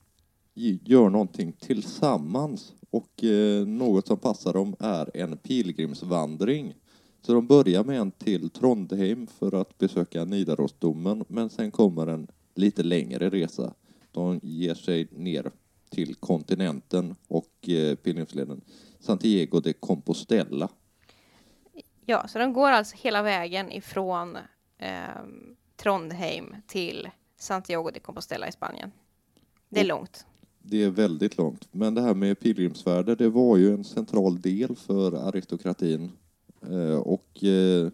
gör 0.85 1.11
någonting 1.11 1.53
tillsammans. 1.53 2.73
Och 2.91 3.25
eh, 3.25 3.67
något 3.67 4.07
som 4.07 4.19
passar 4.19 4.53
dem 4.53 4.77
är 4.79 5.17
en 5.17 5.37
pilgrimsvandring. 5.37 6.75
Så 7.23 7.33
de 7.33 7.47
börjar 7.47 7.85
med 7.85 8.01
en 8.01 8.11
till 8.11 8.51
Trondheim 8.51 9.27
för 9.27 9.61
att 9.61 9.79
besöka 9.79 10.25
Nidarosdomen, 10.25 11.25
men 11.29 11.51
sen 11.51 11.71
kommer 11.71 12.07
en 12.07 12.27
lite 12.55 12.83
längre 12.83 13.31
resa. 13.31 13.75
De 14.13 14.41
ger 14.43 14.75
sig 14.75 15.09
ner 15.11 15.51
till 15.91 16.15
kontinenten 16.15 17.15
och 17.29 17.69
eh, 17.69 17.95
pilgrimsleden 17.95 18.61
Santiago 19.01 19.61
de 19.61 19.73
Compostela. 19.73 20.69
Ja, 22.09 22.29
så 22.29 22.39
de 22.39 22.53
går 22.53 22.71
alltså 22.71 22.97
hela 22.99 23.23
vägen 23.23 23.73
ifrån 23.73 24.37
eh, 24.79 24.91
Trondheim 25.77 26.57
till 26.67 27.09
Santiago 27.39 27.91
de 27.91 28.01
Compostela 28.01 28.49
i 28.49 28.53
Spanien. 28.53 28.93
Det 29.69 29.81
är 29.81 29.85
långt. 29.85 30.27
Det 30.63 30.83
är 30.83 30.91
väldigt 30.91 31.39
långt. 31.39 31.69
Men 31.73 31.95
det 31.95 32.01
här 32.01 32.15
med 32.15 32.41
pilgrimsfärder, 32.41 33.17
det 33.17 33.29
var 33.29 33.57
ju 33.57 33.75
en 33.75 33.85
central 33.85 34.41
del 34.41 34.77
för 34.77 35.29
aristokratin. 35.29 36.13
Eh, 36.63 36.99
och 36.99 37.45
eh, 37.45 37.91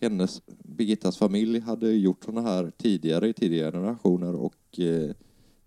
hennes, 0.00 0.42
Birgittas 0.46 1.16
familj 1.18 1.60
hade 1.60 1.92
gjort 1.92 2.24
sådana 2.24 2.48
här 2.48 2.72
tidigare 2.76 3.28
i 3.28 3.32
tidigare 3.32 3.72
generationer 3.72 4.34
och 4.34 4.80
eh, 4.80 5.10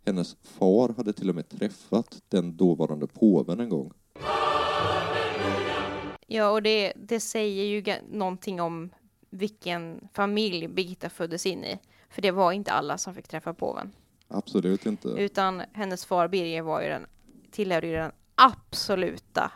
hennes 0.05 0.35
far 0.41 0.93
hade 0.97 1.13
till 1.13 1.29
och 1.29 1.35
med 1.35 1.49
träffat 1.49 2.21
den 2.29 2.57
dåvarande 2.57 3.07
påven 3.07 3.59
en 3.59 3.69
gång. 3.69 3.91
Ja, 6.27 6.49
och 6.49 6.63
det, 6.63 6.93
det 6.95 7.19
säger 7.19 7.63
ju 7.63 8.01
någonting 8.09 8.61
om 8.61 8.89
vilken 9.29 10.07
familj 10.13 10.67
Birgitta 10.67 11.09
föddes 11.09 11.45
in 11.45 11.63
i. 11.63 11.79
För 12.09 12.21
det 12.21 12.31
var 12.31 12.51
inte 12.51 12.71
alla 12.71 12.97
som 12.97 13.13
fick 13.13 13.27
träffa 13.27 13.53
påven. 13.53 13.91
Absolut 14.27 14.85
inte. 14.85 15.07
Utan 15.07 15.61
hennes 15.73 16.05
far 16.05 16.27
Birger 16.27 16.61
var 16.61 16.81
ju 16.81 16.87
den, 16.87 17.05
tillhörde 17.51 17.87
ju 17.87 17.93
den 17.93 18.11
absoluta 18.35 19.51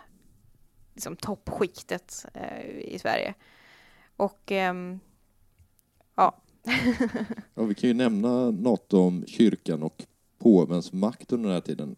liksom, 0.94 1.16
toppskiktet 1.16 2.26
eh, 2.34 2.70
i 2.70 3.00
Sverige. 3.00 3.34
Och 4.16 4.52
ehm, 4.52 5.00
ja, 6.16 6.42
Ja, 7.56 7.64
vi 7.64 7.76
kan 7.76 7.88
ju 7.88 7.94
nämna 7.94 8.52
något 8.52 8.94
om 8.94 9.26
kyrkan 9.28 9.84
och 9.84 10.06
påvens 10.38 10.94
makt 10.94 11.32
under 11.32 11.50
den 11.50 11.54
här 11.54 11.62
tiden. 11.62 11.96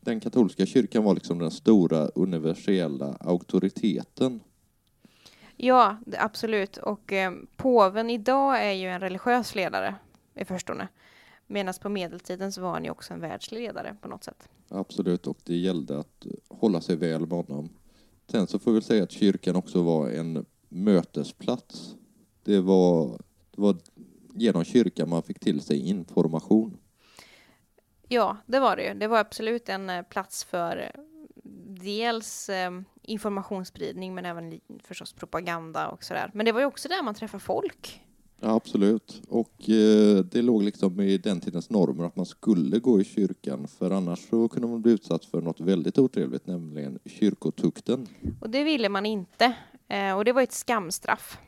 Den 0.00 0.20
katolska 0.20 0.66
kyrkan 0.66 1.04
var 1.04 1.14
liksom 1.14 1.38
den 1.38 1.50
stora 1.50 2.06
universella 2.06 3.16
auktoriteten. 3.20 4.40
Ja, 5.56 5.96
absolut. 6.18 6.76
Och 6.76 7.12
eh, 7.12 7.32
påven 7.56 8.10
idag 8.10 8.64
är 8.64 8.72
ju 8.72 8.88
en 8.88 9.00
religiös 9.00 9.54
ledare 9.54 9.94
i 10.34 10.44
förstone. 10.44 10.88
Medan 11.46 11.74
på 11.82 11.88
medeltiden 11.88 12.52
så 12.52 12.60
var 12.60 12.70
han 12.70 12.84
ju 12.84 12.90
också 12.90 13.14
en 13.14 13.20
världslig 13.20 13.60
ledare 13.60 13.96
på 14.00 14.08
något 14.08 14.24
sätt. 14.24 14.48
Absolut, 14.68 15.26
och 15.26 15.38
det 15.44 15.56
gällde 15.56 15.98
att 15.98 16.26
hålla 16.48 16.80
sig 16.80 16.96
väl 16.96 17.20
med 17.20 17.30
honom. 17.30 17.68
Sen 18.30 18.46
så 18.46 18.58
får 18.58 18.72
vi 18.72 18.82
säga 18.82 19.02
att 19.02 19.10
kyrkan 19.10 19.56
också 19.56 19.82
var 19.82 20.10
en 20.10 20.46
mötesplats. 20.68 21.96
Det 22.44 22.60
var, 22.60 23.18
det 23.50 23.60
var 23.60 23.76
genom 24.34 24.64
kyrkan 24.64 25.08
man 25.08 25.22
fick 25.22 25.40
till 25.40 25.60
sig 25.60 25.88
information. 25.88 26.76
Ja, 28.08 28.36
det 28.46 28.60
var 28.60 28.76
det 28.76 28.84
ju. 28.84 28.94
Det 28.94 29.08
var 29.08 29.18
absolut 29.18 29.68
en 29.68 29.90
eh, 29.90 30.02
plats 30.02 30.44
för 30.44 30.76
eh, 30.76 31.00
dels 31.84 32.48
eh, 32.48 32.70
informationsspridning 33.02 34.14
men 34.14 34.24
även 34.24 34.60
förstås 34.82 35.12
propaganda 35.12 35.88
och 35.88 36.04
sådär. 36.04 36.30
Men 36.34 36.46
det 36.46 36.52
var 36.52 36.60
ju 36.60 36.66
också 36.66 36.88
där 36.88 37.02
man 37.02 37.14
träffade 37.14 37.42
folk. 37.42 38.00
Ja, 38.40 38.54
absolut. 38.54 39.22
Och 39.28 39.70
eh, 39.70 40.24
det 40.24 40.42
låg 40.42 40.62
liksom 40.62 41.00
i 41.00 41.18
den 41.18 41.40
tidens 41.40 41.70
normer 41.70 42.04
att 42.04 42.16
man 42.16 42.26
skulle 42.26 42.78
gå 42.78 43.00
i 43.00 43.04
kyrkan 43.04 43.68
för 43.68 43.90
annars 43.90 44.28
så 44.28 44.48
kunde 44.48 44.68
man 44.68 44.82
bli 44.82 44.92
utsatt 44.92 45.24
för 45.24 45.40
något 45.40 45.60
väldigt 45.60 45.98
otrevligt, 45.98 46.46
nämligen 46.46 46.98
kyrkotukten. 47.04 48.06
Och 48.40 48.50
det 48.50 48.64
ville 48.64 48.88
man 48.88 49.06
inte. 49.06 49.56
Eh, 49.88 50.16
och 50.16 50.24
det 50.24 50.32
var 50.32 50.42
ett 50.42 50.52
skamstraff. 50.52 51.38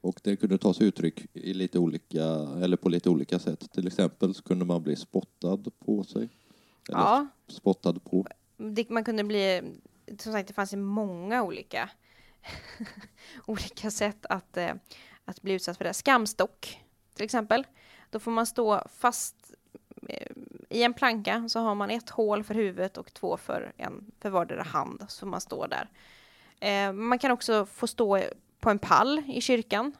Och 0.00 0.20
det 0.22 0.36
kunde 0.36 0.58
ta 0.58 0.74
sig 0.74 0.86
uttryck 0.86 1.26
i 1.32 1.54
lite 1.54 1.78
olika, 1.78 2.24
eller 2.62 2.76
på 2.76 2.88
lite 2.88 3.10
olika 3.10 3.38
sätt. 3.38 3.72
Till 3.72 3.86
exempel 3.86 4.34
så 4.34 4.42
kunde 4.42 4.64
man 4.64 4.82
bli 4.82 4.96
spottad 4.96 5.64
på 5.78 6.04
sig. 6.04 6.28
Eller 6.88 6.98
Ja, 6.98 7.26
spottad 7.48 8.04
på. 8.04 8.26
man 8.88 9.04
kunde 9.04 9.24
bli, 9.24 9.62
som 10.18 10.32
sagt 10.32 10.48
det 10.48 10.54
fanns 10.54 10.72
många 10.74 11.42
olika, 11.42 11.90
olika 13.46 13.90
sätt 13.90 14.26
att, 14.26 14.56
eh, 14.56 14.74
att 15.24 15.42
bli 15.42 15.52
utsatt 15.52 15.76
för 15.76 15.84
det. 15.84 15.94
Skamstock 15.94 16.78
till 17.14 17.24
exempel. 17.24 17.66
Då 18.10 18.18
får 18.18 18.30
man 18.30 18.46
stå 18.46 18.82
fast 18.98 19.54
eh, 20.08 20.32
i 20.68 20.82
en 20.82 20.94
planka 20.94 21.48
så 21.48 21.60
har 21.60 21.74
man 21.74 21.90
ett 21.90 22.10
hål 22.10 22.44
för 22.44 22.54
huvudet 22.54 22.98
och 22.98 23.14
två 23.14 23.36
för, 23.36 23.72
en, 23.76 24.10
för 24.20 24.30
vardera 24.30 24.62
hand 24.62 25.04
så 25.08 25.26
man 25.26 25.40
står 25.40 25.68
där. 25.68 25.88
Eh, 26.60 26.92
man 26.92 27.18
kan 27.18 27.30
också 27.30 27.66
få 27.66 27.86
stå 27.86 28.20
på 28.60 28.70
en 28.70 28.78
pall 28.78 29.22
i 29.28 29.40
kyrkan 29.40 29.92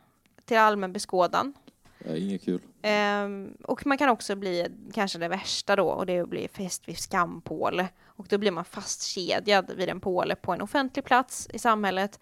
till 0.45 0.59
allmän 0.59 0.93
beskådan. 0.93 1.55
Ja, 1.99 2.17
inget 2.17 2.45
kul. 2.45 2.61
Ehm, 2.83 3.57
och 3.65 3.87
man 3.87 3.99
kan 3.99 4.09
också 4.09 4.37
bli 4.37 4.67
kanske 4.93 5.19
det 5.19 5.29
värsta 5.29 5.77
då 5.77 5.89
och 5.89 6.07
det 6.07 6.13
är 6.13 6.23
att 6.23 6.29
bli 6.29 6.49
fäst 6.49 6.89
vid 6.89 6.99
skampåle. 6.99 7.89
Och 8.05 8.27
då 8.29 8.39
blir 8.39 8.51
man 8.51 8.65
fastkedjad 8.65 9.73
vid 9.77 9.89
en 9.89 10.01
påle 10.01 10.35
på 10.35 10.53
en 10.53 10.63
offentlig 10.63 11.05
plats 11.05 11.49
i 11.53 11.59
samhället. 11.59 12.21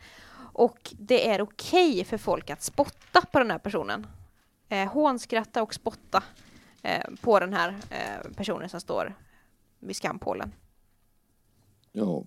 Och 0.53 0.95
det 0.99 1.29
är 1.29 1.41
okej 1.43 2.05
för 2.05 2.19
folk 2.19 2.51
att 2.51 2.63
spotta 2.63 3.21
på 3.33 3.39
den 3.39 3.51
här 3.51 3.59
personen. 3.59 4.07
Eh, 4.69 4.93
hånskratta 4.93 5.63
och 5.63 5.75
spotta 5.75 6.23
eh, 6.83 7.05
på 7.21 7.41
den 7.41 7.53
här 7.53 7.77
eh, 7.91 8.31
personen 8.37 8.69
som 8.69 8.81
står 8.81 9.15
vid 9.79 9.97
skampålen. 9.97 10.53
Ja, 11.93 12.25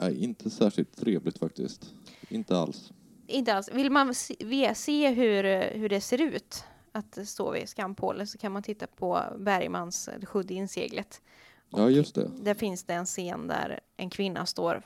nej, 0.00 0.24
inte 0.24 0.50
särskilt 0.50 0.96
trevligt 0.96 1.38
faktiskt. 1.38 1.94
Inte 2.28 2.58
alls. 2.58 2.92
Inte 3.30 3.54
alls. 3.54 3.68
Vill 3.72 3.90
man 3.90 4.14
se, 4.14 4.74
se 4.74 5.08
hur, 5.10 5.70
hur 5.70 5.88
det 5.88 6.00
ser 6.00 6.20
ut 6.20 6.64
att 6.92 7.28
stå 7.28 7.50
vid 7.50 7.68
skampålen 7.68 8.26
så 8.26 8.38
kan 8.38 8.52
man 8.52 8.62
titta 8.62 8.86
på 8.86 9.22
Bergmans 9.38 10.08
Det 10.20 10.26
sjunde 10.26 10.54
inseglet. 10.54 11.22
Ja, 11.68 11.90
just 11.90 12.14
det. 12.14 12.30
Där 12.40 12.54
finns 12.54 12.84
det 12.84 12.94
en 12.94 13.06
scen 13.06 13.48
där 13.48 13.80
en 13.96 14.10
kvinna 14.10 14.46
står 14.46 14.82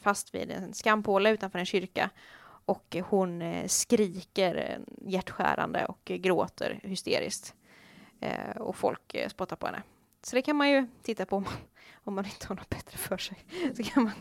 fast 0.00 0.34
vid 0.34 0.50
en 0.50 0.72
skampåle 0.72 1.30
utanför 1.30 1.58
en 1.58 1.66
kyrka 1.66 2.10
och 2.66 2.96
hon 3.08 3.42
eh, 3.42 3.66
skriker 3.66 4.54
eh, 4.54 5.10
hjärtskärande 5.12 5.86
och 5.86 6.00
gråter 6.04 6.80
hysteriskt. 6.82 7.54
Eh, 8.20 8.56
och 8.56 8.76
folk 8.76 9.16
spottar 9.28 9.56
på 9.56 9.66
henne. 9.66 9.82
Så 10.26 10.36
det 10.36 10.42
kan 10.42 10.56
man 10.56 10.70
ju 10.70 10.86
titta 11.02 11.26
på 11.26 11.36
om 11.36 11.42
man, 11.42 11.52
om 12.04 12.14
man 12.14 12.24
inte 12.24 12.46
har 12.46 12.54
något 12.56 12.68
bättre 12.68 12.98
för 12.98 13.16
sig. 13.16 13.44
Så 13.76 13.82
kan 13.82 14.02
man, 14.02 14.12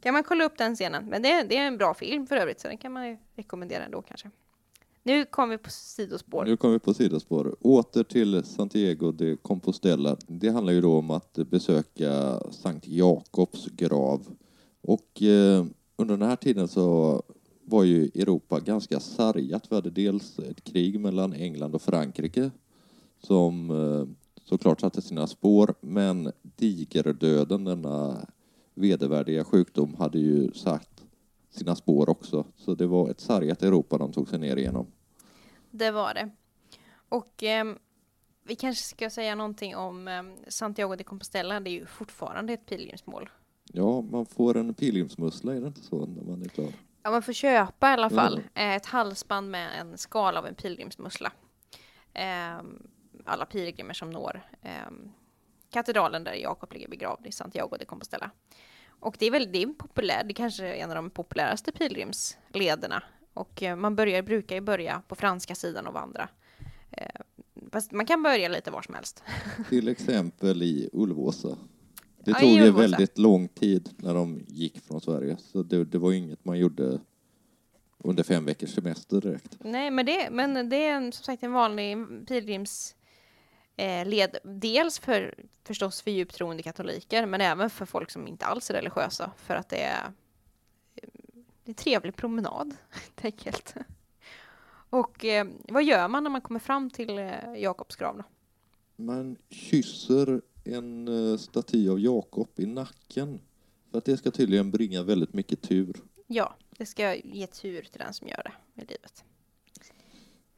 kan 0.00 0.14
man 0.14 0.22
kolla 0.22 0.44
upp 0.44 0.58
den 0.58 0.74
scenen. 0.74 1.06
Men 1.06 1.22
det, 1.22 1.42
det 1.42 1.56
är 1.56 1.66
en 1.66 1.78
bra 1.78 1.94
film 1.94 2.26
för 2.26 2.36
övrigt, 2.36 2.60
så 2.60 2.68
den 2.68 2.78
kan 2.78 2.92
man 2.92 3.08
ju 3.08 3.18
rekommendera 3.36 3.84
ändå 3.84 4.02
kanske. 4.02 4.30
Nu 5.02 5.24
kommer 5.24 5.54
vi 5.54 5.58
på 5.58 5.70
sidospår. 5.70 6.44
Nu 6.44 6.56
kommer 6.56 6.72
vi 6.72 6.78
på 6.78 6.94
sidospår. 6.94 7.56
Åter 7.60 8.04
till 8.04 8.44
Santiago 8.44 9.12
de 9.12 9.36
Compostela. 9.36 10.16
Det 10.26 10.48
handlar 10.48 10.72
ju 10.72 10.80
då 10.80 10.98
om 10.98 11.10
att 11.10 11.32
besöka 11.32 12.40
Sankt 12.50 12.88
Jakobs 12.88 13.66
grav. 13.66 14.26
Och 14.80 15.22
eh, 15.22 15.64
under 15.96 16.16
den 16.16 16.28
här 16.28 16.36
tiden 16.36 16.68
så 16.68 17.22
var 17.64 17.84
ju 17.84 18.04
Europa 18.04 18.60
ganska 18.60 19.00
sargat. 19.00 19.66
Vi 19.70 19.74
hade 19.74 19.90
dels 19.90 20.38
ett 20.38 20.64
krig 20.64 21.00
mellan 21.00 21.32
England 21.32 21.74
och 21.74 21.82
Frankrike 21.82 22.50
som 23.22 23.70
eh, 23.70 24.19
såklart 24.50 24.80
satte 24.80 25.02
sina 25.02 25.26
spår, 25.26 25.74
men 25.80 26.32
digerdöden, 26.42 27.64
denna 27.64 28.26
vedervärdiga 28.74 29.44
sjukdom, 29.44 29.94
hade 29.94 30.18
ju 30.18 30.52
satt 30.52 31.02
sina 31.50 31.76
spår 31.76 32.08
också. 32.08 32.44
Så 32.56 32.74
det 32.74 32.86
var 32.86 33.10
ett 33.10 33.20
sargat 33.20 33.62
Europa 33.62 33.98
de 33.98 34.12
tog 34.12 34.28
sig 34.28 34.38
ner 34.38 34.56
igenom. 34.56 34.86
Det 35.70 35.90
var 35.90 36.14
det. 36.14 36.30
Och 37.08 37.42
eh, 37.42 37.64
vi 38.44 38.56
kanske 38.56 38.84
ska 38.84 39.10
säga 39.10 39.34
någonting 39.34 39.76
om 39.76 40.08
eh, 40.08 40.22
Santiago 40.48 40.96
de 40.96 41.04
Compostela. 41.04 41.60
Det 41.60 41.70
är 41.70 41.72
ju 41.72 41.86
fortfarande 41.86 42.52
ett 42.52 42.66
pilgrimsmål. 42.66 43.30
Ja, 43.72 44.00
man 44.00 44.26
får 44.26 44.56
en 44.56 44.74
pilgrimsmussla, 44.74 45.54
är 45.54 45.60
det 45.60 45.66
inte 45.66 45.82
så, 45.82 46.06
när 46.06 46.22
man 46.22 46.42
är 46.42 46.48
klar? 46.48 46.72
Ja, 47.02 47.10
man 47.10 47.22
får 47.22 47.32
köpa 47.32 47.90
i 47.90 47.92
alla 47.92 48.10
fall 48.10 48.42
mm. 48.54 48.76
ett 48.76 48.86
halsband 48.86 49.50
med 49.50 49.80
en 49.80 49.98
skal 49.98 50.36
av 50.36 50.46
en 50.46 50.54
pilgrimsmussla. 50.54 51.32
Eh, 52.14 52.62
alla 53.26 53.46
pilgrimer 53.46 53.94
som 53.94 54.10
når 54.10 54.42
eh, 54.62 54.70
katedralen 55.70 56.24
där 56.24 56.32
Jakob 56.34 56.72
ligger 56.72 56.88
begravd 56.88 57.26
i 57.26 57.32
Santiago 57.32 57.76
de 57.78 57.84
Compostela. 57.84 58.30
Och 58.88 59.16
det 59.18 59.26
är 59.26 59.30
väl 59.30 59.52
det 59.52 59.62
är 59.62 59.66
populär, 59.66 60.24
det 60.24 60.32
är 60.32 60.34
kanske 60.34 60.66
är 60.66 60.74
en 60.74 60.90
av 60.90 60.96
de 60.96 61.10
populäraste 61.10 61.72
pilgrimslederna. 61.72 63.02
Och 63.34 63.62
eh, 63.62 63.76
man 63.76 63.96
börjar, 63.96 64.22
brukar 64.22 64.56
ju 64.56 64.60
börja 64.60 65.02
på 65.08 65.14
franska 65.14 65.54
sidan 65.54 65.86
och 65.86 65.94
vandra. 65.94 66.28
Eh, 66.90 67.20
fast 67.72 67.92
man 67.92 68.06
kan 68.06 68.22
börja 68.22 68.48
lite 68.48 68.70
var 68.70 68.82
som 68.82 68.94
helst. 68.94 69.22
Till 69.68 69.88
exempel 69.88 70.62
i 70.62 70.90
Ulvåsa. 70.92 71.58
Det 72.24 72.34
tog 72.34 72.50
ju 72.50 72.70
väldigt 72.70 73.18
lång 73.18 73.48
tid 73.48 73.90
när 73.96 74.14
de 74.14 74.44
gick 74.48 74.80
från 74.80 75.00
Sverige, 75.00 75.36
så 75.36 75.62
det, 75.62 75.84
det 75.84 75.98
var 75.98 76.12
inget 76.12 76.44
man 76.44 76.58
gjorde 76.58 77.00
under 77.98 78.22
fem 78.22 78.44
veckors 78.44 78.74
semester 78.74 79.20
direkt. 79.20 79.56
Nej, 79.60 79.90
men 79.90 80.06
det, 80.06 80.28
men 80.30 80.68
det 80.68 80.86
är 80.86 81.00
som 81.00 81.24
sagt 81.24 81.42
en 81.42 81.52
vanlig 81.52 81.96
pilgrims 82.28 82.94
led, 84.04 84.36
dels 84.44 84.98
för 84.98 85.34
förstås 85.64 86.02
för 86.02 86.10
djupt 86.10 86.34
troende 86.34 86.62
katoliker, 86.62 87.26
men 87.26 87.40
även 87.40 87.70
för 87.70 87.86
folk 87.86 88.10
som 88.10 88.28
inte 88.28 88.46
alls 88.46 88.70
är 88.70 88.74
religiösa, 88.74 89.30
för 89.36 89.54
att 89.54 89.68
det 89.68 89.82
är, 89.82 90.12
det 90.94 91.06
är 91.64 91.70
en 91.70 91.74
trevlig 91.74 92.16
promenad, 92.16 92.74
helt 92.90 93.24
enkelt. 93.24 93.74
Och 94.90 95.24
eh, 95.24 95.46
vad 95.68 95.84
gör 95.84 96.08
man 96.08 96.24
när 96.24 96.30
man 96.30 96.40
kommer 96.40 96.60
fram 96.60 96.90
till 96.90 97.18
eh, 97.18 97.54
Jakobs 97.56 97.96
grav 97.96 98.16
då? 98.16 98.24
Man 98.96 99.36
kysser 99.50 100.40
en 100.64 101.08
eh, 101.08 101.36
staty 101.36 101.88
av 101.88 102.00
Jakob 102.00 102.48
i 102.56 102.66
nacken, 102.66 103.40
för 103.90 103.98
att 103.98 104.04
det 104.04 104.16
ska 104.16 104.30
tydligen 104.30 104.70
bringa 104.70 105.02
väldigt 105.02 105.34
mycket 105.34 105.62
tur. 105.62 105.96
Ja, 106.26 106.54
det 106.76 106.86
ska 106.86 107.14
ge 107.14 107.46
tur 107.46 107.82
till 107.82 108.00
den 108.00 108.14
som 108.14 108.28
gör 108.28 108.42
det 108.74 108.82
i 108.82 108.86
livet. 108.86 109.24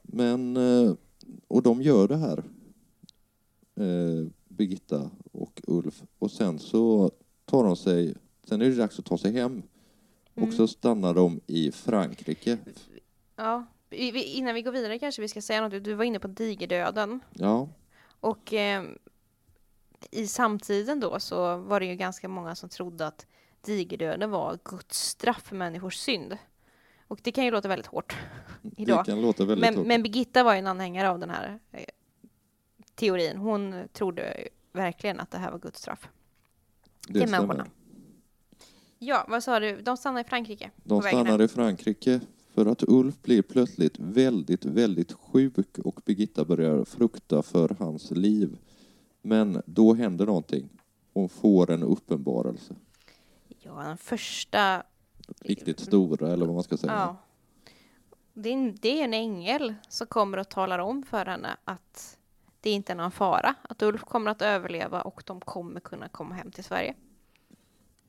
Men, 0.03 0.57
eh, 0.57 0.95
och 1.49 1.63
de 1.63 1.83
gör 1.83 2.09
det 2.09 2.17
här 2.17 2.45
eh, 3.77 4.27
Birgitta 4.49 5.11
och 5.33 5.61
Ulf. 5.67 6.03
Och 6.19 6.31
sen 6.31 6.59
så 6.59 7.11
tar 7.45 7.65
de 7.65 7.77
sig, 7.77 8.15
sen 8.45 8.63
är 8.63 8.69
det 8.69 8.77
dags 8.77 8.99
att 8.99 9.05
ta 9.05 9.19
sig 9.19 9.33
hem. 9.33 9.63
Mm. 10.35 10.49
Och 10.49 10.55
så 10.55 10.69
stannar 10.69 11.15
de 11.15 11.41
i 11.47 11.73
Frankrike. 11.73 12.59
Ja, 13.37 13.67
innan 13.91 14.55
vi 14.55 14.63
går 14.63 14.73
vidare 14.73 14.99
kanske 14.99 15.23
vi 15.23 15.29
ska 15.29 15.43
säga 15.43 15.69
något. 15.69 15.85
Du 15.85 15.95
var 15.95 16.05
inne 16.05 16.19
på 16.19 16.29
digerdöden. 16.29 17.21
Ja. 17.35 17.69
Och 18.21 18.53
eh, 18.53 18.85
i 20.11 20.27
samtiden 20.27 21.01
då 21.01 21.21
så 21.21 21.57
var 21.57 21.81
det 21.81 21.87
ju 21.87 21.95
ganska 21.95 22.29
många 22.29 22.55
som 22.55 22.69
trodde 22.69 23.07
att 23.07 23.27
digerdöden 23.61 24.31
var 24.31 24.59
Guds 24.65 24.99
straff 24.99 25.43
för 25.43 25.57
människors 25.57 25.97
synd. 25.97 26.39
Och 27.09 27.21
det 27.23 27.33
kan 27.33 27.45
ju 27.45 27.51
låta 27.51 27.69
väldigt 27.69 27.87
hårt 27.87 28.17
idag. 28.77 29.05
Det 29.05 29.11
kan 29.11 29.23
låta 29.23 29.45
väldigt 29.45 29.61
men, 29.61 29.77
hårt. 29.77 29.87
men 29.87 30.03
Birgitta 30.03 30.43
var 30.43 30.53
ju 30.53 30.59
en 30.59 30.67
anhängare 30.67 31.11
av 31.11 31.19
den 31.19 31.31
här 31.31 31.59
eh, 31.73 31.85
teorin. 33.03 33.37
Hon 33.37 33.89
trodde 33.93 34.49
verkligen 34.73 35.21
att 35.21 35.31
det 35.31 35.39
här 35.39 35.51
var 35.51 35.59
Guds 35.59 35.79
straff. 35.79 36.09
Det 37.09 37.21
till 37.21 37.31
människorna. 37.31 37.67
Ja, 38.99 39.25
vad 39.29 39.45
sa 39.45 39.61
du? 39.61 39.83
De 39.83 39.97
stannar 39.97 40.21
i 40.21 40.25
Frankrike? 40.25 40.71
De 40.85 41.03
stannar 41.03 41.43
i 41.43 41.49
Frankrike 41.49 42.21
för 42.55 42.67
att 42.67 42.83
Ulf 42.83 43.23
blir 43.23 43.43
plötsligt 43.43 43.99
väldigt, 43.99 44.65
väldigt 44.65 45.13
sjuk 45.13 45.79
och 45.79 46.01
Birgitta 46.05 46.45
börjar 46.45 46.85
frukta 46.85 47.43
för 47.43 47.77
hans 47.79 48.11
liv. 48.11 48.59
Men 49.23 49.63
då 49.67 49.95
händer 49.95 50.27
någonting. 50.27 50.69
Hon 51.13 51.29
får 51.29 51.71
en 51.71 51.83
uppenbarelse. 51.83 52.75
Ja, 53.49 53.83
den 53.83 53.99
första... 53.99 54.83
Riktigt 55.41 55.81
stora, 55.81 56.33
eller 56.33 56.47
vad 56.47 56.55
man 56.55 56.65
ska 56.65 56.77
säga. 56.77 56.93
Ja. 56.93 57.17
Det 58.35 58.53
är, 58.53 58.75
det 58.81 59.01
är 59.01 59.05
en 59.05 59.15
ängel 59.15 59.75
som 59.89 60.07
kommer 60.07 60.39
och 60.39 60.49
talar 60.49 60.79
om 60.79 61.03
för 61.03 61.27
henne 61.27 61.57
att 61.65 62.19
det 62.63 62.71
är 62.71 62.75
inte 62.75 62.95
någon 62.95 63.11
fara 63.11 63.55
att 63.63 63.83
Ulf 63.83 64.05
kommer 64.05 64.31
att 64.31 64.43
överleva 64.43 65.03
och 65.03 65.23
de 65.27 65.41
kommer 65.41 65.81
kunna 65.81 66.09
komma 66.09 66.35
hem 66.35 66.51
till 66.51 66.65
Sverige. 66.65 66.95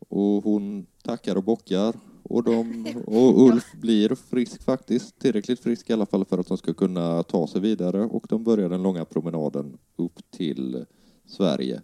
Och 0.09 0.43
hon 0.43 0.85
tackar 1.03 1.35
och 1.35 1.43
bockar 1.43 1.95
och, 2.23 2.43
de, 2.43 2.85
och 3.07 3.47
Ulf 3.47 3.71
blir 3.73 4.15
frisk 4.15 4.63
faktiskt, 4.63 5.19
tillräckligt 5.19 5.59
frisk 5.59 5.89
i 5.89 5.93
alla 5.93 6.05
fall 6.05 6.25
för 6.25 6.37
att 6.37 6.47
de 6.47 6.57
ska 6.57 6.73
kunna 6.73 7.23
ta 7.23 7.47
sig 7.47 7.61
vidare 7.61 8.01
och 8.01 8.25
de 8.29 8.43
börjar 8.43 8.69
den 8.69 8.83
långa 8.83 9.05
promenaden 9.05 9.77
upp 9.95 10.31
till 10.31 10.85
Sverige. 11.25 11.81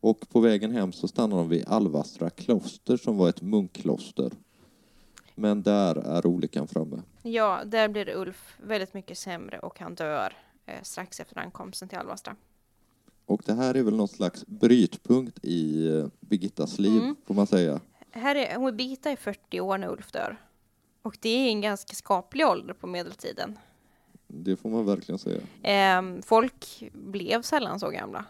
Och 0.00 0.28
på 0.28 0.40
vägen 0.40 0.70
hem 0.70 0.92
så 0.92 1.08
stannar 1.08 1.36
de 1.36 1.48
vid 1.48 1.64
Alvastra 1.68 2.30
kloster 2.30 2.96
som 2.96 3.16
var 3.16 3.28
ett 3.28 3.42
munkkloster. 3.42 4.32
Men 5.34 5.62
där 5.62 5.96
är 5.96 6.26
olyckan 6.26 6.68
framme. 6.68 7.02
Ja, 7.22 7.60
där 7.64 7.88
blir 7.88 8.16
Ulf 8.16 8.56
väldigt 8.62 8.94
mycket 8.94 9.18
sämre 9.18 9.58
och 9.58 9.78
han 9.78 9.94
dör 9.94 10.32
strax 10.82 11.20
efter 11.20 11.38
ankomsten 11.38 11.88
till 11.88 11.98
Alvastra. 11.98 12.36
Och 13.26 13.42
det 13.44 13.54
här 13.54 13.74
är 13.74 13.82
väl 13.82 13.96
någon 13.96 14.08
slags 14.08 14.46
brytpunkt 14.46 15.38
i 15.42 15.88
eh, 15.88 16.06
Birgittas 16.20 16.78
liv, 16.78 17.02
mm. 17.02 17.16
får 17.26 17.34
man 17.34 17.46
säga. 17.46 17.80
Här 18.10 18.34
är, 18.34 18.56
hon, 18.56 18.76
Birgitta 18.76 19.10
är 19.10 19.16
40 19.16 19.60
år 19.60 19.78
när 19.78 19.88
Ulf 19.88 20.12
dör. 20.12 20.36
Och 21.02 21.18
det 21.20 21.28
är 21.28 21.48
en 21.48 21.60
ganska 21.60 21.94
skaplig 21.94 22.46
ålder 22.46 22.74
på 22.74 22.86
medeltiden. 22.86 23.58
Det 24.26 24.56
får 24.56 24.68
man 24.68 24.86
verkligen 24.86 25.18
säga. 25.18 25.40
Eh, 25.62 26.02
folk 26.22 26.82
blev 26.92 27.42
sällan 27.42 27.80
så 27.80 27.90
gamla, 27.90 28.24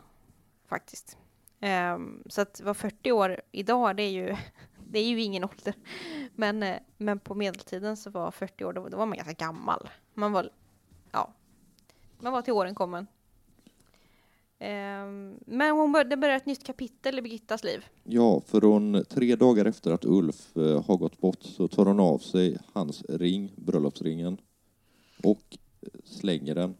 faktiskt. 0.66 1.16
Eh, 1.60 1.98
så 2.26 2.40
att 2.40 2.60
vara 2.60 2.74
40 2.74 3.12
år 3.12 3.40
idag, 3.52 3.96
det 3.96 4.02
är 4.02 4.10
ju, 4.10 4.36
det 4.90 4.98
är 4.98 5.08
ju 5.08 5.22
ingen 5.22 5.44
ålder. 5.44 5.74
Men, 6.34 6.62
eh, 6.62 6.76
men 6.96 7.18
på 7.18 7.34
medeltiden 7.34 7.96
så 7.96 8.10
var 8.10 8.30
40 8.30 8.64
år, 8.64 8.72
då, 8.72 8.88
då 8.88 8.96
var 8.96 9.06
man 9.06 9.16
ganska 9.16 9.46
gammal. 9.46 9.88
Man 10.14 10.32
var, 10.32 10.50
ja, 11.12 11.32
man 12.20 12.32
var 12.32 12.42
till 12.42 12.52
åren 12.52 12.74
kommen. 12.74 13.06
Um, 14.60 15.38
men 15.46 15.76
hon 15.76 15.92
bör, 15.92 16.04
det 16.04 16.16
börjar 16.16 16.36
ett 16.36 16.46
nytt 16.46 16.64
kapitel 16.64 17.18
i 17.18 17.22
Birgittas 17.22 17.64
liv. 17.64 17.86
Ja, 18.04 18.40
för 18.46 18.60
hon, 18.60 19.04
tre 19.08 19.36
dagar 19.36 19.64
efter 19.64 19.92
att 19.92 20.04
Ulf 20.04 20.56
uh, 20.56 20.82
har 20.86 20.96
gått 20.96 21.18
bort 21.18 21.42
så 21.42 21.68
tar 21.68 21.86
hon 21.86 22.00
av 22.00 22.18
sig 22.18 22.58
hans 22.72 23.02
ring, 23.08 23.52
bröllopsringen, 23.56 24.38
och 25.22 25.58
slänger 26.04 26.54
den. 26.54 26.74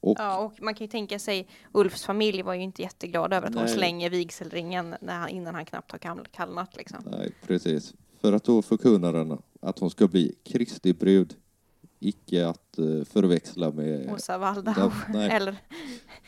Och, 0.00 0.16
ja, 0.18 0.38
och 0.38 0.62
man 0.62 0.74
kan 0.74 0.84
ju 0.84 0.90
tänka 0.90 1.18
sig, 1.18 1.48
Ulfs 1.72 2.04
familj 2.04 2.42
var 2.42 2.54
ju 2.54 2.62
inte 2.62 2.82
jätteglad 2.82 3.32
över 3.32 3.46
att 3.46 3.54
nej. 3.54 3.62
hon 3.62 3.68
slänger 3.68 4.10
vigselringen 4.10 4.94
när 5.00 5.18
han, 5.18 5.28
innan 5.28 5.54
han 5.54 5.64
knappt 5.64 5.92
har 5.92 6.24
kallnat. 6.32 6.76
Liksom. 6.76 6.98
Nej, 7.10 7.32
precis. 7.46 7.94
För 8.20 8.32
att 8.32 8.44
då 8.44 8.62
förkunnar 8.62 9.12
den 9.12 9.38
att 9.60 9.78
hon 9.78 9.90
ska 9.90 10.08
bli 10.08 10.34
Kristi 10.42 10.92
brud 10.92 11.34
icke 12.04 12.48
att 12.48 12.78
uh, 12.78 13.04
förväxla 13.04 13.70
med... 13.70 14.12
Åsa 14.12 14.38
Waldau. 14.38 14.90
eller... 15.14 15.56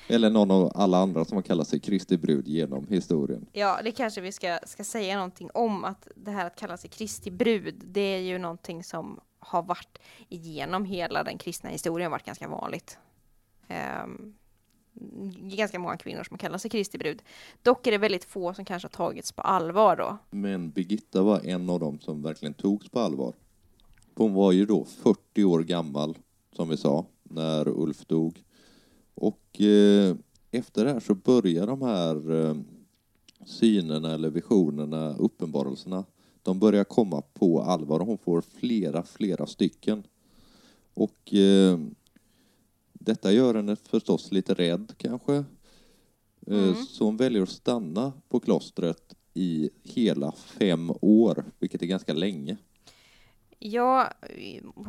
eller 0.09 0.31
någon 0.31 0.51
av 0.51 0.73
alla 0.75 0.99
andra 0.99 1.25
som 1.25 1.37
har 1.37 1.43
kallat 1.43 1.69
sig 1.69 1.81
Kristi 1.81 2.17
brud 2.17 2.49
genom 2.49 2.87
historien. 2.89 3.47
Ja, 3.53 3.81
det 3.85 3.93
kanske 3.93 4.21
vi 4.21 4.33
ska, 4.33 4.59
ska 4.67 4.85
säga 4.85 5.17
någonting 5.17 5.51
om 5.55 5.85
att 5.85 6.09
det 6.17 6.31
här 6.31 6.47
att 6.47 6.57
kalla 6.57 6.77
sig 6.77 6.91
Kristi 6.91 7.31
brud, 7.31 7.83
det 7.85 8.01
är 8.01 8.21
ju 8.21 8.39
någonting 8.39 8.85
som 8.85 9.21
har 9.39 9.63
varit 9.63 9.99
igenom 10.29 10.85
hela 10.85 11.25
den 11.25 11.39
kristna 11.39 11.71
historien 11.71 12.11
varit 12.11 12.27
ganska 12.27 12.49
vanligt. 12.49 12.99
ehm, 13.69 14.35
ganska 15.41 15.79
många 15.79 15.97
kvinnor 15.97 16.25
som 16.25 16.39
kallar 16.39 16.59
sig 16.59 16.71
Kristi 16.71 16.99
brud. 16.99 17.23
Dock 17.63 17.87
är 17.87 17.91
det 17.91 17.99
väldigt 17.99 18.25
få 18.25 18.55
som 18.55 18.65
kanske 18.65 18.87
har 18.87 18.91
tagits 18.91 19.33
på 19.33 19.43
allvar 19.43 19.97
då. 19.97 20.19
Men 20.31 20.71
Birgitta 20.71 21.23
var 21.23 21.47
en 21.47 21.71
av 21.71 21.81
dem 21.81 22.01
som 22.01 22.23
verkligen 22.23 22.55
togs 22.55 22.89
på 22.89 23.01
allvar. 23.01 23.35
Hon 24.17 24.35
var 24.35 24.53
ju 24.53 24.67
då 24.67 24.85
40 24.85 25.45
år 25.45 25.61
gammal, 25.63 26.19
som 26.53 26.69
vi 26.69 26.77
sa, 26.77 27.07
när 27.23 27.69
Ulf 27.69 28.07
dog. 28.07 28.45
Och 29.15 29.61
eh, 29.61 30.17
efter 30.51 30.85
det 30.85 30.93
här 30.93 31.01
så 31.01 31.15
börjar 31.15 31.67
de 31.67 31.83
här 31.83 32.45
eh, 32.45 32.57
synerna 33.47 34.15
eller 34.15 34.31
visionerna, 34.31 35.17
uppenbarelserna, 35.17 36.05
de 36.43 36.59
börjar 36.59 36.85
komma 36.85 37.23
på 37.23 37.63
allvar 37.63 38.01
hon 38.01 38.19
får 38.19 38.41
flera, 38.41 39.03
flera 39.03 39.47
stycken. 39.47 40.03
Och 40.95 41.35
eh, 41.35 41.79
detta 42.93 43.33
gör 43.33 43.55
henne 43.55 43.77
förstås 43.77 44.33
lite 44.33 44.55
rädd 44.55 44.93
kanske. 44.97 45.35
Eh, 45.35 45.45
Mm. 46.47 46.75
Så 46.75 47.05
hon 47.05 47.17
väljer 47.17 47.43
att 47.43 47.49
stanna 47.49 48.13
på 48.29 48.41
klostret 48.41 49.15
i 49.35 49.71
hela 49.83 50.33
fem 50.33 50.93
år, 51.01 51.45
vilket 51.59 51.83
är 51.83 51.87
ganska 51.87 52.13
länge. 52.13 52.57
Ja, 53.59 54.11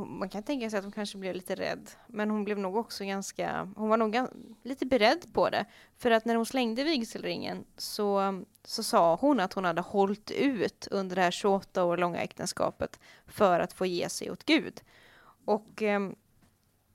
man 0.08 0.30
kan 0.30 0.44
tänka 0.44 0.70
sig 0.70 0.78
att 0.78 0.86
hon 0.86 0.92
kanske 0.92 1.18
blev 1.18 1.36
lite 1.36 1.56
rädd, 1.56 1.90
men 2.08 2.30
hon 2.30 2.44
blev 2.44 2.60
nog 2.60 2.76
också 2.76 3.04
ganska, 3.04 3.70
hon 3.76 3.90
var 3.90 3.98
nog 3.98 4.16
lite 4.64 4.86
beredd 4.86 5.34
på 5.34 5.50
det. 5.50 5.66
För 5.98 6.12
att 6.12 6.26
när 6.26 6.36
hon 6.36 6.46
slängde 6.46 6.84
vigselringen 6.84 7.66
så, 7.78 8.44
så 8.64 8.84
sa 8.84 9.16
hon 9.16 9.40
att 9.40 9.54
hon 9.54 9.66
hade 9.66 9.82
hållit 9.82 10.32
ut 10.32 10.88
under 10.92 11.16
det 11.16 11.22
här 11.22 11.32
28 11.32 11.84
år 11.84 11.98
långa 11.98 12.22
äktenskapet 12.22 13.00
för 13.28 13.60
att 13.60 13.74
få 13.74 13.86
ge 13.86 14.10
sig 14.10 14.32
åt 14.32 14.46
Gud. 14.46 14.82
Och 15.46 15.82
eh, 15.82 16.10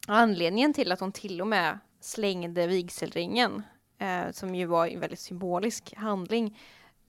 anledningen 0.06 0.74
till 0.74 0.92
att 0.92 1.00
hon 1.00 1.12
till 1.12 1.40
och 1.40 1.46
med 1.48 1.78
slängde 2.00 2.66
vigselringen, 2.66 3.62
eh, 3.98 4.30
som 4.30 4.54
ju 4.54 4.66
var 4.66 4.86
en 4.86 5.00
väldigt 5.00 5.20
symbolisk 5.20 5.94
handling, 5.96 6.58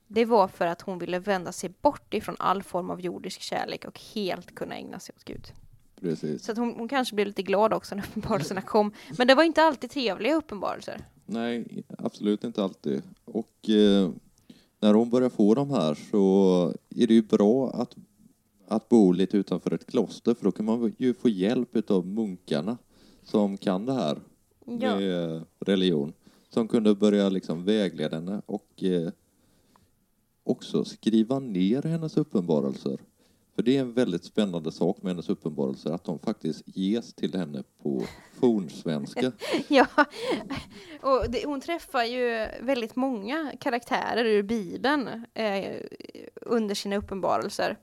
det 0.07 0.25
var 0.25 0.47
för 0.47 0.67
att 0.67 0.81
hon 0.81 0.99
ville 0.99 1.19
vända 1.19 1.51
sig 1.51 1.71
bort 1.81 2.13
ifrån 2.13 2.35
all 2.39 2.63
form 2.63 2.89
av 2.89 3.01
jordisk 3.01 3.41
kärlek 3.41 3.85
och 3.85 3.99
helt 4.15 4.55
kunna 4.55 4.75
ägna 4.75 4.99
sig 4.99 5.15
åt 5.17 5.23
Gud. 5.23 5.47
Precis. 6.01 6.43
Så 6.43 6.51
att 6.51 6.57
hon, 6.57 6.73
hon 6.77 6.87
kanske 6.87 7.15
blev 7.15 7.27
lite 7.27 7.43
glad 7.43 7.73
också 7.73 7.95
när 7.95 8.03
uppenbarelserna 8.09 8.61
kom. 8.61 8.91
Men 9.17 9.27
det 9.27 9.35
var 9.35 9.43
inte 9.43 9.63
alltid 9.63 9.89
trevliga 9.91 10.35
uppenbarelser. 10.35 11.01
Nej, 11.25 11.83
absolut 11.97 12.43
inte 12.43 12.63
alltid. 12.63 13.01
Och 13.25 13.69
eh, 13.69 14.09
när 14.79 14.93
hon 14.93 15.09
börjar 15.09 15.29
få 15.29 15.53
de 15.55 15.69
här 15.71 15.97
så 16.11 16.73
är 16.89 17.07
det 17.07 17.13
ju 17.13 17.21
bra 17.21 17.69
att, 17.71 17.95
att 18.67 18.89
bo 18.89 19.11
lite 19.11 19.37
utanför 19.37 19.73
ett 19.73 19.85
kloster 19.87 20.33
för 20.33 20.43
då 20.45 20.51
kan 20.51 20.65
man 20.65 20.95
ju 20.97 21.13
få 21.13 21.29
hjälp 21.29 21.91
av 21.91 22.07
munkarna 22.07 22.77
som 23.23 23.57
kan 23.57 23.85
det 23.85 23.93
här 23.93 24.17
Ja. 24.65 24.95
med 24.99 25.33
eh, 25.35 25.41
religion. 25.59 26.13
Som 26.49 26.67
kunde 26.67 26.95
börja 26.95 27.29
liksom 27.29 27.63
vägleda 27.65 28.15
henne 28.15 28.41
och 28.45 28.83
eh, 28.83 29.09
också 30.43 30.85
skriva 30.85 31.39
ner 31.39 31.81
hennes 31.81 32.17
uppenbarelser. 32.17 32.99
För 33.55 33.63
det 33.63 33.77
är 33.77 33.81
en 33.81 33.93
väldigt 33.93 34.23
spännande 34.23 34.71
sak 34.71 34.97
med 35.01 35.11
hennes 35.11 35.29
uppenbarelser 35.29 35.91
att 35.91 36.03
de 36.03 36.19
faktiskt 36.19 36.63
ges 36.65 37.13
till 37.13 37.35
henne 37.35 37.63
på 37.83 38.03
fornsvenska. 38.39 39.31
ja. 39.67 39.87
Och 41.01 41.29
det, 41.29 41.45
hon 41.45 41.61
träffar 41.61 42.03
ju 42.03 42.47
väldigt 42.61 42.95
många 42.95 43.51
karaktärer 43.59 44.25
ur 44.25 44.43
Bibeln 44.43 45.25
eh, 45.33 45.81
under 46.41 46.75
sina 46.75 46.95
uppenbarelser. 46.95 47.77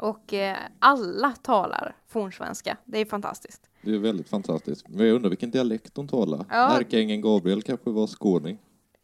Och 0.00 0.34
eh, 0.34 0.56
alla 0.78 1.32
talar 1.32 1.96
fornsvenska. 2.06 2.76
Det 2.84 2.98
är 2.98 3.04
fantastiskt. 3.04 3.68
Det 3.82 3.94
är 3.94 3.98
väldigt 3.98 4.28
fantastiskt. 4.28 4.88
Men 4.88 5.06
jag 5.06 5.14
undrar 5.16 5.30
vilken 5.30 5.50
dialekt 5.50 5.94
de 5.94 6.08
talar. 6.08 6.44
Ja. 6.50 6.78
Ärkeängeln 6.78 7.20
Gabriel 7.20 7.62
kanske 7.62 7.90
var 7.90 8.06
skåning. 8.06 8.58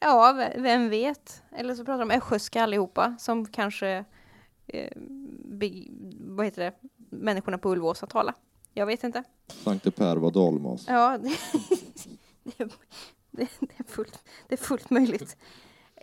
Ja, 0.04 0.50
vem 0.56 0.88
vet? 0.90 1.42
Eller 1.52 1.74
så 1.74 1.84
pratar 1.84 1.98
de 1.98 2.10
östgötska 2.10 2.62
allihopa 2.62 3.16
som 3.18 3.46
kanske, 3.46 4.04
eh, 4.66 4.90
be, 5.44 5.70
vad 6.20 6.46
heter 6.46 6.62
det, 6.62 6.72
människorna 7.10 7.58
på 7.58 7.70
Ulvåsa 7.72 8.06
talar. 8.06 8.34
Jag 8.72 8.86
vet 8.86 9.04
inte. 9.04 9.24
Sankte 9.48 9.90
Per 9.90 10.16
var 10.16 10.30
dalmas. 10.30 10.84
Ja, 10.88 11.18
det, 11.22 11.28
det, 12.42 12.60
är- 12.60 12.72
det, 13.30 13.48
det, 13.60 13.74
är, 13.78 13.84
fullt, 13.84 14.24
det 14.48 14.54
är 14.54 14.64
fullt 14.64 14.90
möjligt. 14.90 15.36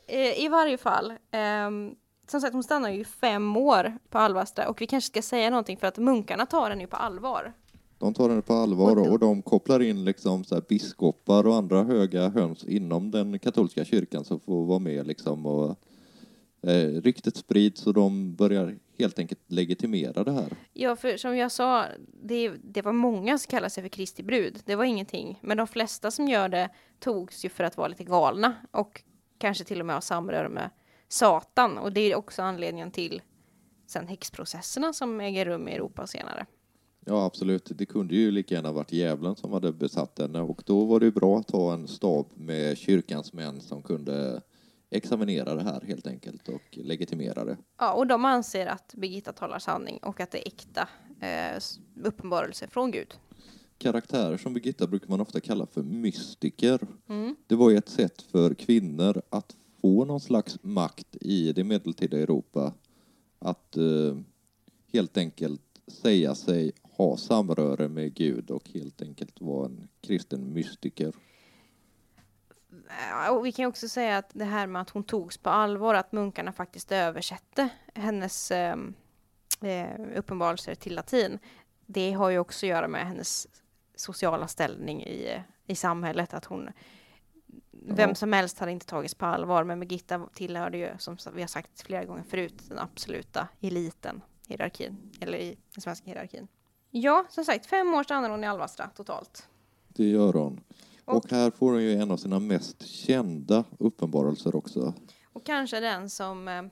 Eh, 0.07 0.43
I 0.43 0.47
varje 0.47 0.77
fall, 0.77 1.13
ehm, 1.31 1.95
som 2.27 2.41
sagt 2.41 2.53
hon 2.53 2.63
stannar 2.63 2.89
ju 2.89 3.03
fem 3.05 3.57
år 3.57 3.97
på 4.09 4.17
Alvastra 4.19 4.69
och 4.69 4.81
vi 4.81 4.87
kanske 4.87 5.07
ska 5.07 5.21
säga 5.21 5.49
någonting 5.49 5.77
för 5.77 5.87
att 5.87 5.97
munkarna 5.97 6.45
tar 6.45 6.69
henne 6.69 6.81
ju 6.81 6.87
på 6.87 6.95
allvar. 6.97 7.53
De 8.01 8.13
tar 8.13 8.29
henne 8.29 8.41
på 8.41 8.53
allvar 8.53 9.11
och 9.11 9.19
de 9.19 9.41
kopplar 9.41 9.81
in 9.81 10.05
liksom 10.05 10.43
så 10.43 10.55
här 10.55 10.63
biskopar 10.67 11.47
och 11.47 11.55
andra 11.55 11.83
höga 11.83 12.29
höns 12.29 12.63
inom 12.63 13.11
den 13.11 13.39
katolska 13.39 13.85
kyrkan 13.85 14.25
som 14.25 14.39
får 14.39 14.65
vara 14.65 14.79
med 14.79 15.07
liksom 15.07 15.45
och 15.45 15.75
eh, 16.61 17.01
ryktet 17.01 17.35
sprids 17.35 17.87
och 17.87 17.93
de 17.93 18.35
börjar 18.35 18.77
helt 18.99 19.19
enkelt 19.19 19.39
legitimera 19.47 20.23
det 20.23 20.31
här. 20.31 20.53
Ja, 20.73 20.95
för 20.95 21.17
som 21.17 21.37
jag 21.37 21.51
sa, 21.51 21.85
det, 22.23 22.51
det 22.63 22.81
var 22.81 22.93
många 22.93 23.37
som 23.37 23.49
kallade 23.49 23.69
sig 23.69 23.83
för 23.83 23.89
Kristi 23.89 24.23
brud. 24.23 24.61
Det 24.65 24.75
var 24.75 24.83
ingenting. 24.83 25.39
Men 25.41 25.57
de 25.57 25.67
flesta 25.67 26.11
som 26.11 26.27
gör 26.27 26.49
det 26.49 26.69
togs 26.99 27.45
ju 27.45 27.49
för 27.49 27.63
att 27.63 27.77
vara 27.77 27.87
lite 27.87 28.03
galna 28.03 28.55
och 28.71 29.03
kanske 29.37 29.63
till 29.63 29.79
och 29.79 29.85
med 29.85 29.95
ha 29.95 30.01
samröre 30.01 30.49
med 30.49 30.69
Satan. 31.07 31.77
Och 31.77 31.93
det 31.93 32.01
är 32.11 32.15
också 32.15 32.41
anledningen 32.41 32.91
till 32.91 33.21
sen 33.87 34.07
häxprocesserna 34.07 34.93
som 34.93 35.21
äger 35.21 35.45
rum 35.45 35.67
i 35.67 35.71
Europa 35.71 36.07
senare. 36.07 36.45
Ja, 37.05 37.25
absolut. 37.25 37.71
Det 37.75 37.85
kunde 37.85 38.15
ju 38.15 38.31
lika 38.31 38.55
gärna 38.55 38.71
varit 38.71 38.91
djävulen 38.91 39.35
som 39.35 39.53
hade 39.53 39.71
besatt 39.71 40.19
henne 40.19 40.41
och 40.41 40.63
då 40.65 40.85
var 40.85 40.99
det 40.99 41.05
ju 41.05 41.11
bra 41.11 41.39
att 41.39 41.51
ha 41.51 41.73
en 41.73 41.87
stab 41.87 42.25
med 42.35 42.77
kyrkans 42.77 43.33
män 43.33 43.61
som 43.61 43.81
kunde 43.81 44.41
examinera 44.89 45.55
det 45.55 45.63
här 45.63 45.81
helt 45.87 46.07
enkelt 46.07 46.47
och 46.47 46.61
legitimera 46.71 47.45
det. 47.45 47.57
Ja, 47.77 47.93
och 47.93 48.07
de 48.07 48.25
anser 48.25 48.67
att 48.67 48.93
Birgitta 48.97 49.33
talar 49.33 49.59
sanning 49.59 49.97
och 49.97 50.19
att 50.19 50.31
det 50.31 50.37
är 50.37 50.47
äkta 50.47 50.89
eh, 51.21 51.61
uppenbarelse 52.03 52.67
från 52.67 52.91
Gud. 52.91 53.13
Karaktärer 53.77 54.37
som 54.37 54.53
Birgitta 54.53 54.87
brukar 54.87 55.09
man 55.09 55.21
ofta 55.21 55.39
kalla 55.39 55.65
för 55.65 55.83
mystiker. 55.83 56.79
Mm. 57.09 57.35
Det 57.47 57.55
var 57.55 57.69
ju 57.69 57.77
ett 57.77 57.89
sätt 57.89 58.21
för 58.21 58.53
kvinnor 58.53 59.21
att 59.29 59.55
få 59.81 60.05
någon 60.05 60.19
slags 60.19 60.57
makt 60.61 61.17
i 61.21 61.53
det 61.53 61.63
medeltida 61.63 62.17
Europa. 62.17 62.73
Att 63.39 63.77
eh, 63.77 64.17
helt 64.93 65.17
enkelt 65.17 65.61
säga 65.87 66.35
sig 66.35 66.71
ha 67.01 67.17
samröre 67.17 67.87
med 67.87 68.13
Gud 68.13 68.51
och 68.51 68.69
helt 68.69 69.01
enkelt 69.01 69.41
vara 69.41 69.65
en 69.65 69.87
kristen 70.01 70.53
mystiker. 70.53 71.13
Och 73.31 73.45
vi 73.45 73.51
kan 73.51 73.65
också 73.65 73.89
säga 73.89 74.17
att 74.17 74.29
det 74.33 74.45
här 74.45 74.67
med 74.67 74.81
att 74.81 74.89
hon 74.89 75.03
togs 75.03 75.37
på 75.37 75.49
allvar, 75.49 75.93
att 75.93 76.11
munkarna 76.11 76.51
faktiskt 76.51 76.91
översatte 76.91 77.69
hennes 77.93 78.51
eh, 78.51 78.75
eh, 79.61 79.99
uppenbarelser 80.15 80.75
till 80.75 80.95
latin, 80.95 81.39
det 81.85 82.11
har 82.11 82.29
ju 82.29 82.39
också 82.39 82.65
att 82.65 82.69
göra 82.69 82.87
med 82.87 83.07
hennes 83.07 83.47
sociala 83.95 84.47
ställning 84.47 85.03
i, 85.03 85.43
i 85.67 85.75
samhället, 85.75 86.33
att 86.33 86.45
hon 86.45 86.69
vem 87.71 88.15
som 88.15 88.33
helst 88.33 88.59
hade 88.59 88.71
inte 88.71 88.85
tagits 88.85 89.15
på 89.15 89.25
allvar, 89.25 89.63
men 89.63 89.79
Birgitta 89.79 90.27
tillhörde 90.33 90.77
ju, 90.77 90.89
som 90.97 91.17
vi 91.33 91.41
har 91.41 91.47
sagt 91.47 91.81
flera 91.81 92.05
gånger 92.05 92.23
förut, 92.23 92.63
den 92.69 92.79
absoluta 92.79 93.47
eliten, 93.61 94.21
hierarkin, 94.47 95.11
eller 95.21 95.37
i 95.37 95.57
den 95.73 95.81
svenska 95.81 96.05
hierarkin. 96.05 96.47
Ja, 96.91 97.25
som 97.30 97.45
sagt, 97.45 97.65
fem 97.65 97.93
år 97.93 98.04
stannar 98.04 98.30
hon 98.30 98.43
i 98.43 98.47
Alvastra 98.47 98.88
totalt. 98.95 99.47
Det 99.88 100.03
gör 100.03 100.34
hon. 100.34 100.63
Och- 101.05 101.15
Och 101.15 101.32
här 101.32 101.51
får 101.51 101.72
hon 101.72 101.84
ju 101.84 101.93
en 102.01 102.11
av 102.11 102.18
sina 102.18 102.39
mest 102.39 102.86
kända 102.88 103.63
uppenbarelser 103.80 104.55
också. 104.55 104.93
Och 105.34 105.45
kanske 105.45 105.80
den 105.80 106.09
som 106.09 106.47
eh, 106.47 106.63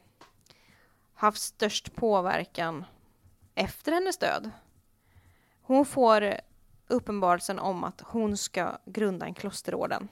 haft 1.13 1.41
störst 1.41 1.95
påverkan 1.95 2.85
efter 3.55 3.91
hennes 3.91 4.17
död. 4.17 4.51
Hon 5.61 5.85
får 5.85 6.33
uppenbarelsen 6.87 7.59
om 7.59 7.83
att 7.83 8.01
hon 8.01 8.37
ska 8.37 8.77
grunda 8.85 9.25
en 9.25 9.33
klosterorden. 9.33 10.07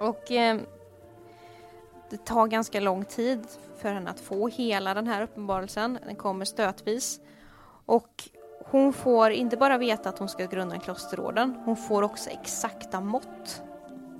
Och 0.00 0.32
eh, 0.32 0.58
det 2.10 2.24
tar 2.24 2.46
ganska 2.46 2.80
lång 2.80 3.04
tid 3.04 3.40
för 3.76 3.92
henne 3.92 4.10
att 4.10 4.20
få 4.20 4.48
hela 4.48 4.94
den 4.94 5.06
här 5.06 5.22
uppenbarelsen. 5.22 5.98
Den 6.06 6.16
kommer 6.16 6.44
stötvis. 6.44 7.20
Och 7.86 8.28
hon 8.70 8.92
får 8.92 9.30
inte 9.30 9.56
bara 9.56 9.78
veta 9.78 10.08
att 10.08 10.18
hon 10.18 10.28
ska 10.28 10.46
grunda 10.46 10.74
en 10.74 10.80
klosterorden, 10.80 11.54
hon 11.64 11.76
får 11.76 12.02
också 12.02 12.30
exakta 12.30 13.00
mått. 13.00 13.62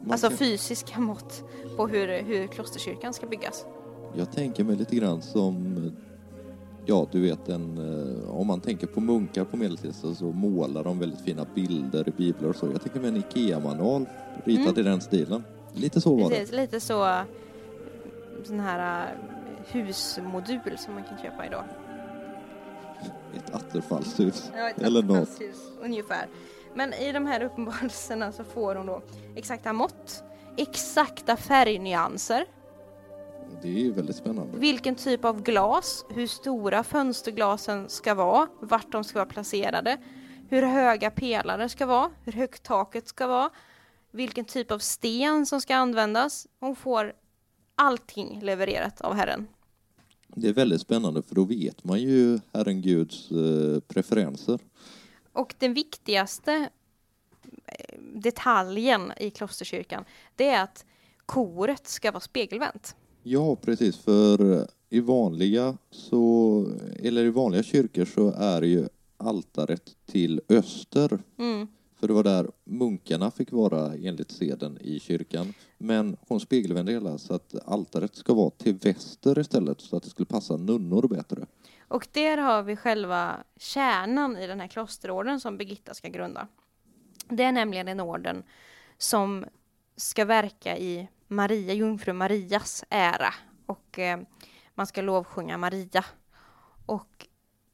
Man 0.03 0.13
Alltså 0.13 0.29
kan- 0.29 0.37
fysiska 0.39 1.01
mått 1.01 1.43
på 1.77 1.89
hur, 1.89 2.23
hur 2.23 2.47
klosterkyrkan 2.47 3.15
ska 3.15 3.27
byggas. 3.27 3.67
Jag 4.15 4.33
tänker 4.33 4.65
mig 4.65 4.77
lite 4.77 4.97
grann 4.97 5.23
som 5.23 5.77
ja, 6.87 7.07
du 7.13 7.21
vet, 7.21 7.49
en, 7.49 7.79
eh, 8.25 8.31
om 8.31 8.47
man 8.47 8.61
tänker 8.61 8.87
på 8.87 9.01
munkar 9.01 9.45
på 9.45 9.57
medeltiden 9.57 9.95
så, 9.95 10.15
så 10.15 10.25
målar 10.25 10.85
de 10.85 10.99
väldigt 10.99 11.21
fina 11.21 11.47
bilder 11.55 12.09
i 12.09 12.11
biblar 12.11 12.49
och 12.49 12.57
så. 12.57 12.67
Jag 12.67 12.83
tänker 12.83 13.01
mig 13.01 13.09
en 13.11 13.17
IKEA-manual 13.17 14.07
ritad 14.45 14.69
Mm. 14.69 14.81
i 14.81 14.83
den 14.83 15.01
stilen. 15.01 15.45
Lite 15.79 16.01
så 16.01 16.15
var 16.15 16.31
det. 16.31 16.37
Precis, 16.37 16.55
lite 16.55 16.81
så 16.81 17.25
sån 18.45 18.61
här 18.61 19.09
eh, 19.09 19.17
husmodul 19.73 20.79
som 20.79 20.95
man 20.95 21.05
kan 21.05 21.19
köpa 21.19 21.47
idag. 21.47 21.65
Ett 23.37 23.55
attefallshus. 23.55 24.51
Ja, 24.57 24.69
ett 24.71 24.83
Eller 24.83 25.03
något. 25.03 25.29
Ungefär. 25.83 26.27
Men 26.75 26.95
i 26.95 27.13
de 27.13 27.27
här 27.27 27.43
uppenbarelserna 27.43 28.33
så 28.33 28.45
får 28.45 28.75
hon 28.75 28.87
då 28.87 29.03
exakta 29.37 29.73
mått, 29.73 30.23
exakta 30.57 31.37
färgnyanser, 31.37 32.47
Det 33.63 33.69
är 33.69 33.73
ju 33.73 33.93
väldigt 33.93 34.17
spännande. 34.17 34.59
vilken 34.59 34.95
typ 34.95 35.25
av 35.25 35.43
glas, 35.43 36.05
hur 36.11 36.27
stora 36.27 36.83
fönsterglasen 36.83 37.89
ska 37.89 38.15
vara, 38.15 38.47
vart 38.61 38.93
de 38.93 39.05
ska 39.05 39.19
vara 39.19 39.29
placerade, 39.29 39.97
hur 40.49 40.63
höga 40.63 41.11
pelare 41.11 41.69
ska 41.69 41.87
vara, 41.87 42.11
hur 42.25 42.33
högt 42.33 42.63
taket 42.63 43.09
ska 43.09 43.27
vara, 43.27 43.51
vilken 44.11 44.45
typ 44.45 44.71
av 44.71 44.79
sten 44.79 45.47
som 45.47 45.61
ska 45.61 45.77
användas. 45.77 46.47
Hon 46.61 46.77
får 46.77 47.13
allting 47.75 48.41
levererat 48.43 49.01
av 49.01 49.15
Herren. 49.15 49.47
Det 50.27 50.49
är 50.49 50.53
väldigt 50.53 50.81
spännande 50.81 51.23
för 51.23 51.35
då 51.35 51.45
vet 51.45 51.85
man 51.85 52.01
ju 52.01 52.41
Herren 52.53 52.83
Guds 52.83 53.31
eh, 53.31 53.81
preferenser. 53.81 54.61
Och 55.33 55.55
den 55.59 55.75
viktigaste 55.75 56.69
eh, 57.67 57.99
detaljen 58.15 59.13
i 59.21 59.31
klosterkyrkan, 59.31 60.05
det 60.37 60.49
är 60.49 60.63
att 60.63 60.85
koret 61.27 61.89
ska 61.89 62.13
vara 62.13 62.21
spegelvänt. 62.21 62.97
Ja, 63.23 63.57
precis. 63.57 63.97
För 63.97 64.69
i 64.89 65.01
vanliga, 65.01 65.79
så, 65.91 66.67
eller 67.03 67.25
i 67.25 67.31
vanliga 67.31 67.63
kyrkor 67.63 68.05
så 68.05 68.31
är 68.31 68.63
ju 68.63 68.89
altaret 69.17 69.97
till 70.07 70.41
öster. 70.49 71.19
Mm. 71.39 71.69
För 72.01 72.09
det 72.09 72.15
var 72.15 72.23
där 72.23 72.51
munkarna 72.65 73.31
fick 73.31 73.53
vara 73.53 73.95
enligt 73.95 74.31
seden 74.31 74.79
i 74.81 75.01
kyrkan. 75.01 75.55
Men 75.79 76.17
hon 76.29 76.41
spegelvände 76.41 76.93
hela 76.93 77.19
så 77.19 77.35
att 77.35 77.55
altaret 77.65 78.17
ska 78.17 78.35
vara 78.35 78.51
till 78.51 78.75
väster 78.75 79.39
istället 79.39 79.81
så 79.81 79.97
att 79.97 80.03
det 80.03 80.11
skulle 80.11 80.27
passa 80.27 80.57
nunnor 80.57 81.09
bättre. 81.09 81.47
Och 81.89 82.09
där 82.13 82.39
har 82.39 82.63
vi 82.63 82.77
själva 82.77 83.37
kärnan 83.57 84.37
i 84.37 84.47
den 84.47 84.61
här 84.61 84.69
klosterorden 84.69 85.41
som 85.41 85.57
Birgitta 85.57 85.95
ska 85.95 86.09
grunda. 86.09 86.49
Det 87.29 87.43
är 87.43 87.53
nämligen 87.53 87.89
en 87.89 88.01
orden 88.01 88.43
som 88.99 89.45
ska 89.97 90.25
verka 90.25 90.79
i 90.79 91.09
Maria, 91.29 91.75
jungfru 91.75 92.13
Marias 92.13 92.85
ära 92.89 93.35
och 93.67 93.99
eh, 93.99 94.21
man 94.75 94.87
ska 94.87 95.03
lovsjunga 95.03 95.59
Maria. 95.59 96.05
Och 96.87 97.27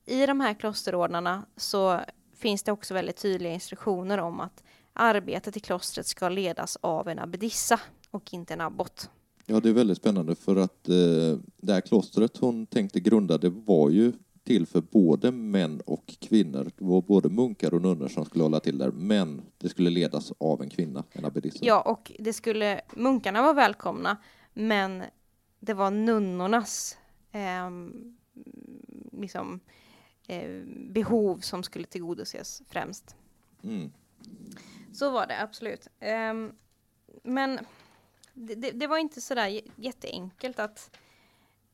i 0.07 0.27
de 0.27 0.41
här 0.41 0.55
klosterordnarna 0.55 1.47
så 1.57 2.01
finns 2.39 2.62
det 2.62 2.72
också 2.72 2.95
väldigt 2.95 3.16
tydliga 3.16 3.53
instruktioner 3.53 4.18
om 4.18 4.41
att 4.41 4.62
arbetet 4.93 5.57
i 5.57 5.61
klostret 5.61 6.07
ska 6.07 6.28
ledas 6.28 6.78
av 6.80 7.09
en 7.09 7.18
abbedissa 7.18 7.80
och 8.11 8.35
inte 8.35 8.55
en 8.55 8.61
abbot. 8.61 9.11
Ja, 9.47 9.61
det 9.61 9.68
är 9.68 9.72
väldigt 9.72 9.99
spännande 9.99 10.35
för 10.35 10.57
att 10.57 10.89
eh, 10.89 11.39
det 11.57 11.72
här 11.72 11.80
klostret 11.80 12.37
hon 12.37 12.66
tänkte 12.66 13.01
grunda 13.01 13.39
det 13.39 13.51
var 13.51 13.91
ju 13.91 14.12
till 14.45 14.66
för 14.66 14.80
både 14.80 15.32
män 15.32 15.80
och 15.80 16.07
kvinnor. 16.20 16.64
Det 16.64 16.85
var 16.85 17.03
både 17.03 17.28
munkar 17.28 17.74
och 17.74 17.82
nunnor 17.82 18.09
som 18.09 18.24
skulle 18.24 18.45
hålla 18.45 18.61
till 18.61 18.78
där, 18.78 18.91
men 18.91 19.43
det 19.59 19.68
skulle 19.68 19.91
ledas 19.91 20.32
av 20.39 20.62
en 20.62 20.70
kvinna, 20.70 21.05
en 21.11 21.24
abbedissa. 21.24 21.59
Ja, 21.62 21.80
och 21.80 22.12
det 22.18 22.32
skulle, 22.32 22.80
munkarna 22.97 23.43
var 23.43 23.55
välkomna, 23.55 24.16
men 24.55 25.03
det 25.61 25.74
var 25.74 25.91
nunnornas 25.91 26.97
ehm, 27.32 28.16
liksom, 29.12 29.55
eh, 29.55 29.84
behov 30.93 31.39
som 31.39 31.62
skulle 31.62 31.87
tillgodoses 31.87 32.62
främst. 32.68 33.16
Mm. 33.62 33.91
Så 34.93 35.11
var 35.11 35.27
det 35.27 35.43
absolut. 35.43 35.89
Ehm, 36.01 36.53
men 37.22 37.59
det, 38.35 38.55
det, 38.55 38.70
det 38.70 38.87
var 38.87 38.99
inte 38.99 39.20
sådär 39.20 39.61
jätteenkelt 39.77 40.59
att, 40.59 40.97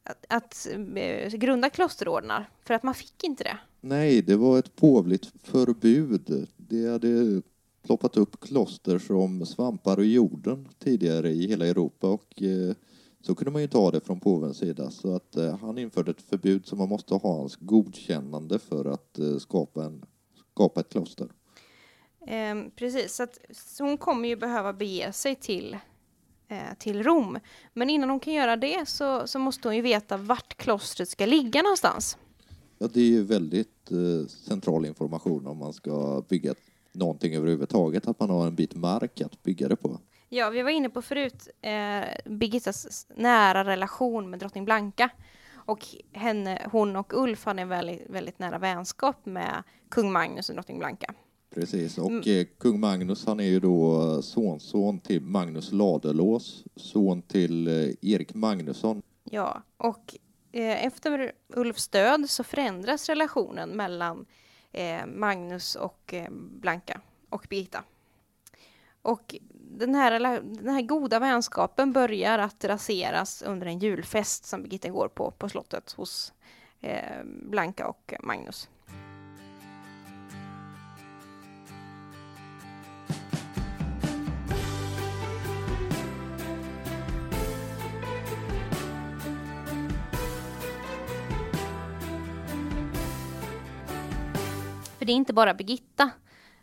att, 0.02 0.24
att 0.28 0.68
eh, 0.94 1.32
grunda 1.32 1.70
klosterordnar, 1.70 2.50
för 2.64 2.74
att 2.74 2.82
man 2.82 2.94
fick 2.94 3.24
inte 3.24 3.44
det. 3.44 3.58
Nej, 3.80 4.22
det 4.22 4.36
var 4.36 4.58
ett 4.58 4.76
påvligt 4.76 5.32
förbud. 5.42 6.48
Det 6.56 6.86
hade 6.86 7.42
ploppat 7.82 8.16
upp 8.16 8.40
kloster 8.40 8.98
som 8.98 9.46
svampar 9.46 10.02
i 10.02 10.12
jorden 10.12 10.68
tidigare 10.78 11.30
i 11.30 11.46
hela 11.46 11.66
Europa 11.66 12.08
och 12.08 12.42
eh, 12.42 12.74
så 13.20 13.34
kunde 13.34 13.50
man 13.50 13.62
ju 13.62 13.68
ta 13.68 13.90
det 13.90 14.00
från 14.00 14.20
påvens 14.20 14.58
sida. 14.58 14.90
Så 14.90 15.14
att 15.16 15.36
eh, 15.36 15.56
han 15.56 15.78
införde 15.78 16.10
ett 16.10 16.22
förbud 16.22 16.66
som 16.66 16.78
man 16.78 16.88
måste 16.88 17.14
ha 17.14 17.36
hans 17.36 17.56
godkännande 17.56 18.58
för 18.58 18.84
att 18.84 19.18
eh, 19.18 19.36
skapa, 19.36 19.84
en, 19.84 20.04
skapa 20.54 20.80
ett 20.80 20.88
kloster. 20.88 21.28
Ehm, 22.26 22.70
precis, 22.76 23.14
så, 23.14 23.22
att, 23.22 23.38
så 23.50 23.84
hon 23.84 23.98
kommer 23.98 24.28
ju 24.28 24.36
behöva 24.36 24.72
bege 24.72 25.12
sig 25.12 25.34
till, 25.34 25.76
eh, 26.48 26.78
till 26.78 27.02
Rom. 27.02 27.38
Men 27.72 27.90
innan 27.90 28.10
hon 28.10 28.20
kan 28.20 28.34
göra 28.34 28.56
det 28.56 28.88
så, 28.88 29.26
så 29.26 29.38
måste 29.38 29.68
hon 29.68 29.76
ju 29.76 29.82
veta 29.82 30.16
vart 30.16 30.56
klostret 30.56 31.08
ska 31.08 31.26
ligga 31.26 31.62
någonstans. 31.62 32.16
Ja, 32.78 32.88
det 32.92 33.00
är 33.00 33.06
ju 33.06 33.22
väldigt 33.22 33.90
eh, 33.90 34.26
central 34.28 34.86
information 34.86 35.46
om 35.46 35.58
man 35.58 35.72
ska 35.72 36.22
bygga 36.28 36.54
någonting 36.92 37.34
överhuvudtaget, 37.34 38.06
att 38.06 38.20
man 38.20 38.30
har 38.30 38.46
en 38.46 38.54
bit 38.54 38.74
mark 38.74 39.20
att 39.20 39.42
bygga 39.42 39.68
det 39.68 39.76
på. 39.76 40.00
Ja, 40.32 40.50
vi 40.50 40.62
var 40.62 40.70
inne 40.70 40.90
på 40.90 41.02
förut 41.02 41.48
eh, 41.60 42.04
Birgittas 42.24 43.06
nära 43.16 43.64
relation 43.64 44.30
med 44.30 44.38
drottning 44.38 44.64
Blanka. 44.64 45.10
Och 45.54 45.86
henne, 46.12 46.68
hon 46.72 46.96
och 46.96 47.12
Ulf 47.22 47.44
hade 47.44 47.62
en 47.62 47.68
väldigt, 47.68 48.10
väldigt 48.10 48.38
nära 48.38 48.58
vänskap 48.58 49.26
med 49.26 49.62
kung 49.88 50.12
Magnus 50.12 50.48
och 50.48 50.54
drottning 50.54 50.78
Blanka. 50.78 51.14
Precis, 51.54 51.98
och 51.98 52.10
Mm. 52.10 52.22
eh, 52.26 52.46
kung 52.58 52.80
Magnus 52.80 53.26
han 53.26 53.40
är 53.40 53.44
ju 53.44 53.60
då 53.60 54.02
eh, 54.14 54.20
sonson 54.20 55.00
till 55.00 55.22
Magnus 55.22 55.72
Ladulås, 55.72 56.64
son 56.76 57.22
till 57.22 57.68
eh, 57.68 57.94
Erik 58.02 58.34
Magnusson. 58.34 59.02
Ja, 59.24 59.62
och 59.76 60.14
eh, 60.52 60.84
efter 60.86 61.32
Ulfs 61.48 61.88
död 61.88 62.30
så 62.30 62.44
förändras 62.44 63.08
relationen 63.08 63.70
mellan 63.70 64.26
eh, 64.72 65.06
Magnus 65.06 65.74
och 65.74 66.14
eh, 66.14 66.30
Blanka 66.32 67.00
och 67.28 67.46
Birgitta. 67.50 67.84
Och 69.02 69.34
den 69.78 69.94
här, 69.94 70.40
den 70.40 70.74
här 70.74 70.82
goda 70.82 71.18
vänskapen 71.18 71.92
börjar 71.92 72.38
att 72.38 72.64
raseras 72.64 73.42
under 73.42 73.66
en 73.66 73.78
julfest 73.78 74.44
som 74.44 74.62
Birgitta 74.62 74.88
går 74.88 75.08
på 75.08 75.30
på 75.30 75.48
slottet 75.48 75.92
hos 75.92 76.32
eh, 76.80 77.24
Blanka 77.24 77.88
och 77.88 78.14
Magnus. 78.20 78.68
För 94.98 95.04
det 95.04 95.12
är 95.12 95.14
inte 95.14 95.32
bara 95.32 95.54
Birgitta 95.54 96.10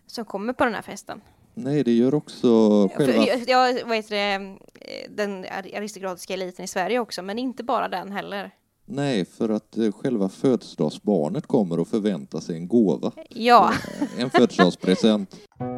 som 0.06 0.26
kommer 0.26 0.54
på 0.54 0.66
den 0.66 0.74
här 0.74 0.82
festen. 0.82 1.22
Nej, 1.60 1.84
det 1.84 1.92
gör 1.92 2.16
också 2.16 2.48
själva... 2.96 3.26
Ja, 3.48 3.74
vad 3.86 3.96
heter 3.96 4.16
det, 4.16 4.34
eh, 4.34 5.12
den 5.16 5.46
aristokratiska 5.76 6.34
eliten 6.34 6.66
i 6.66 6.68
Sverige 6.68 7.00
också, 7.00 7.22
men 7.22 7.40
inte 7.40 7.64
bara 7.64 7.88
den 7.88 8.12
heller. 8.12 8.52
Nej, 8.86 9.26
för 9.26 9.50
att 9.50 9.78
eh, 9.78 9.92
själva 9.92 10.30
födelsedagsbarnet 10.30 11.48
kommer 11.48 11.80
och 11.80 11.88
förväntar 11.88 12.40
sig 12.40 12.56
en 12.56 12.68
gåva. 12.68 13.12
Ja, 13.30 13.74
En 14.18 14.30
födelsedagspresent. 14.30 15.36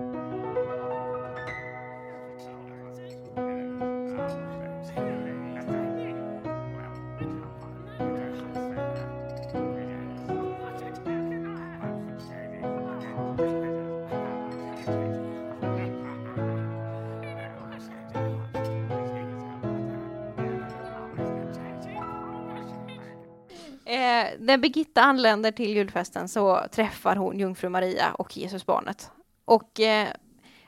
när 24.49 24.57
Birgitta 24.57 25.01
anländer 25.01 25.51
till 25.51 25.69
julfesten 25.69 26.29
så 26.29 26.59
träffar 26.71 27.15
hon 27.15 27.39
jungfru 27.39 27.69
Maria 27.69 28.13
och 28.13 28.37
Jesusbarnet. 28.37 29.09
Och 29.45 29.79
eh, 29.79 30.07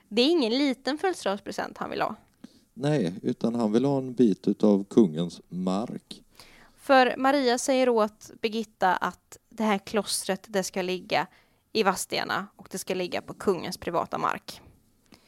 det 0.09 0.21
är 0.21 0.29
ingen 0.29 0.57
liten 0.57 0.97
födelsedagspresent 0.97 1.77
han 1.77 1.89
vill 1.89 2.01
ha. 2.01 2.15
Nej, 2.73 3.13
utan 3.23 3.55
han 3.55 3.71
vill 3.71 3.85
ha 3.85 3.97
en 3.97 4.13
bit 4.13 4.47
utav 4.47 4.83
kungens 4.83 5.41
mark. 5.49 6.23
För 6.75 7.13
Maria 7.17 7.57
säger 7.57 7.89
åt 7.89 8.31
Birgitta 8.41 8.95
att 8.95 9.37
det 9.49 9.63
här 9.63 9.77
klostret, 9.77 10.45
det 10.49 10.63
ska 10.63 10.81
ligga 10.81 11.27
i 11.73 11.83
Vadstena 11.83 12.47
och 12.55 12.67
det 12.71 12.77
ska 12.77 12.93
ligga 12.93 13.21
på 13.21 13.33
kungens 13.33 13.77
privata 13.77 14.17
mark. 14.17 14.61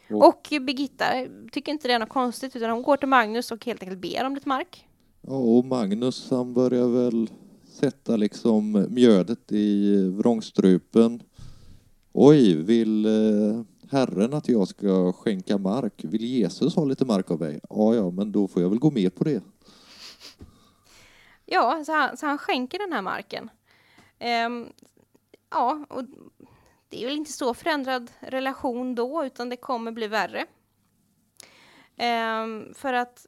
Och- 0.10 0.28
Och 0.28 0.47
Birgitta 0.62 1.06
tycker 1.51 1.72
inte 1.72 1.88
det 1.88 1.93
är 1.93 1.99
något 1.99 2.10
konstigt 2.10 2.56
utan 2.56 2.70
hon 2.70 2.84
går 2.84 2.97
till 2.97 3.08
Magnus 3.10 3.51
och 3.51 3.66
helt 3.66 3.84
enkelt 3.84 4.01
ber 4.01 4.24
om 4.26 4.36
lite 4.36 4.49
mark. 4.49 4.88
Ja, 5.22 5.34
och 5.34 5.66
Magnus 5.66 6.28
han 6.32 6.54
börjar 6.54 6.88
väl 6.88 7.30
sätta 7.74 8.15
liksom 8.15 8.88
mjödet 8.89 9.51
i 9.51 9.97
vrångstrupen. 10.09 11.24
Oj, 12.11 12.55
vill 12.55 13.05
eh, 13.05 13.61
Herren 13.91 14.34
att 14.34 14.49
jag 14.49 14.67
ska 14.67 15.13
skänka 15.13 15.57
mark? 15.57 15.93
Vill 16.03 16.24
Jesus 16.24 16.76
ha 16.76 16.86
lite 16.86 17.05
mark 17.05 17.32
av 17.32 17.39
mig? 17.39 17.59
Ja, 17.69 17.95
ja, 17.95 18.11
men 18.11 18.32
då 18.32 18.47
får 18.47 18.61
jag 18.61 18.69
väl 18.69 18.80
gå 18.80 18.91
med 18.91 19.15
på 19.15 19.24
det. 19.24 19.43
Ja, 21.45 21.84
så 21.86 21.91
han, 21.91 22.17
så 22.17 22.26
han 22.26 22.38
skänker 22.38 22.80
den 22.80 22.93
här 22.93 23.01
marken. 23.01 23.49
Ehm, 24.19 24.67
ja, 25.49 25.86
och 25.89 26.03
det 26.89 27.03
är 27.03 27.05
väl 27.05 27.17
inte 27.17 27.32
så 27.32 27.53
förändrad 27.53 28.11
relation 28.19 28.95
då, 28.95 29.26
utan 29.26 29.49
det 29.49 29.57
kommer 29.57 29.91
bli 29.91 30.07
värre. 30.07 30.45
Ehm, 31.97 32.74
för 32.74 32.93
att 32.93 33.28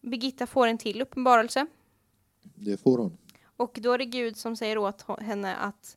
Birgitta 0.00 0.46
får 0.46 0.66
en 0.66 0.78
till 0.78 1.02
uppenbarelse. 1.02 1.66
Det 2.54 2.76
får 2.76 2.98
hon. 2.98 3.18
Och 3.56 3.78
då 3.82 3.92
är 3.92 3.98
det 3.98 4.04
Gud 4.04 4.36
som 4.36 4.56
säger 4.56 4.78
åt 4.78 5.04
henne 5.20 5.56
att 5.56 5.96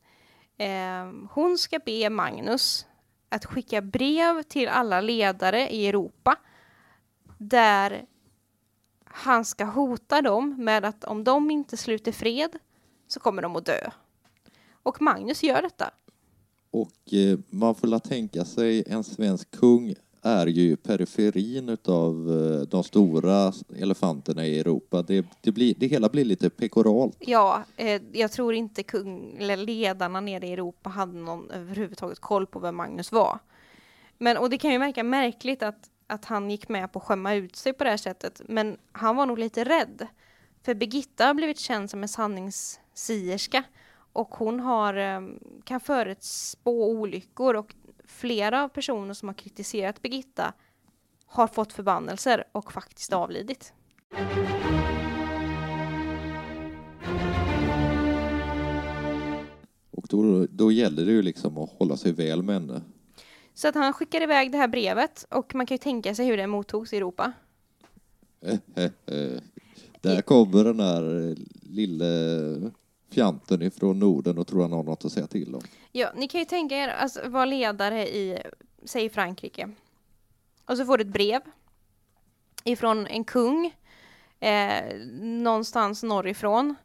eh, 0.58 1.12
hon 1.32 1.58
ska 1.58 1.80
be 1.80 2.10
Magnus 2.10 2.86
att 3.30 3.46
skicka 3.46 3.82
brev 3.82 4.44
till 4.44 4.68
alla 4.68 5.02
ledare 5.02 5.70
i 5.70 5.88
Europa 5.88 6.36
där 7.38 8.06
han 9.04 9.46
ska 9.46 9.66
hota 9.66 10.22
dem 10.22 10.56
med 10.60 10.86
att 10.86 11.04
om 11.04 11.24
de 11.24 11.52
inte 11.52 11.78
sluter 11.78 12.12
fred 12.12 12.58
så 13.08 13.20
kommer 13.20 13.42
de 13.42 13.56
att 13.56 13.66
dö. 13.66 13.90
Och 14.84 15.02
Magnus 15.02 15.44
gör 15.44 15.62
detta. 15.62 15.92
Och 16.72 17.14
eh, 17.14 17.40
man 17.50 17.76
får 17.76 17.88
la 17.88 18.00
tänka 18.00 18.46
sig 18.46 18.84
en 18.88 19.04
svensk 19.04 19.52
kung 19.52 19.96
är 20.22 20.48
ju 20.48 20.76
periferin 20.76 21.70
utav 21.70 22.14
eh, 22.32 22.62
de 22.62 22.84
stora 22.84 23.54
elefanterna 23.78 24.46
i 24.46 24.60
Europa. 24.60 25.02
Det, 25.02 25.26
det, 25.42 25.52
blir, 25.52 25.76
det 25.78 25.88
hela 25.88 26.10
blir 26.10 26.26
lite 26.26 26.50
pekoralt. 26.50 27.18
Ja, 27.20 27.64
eh, 27.76 28.02
jag 28.12 28.32
tror 28.32 28.54
inte 28.54 28.84
kung, 28.84 29.38
eller 29.40 29.58
ledarna 29.58 30.22
nere 30.22 30.48
i 30.48 30.54
Europa 30.54 30.90
hade 30.90 31.18
någon 31.18 31.52
överhuvudtaget 31.52 32.20
koll 32.20 32.48
på 32.48 32.60
vem 32.60 32.76
Magnus 32.76 33.12
var. 33.12 33.40
Men, 34.18 34.38
och 34.38 34.50
det 34.50 34.58
kan 34.58 34.72
ju 34.72 34.78
verka 34.78 35.04
märkligt 35.04 35.64
att, 35.64 35.90
att 36.08 36.26
han 36.26 36.50
gick 36.52 36.70
med 36.70 36.92
på 36.92 37.00
att 37.00 37.06
skämma 37.06 37.34
ut 37.34 37.56
sig 37.56 37.74
på 37.74 37.84
det 37.84 37.90
här 37.90 37.98
sättet, 37.98 38.42
men 38.48 38.78
han 38.92 39.16
var 39.16 39.26
nog 39.26 39.40
lite 39.40 39.64
rädd. 39.64 40.08
För 40.64 40.76
Birgitta 40.76 41.26
har 41.26 41.34
blivit 41.34 41.60
känd 41.60 41.90
som 41.90 42.04
en 42.04 42.10
sanningssierska 42.10 43.64
och 44.14 44.36
hon 44.36 44.60
har, 44.60 44.94
eh, 44.94 45.22
kan 45.64 45.80
förutspå 45.80 46.92
olyckor 46.92 47.56
och 47.56 47.76
flera 48.06 48.64
av 48.64 48.68
personer 48.68 49.14
som 49.14 49.30
har 49.30 49.34
kritiserat 49.34 50.02
Birgitta 50.02 50.54
har 51.26 51.48
fått 51.48 51.74
förbannelser 51.74 52.44
och 52.52 52.72
faktiskt 52.72 53.14
avlidit. 53.14 53.74
Och 59.92 60.06
då, 60.10 60.48
då 60.50 60.72
gäller 60.72 61.06
det 61.06 61.12
ju 61.12 61.22
liksom 61.22 61.58
att 61.58 61.70
hålla 61.70 61.98
sig 61.98 62.12
väl 62.12 62.44
med 62.44 62.56
henne. 62.56 62.82
Så 63.54 63.68
att 63.68 63.76
han 63.76 63.94
skickar 63.94 64.22
iväg 64.22 64.52
det 64.52 64.58
här 64.58 64.68
brevet 64.68 65.26
och 65.30 65.56
man 65.56 65.66
kan 65.66 65.76
ju 65.76 65.80
tänka 65.80 66.16
sig 66.16 66.26
hur 66.26 66.38
det 66.38 66.48
mottogs 66.48 66.94
i 66.94 66.98
Europa. 66.98 67.32
Där 70.02 70.22
kommer 70.22 70.64
den 70.64 70.80
här 70.80 71.36
lille 71.62 72.72
fjanten 73.12 73.62
ifrån 73.62 74.00
Norden 74.00 74.38
och 74.38 74.48
tror 74.48 74.62
han 74.62 74.72
har 74.72 74.84
något 74.84 75.06
att 75.06 75.12
säga 75.12 75.28
till 75.28 75.56
om. 75.56 75.62
Ja, 75.92 76.12
ni 76.16 76.28
kan 76.28 76.40
ju 76.40 76.46
tänka 76.46 76.76
er 76.76 76.88
alltså, 76.88 77.30
vara 77.30 77.46
ledare 77.46 78.08
i, 78.08 78.42
säg 78.84 79.10
Frankrike. 79.10 79.70
Och 80.66 80.78
så 80.78 80.86
får 80.86 80.98
du 80.98 81.02
ett 81.02 81.14
brev 81.14 81.42
ifrån 82.64 83.08
en 83.08 83.24
kung 83.24 83.74
eh, 84.40 84.98
någonstans 85.22 86.04
norrifrån 86.04 86.76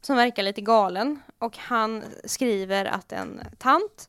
som 0.00 0.16
verkar 0.16 0.42
lite 0.42 0.60
galen 0.60 1.22
och 1.38 1.58
han 1.58 2.02
skriver 2.24 2.84
att 2.84 3.12
en 3.12 3.40
tant 3.58 4.08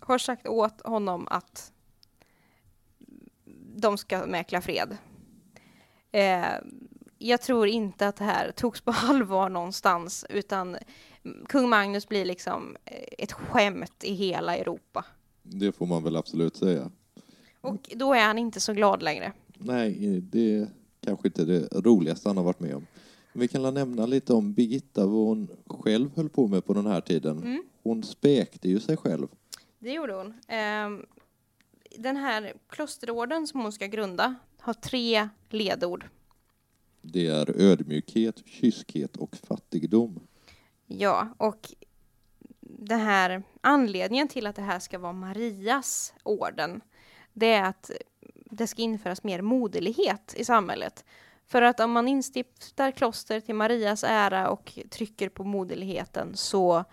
har 0.00 0.18
sagt 0.18 0.46
åt 0.46 0.86
honom 0.86 1.28
att 1.30 1.72
de 3.76 3.98
ska 3.98 4.26
mäkla 4.26 4.60
fred. 4.60 4.96
Eh, 6.12 6.44
jag 7.24 7.40
tror 7.40 7.66
inte 7.66 8.08
att 8.08 8.16
det 8.16 8.24
här 8.24 8.50
togs 8.50 8.80
på 8.80 8.90
allvar 9.02 9.48
någonstans 9.48 10.24
utan 10.28 10.76
kung 11.48 11.68
Magnus 11.68 12.08
blir 12.08 12.24
liksom 12.24 12.76
eh, 12.84 13.04
ett 13.18 13.32
skämt 13.32 14.04
i 14.04 14.14
hela 14.14 14.56
Europa. 14.56 15.04
Det 15.42 15.72
får 15.72 15.86
man 15.86 16.04
väl 16.04 16.16
absolut 16.16 16.56
säga. 16.56 16.90
Och 17.60 17.90
då 17.96 18.14
är 18.14 18.24
han 18.24 18.38
inte 18.38 18.60
så 18.60 18.72
glad 18.72 19.02
längre. 19.02 19.32
Nej, 19.46 20.20
det 20.20 20.54
är 20.54 20.68
kanske 21.00 21.28
inte 21.28 21.44
det 21.44 21.68
roligaste 21.72 22.28
han 22.28 22.36
har 22.36 22.44
varit 22.44 22.60
med 22.60 22.74
om. 22.74 22.86
Men 23.32 23.40
vi 23.40 23.48
kan 23.48 23.74
nämna 23.74 24.06
lite 24.06 24.32
om 24.32 24.52
Birgitta, 24.52 25.06
vad 25.06 25.26
hon 25.26 25.48
själv 25.66 26.10
höll 26.16 26.28
på 26.28 26.46
med 26.46 26.64
på 26.64 26.74
den 26.74 26.86
här 26.86 27.00
tiden. 27.00 27.38
Mm. 27.38 27.62
Hon 27.82 28.02
späkte 28.02 28.68
ju 28.68 28.80
sig 28.80 28.96
själv. 28.96 29.28
Det 29.78 29.92
gjorde 29.92 30.14
hon. 30.14 30.34
Ehm, 30.48 31.06
Den 31.98 32.16
här 32.16 32.52
klosterorden 32.68 33.46
som 33.46 33.60
hon 33.60 33.72
ska 33.72 33.86
grunda 33.86 34.34
har 34.58 34.74
tre 34.74 35.28
ledord. 35.48 36.04
Det 37.06 37.26
är 37.26 37.60
ödmjukhet, 37.60 38.42
kyskhet 38.46 39.16
och 39.16 39.36
fattigdom. 39.36 40.20
Ja, 40.86 41.28
och 41.36 41.74
den 42.60 43.00
här 43.00 43.42
anledningen 43.60 44.28
till 44.28 44.46
att 44.46 44.56
det 44.56 44.62
här 44.62 44.78
ska 44.78 44.98
vara 44.98 45.12
Marias 45.12 46.14
orden, 46.22 46.80
det 47.32 47.52
är 47.52 47.62
att 47.64 47.90
det 48.50 48.66
ska 48.66 48.82
införas 48.82 49.24
mer 49.24 49.42
moderlighet 49.42 50.34
i 50.36 50.44
samhället. 50.44 51.04
För 51.46 51.62
att 51.62 51.80
om 51.80 51.92
man 51.92 52.08
instiftar 52.08 52.90
kloster 52.90 53.40
till 53.40 53.54
Marias 53.54 54.04
ära 54.04 54.50
och 54.50 54.78
trycker 54.90 55.28
på 55.28 55.44
moderligheten 55.44 56.36
så 56.36 56.84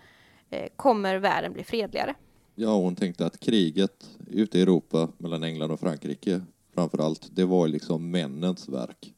eh, 0.50 0.68
kommer 0.76 1.16
världen 1.16 1.52
bli 1.52 1.64
fredligare. 1.64 2.14
Ja, 2.54 2.74
hon 2.74 2.96
tänkte 2.96 3.26
att 3.26 3.40
kriget 3.40 4.10
ute 4.26 4.58
i 4.58 4.62
Europa 4.62 5.08
mellan 5.18 5.42
England 5.42 5.70
och 5.70 5.80
Frankrike 5.80 6.40
framför 6.74 6.98
allt, 6.98 7.28
det 7.32 7.44
var 7.44 7.68
liksom 7.68 8.10
männens 8.10 8.68
verk. 8.68 9.14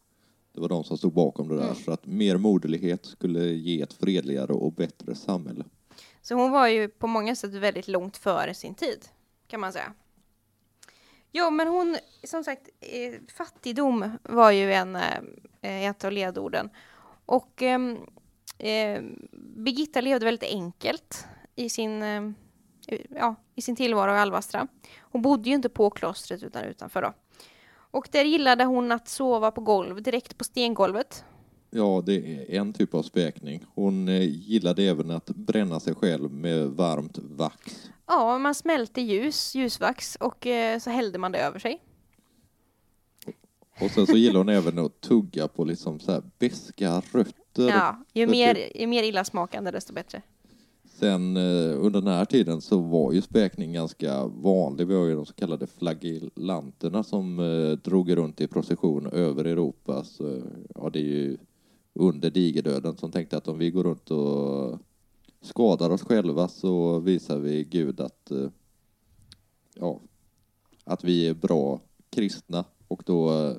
Det 0.55 0.61
var 0.61 0.68
de 0.68 0.84
som 0.84 0.98
stod 0.98 1.12
bakom 1.12 1.48
det 1.48 1.57
där, 1.57 1.62
Mm. 1.64 1.74
så 1.74 1.92
att 1.92 2.07
mer 2.07 2.36
moderlighet 2.36 3.07
skulle 3.07 3.44
ge 3.44 3.82
ett 3.82 3.92
fredligare 3.92 4.52
och 4.52 4.72
bättre 4.72 5.14
samhälle. 5.14 5.64
Så 6.22 6.34
hon 6.34 6.50
var 6.50 6.68
ju 6.68 6.88
på 6.88 7.07
många 7.07 7.36
sätt 7.36 7.50
väldigt 7.55 7.88
långt 7.88 8.16
före 8.16 8.55
sin 8.55 8.74
tid, 8.74 9.05
kan 9.46 9.61
man 9.61 9.72
säga. 9.72 9.92
Jo, 11.32 11.50
men 11.50 11.68
hon, 11.68 11.96
som 12.24 12.44
sagt, 12.44 12.68
eh, 12.80 13.14
fattigdom 13.36 14.11
var 14.22 14.50
ju 14.50 14.72
en, 14.72 14.96
eh, 14.96 15.84
ett 15.84 16.05
av 16.05 16.12
ledorden. 16.12 16.70
Och 17.26 17.62
ehm, 17.62 17.98
eh, 18.59 19.02
Birgitta 19.57 20.00
levde 20.00 20.24
väldigt 20.24 20.50
enkelt 20.50 21.26
i 21.57 21.68
sin, 21.70 22.02
eh, 22.02 22.22
ja, 23.11 23.34
i 23.55 23.62
sin 23.62 23.76
tillvaro 23.76 24.11
i 24.14 24.18
Alvastra. 24.18 24.68
Hon 25.00 25.22
bodde 25.22 25.48
ju 25.48 25.55
inte 25.55 25.68
på 25.68 25.90
klostret 25.90 26.42
utan 26.42 26.64
utanför 26.64 27.02
då. 27.02 27.12
Och 27.95 28.09
där 28.12 28.24
gillade 28.24 28.64
hon 28.64 28.92
att 28.92 29.09
sova 29.09 29.51
på 29.51 29.61
golv, 29.61 30.03
direkt 30.03 30.38
på 30.38 30.45
stengolvet. 30.45 31.24
Ja, 31.70 32.03
det 32.07 32.14
är 32.14 32.61
en 32.61 32.72
typ 32.72 32.95
av 32.95 33.03
späkning. 33.03 33.64
Hon 33.74 34.09
eh, 34.09 34.22
gillade 34.22 34.82
även 34.82 35.11
att 35.11 35.26
bränna 35.26 35.80
sig 35.80 35.95
själv 35.95 36.32
med 36.32 36.66
varmt 36.66 37.18
vax. 37.18 37.90
Ja, 38.07 38.38
man 38.38 38.55
smälte 38.55 39.01
ljus, 39.01 39.55
ljusvax 39.55 40.16
och 40.16 40.47
eh, 40.47 40.78
så 40.78 40.90
hällde 40.90 41.18
man 41.18 41.32
det 41.32 41.38
över 41.38 41.59
sig. 41.59 41.82
Och 43.80 43.90
sen 43.90 44.07
så 44.07 44.16
gillade 44.16 44.38
hon 44.38 44.49
även 44.49 44.78
att 44.78 45.01
tugga 45.01 45.49
på 45.49 45.64
liksom 45.64 46.01
så 46.01 46.12
här 46.12 46.22
beska 46.38 47.03
rötter. 47.12 47.68
Ja, 47.68 48.05
ju 48.12 48.26
mer, 48.26 48.76
ju 48.80 48.86
mer 48.86 49.03
illasmakande 49.03 49.70
desto 49.70 49.92
bättre. 49.92 50.22
Sen 50.95 51.36
eh, 51.36 51.84
under 51.84 52.01
den 52.01 52.14
här 52.14 52.24
tiden 52.24 52.61
så 52.61 52.78
var 52.78 53.12
ju 53.12 53.22
späkning 53.22 53.72
ganska 53.72 54.26
vanlig. 54.26 54.86
Vi 54.86 54.95
har 54.95 55.05
ju 55.05 55.14
de 55.14 55.26
så 55.26 55.32
kallade 55.34 55.66
flagellanterna 55.66 57.03
som 57.03 57.38
eh, 57.38 57.78
drog 57.78 58.16
runt 58.16 58.40
i 58.40 58.47
procession 58.47 59.07
över 59.07 59.45
Europa. 59.45 60.05
Så, 60.05 60.42
ja, 60.74 60.90
det 60.92 60.99
är 60.99 61.03
ju 61.03 61.36
under 61.92 62.30
digerdöden 62.30 62.97
som 62.97 63.11
tänkte 63.11 63.36
att 63.36 63.49
om 63.49 63.59
vi 63.59 63.70
går 63.70 63.84
runt 63.84 64.11
och 64.11 64.78
skadar 65.40 65.90
oss 65.90 66.03
själva 66.03 66.49
så 66.49 66.99
visar 66.99 67.38
vi 67.38 67.64
Gud 67.64 68.01
att, 68.01 68.30
eh, 68.30 68.49
ja, 69.74 70.01
att 70.84 71.05
vi 71.05 71.28
är 71.28 71.34
bra 71.34 71.80
kristna 72.11 72.64
och 72.88 73.03
då 73.07 73.53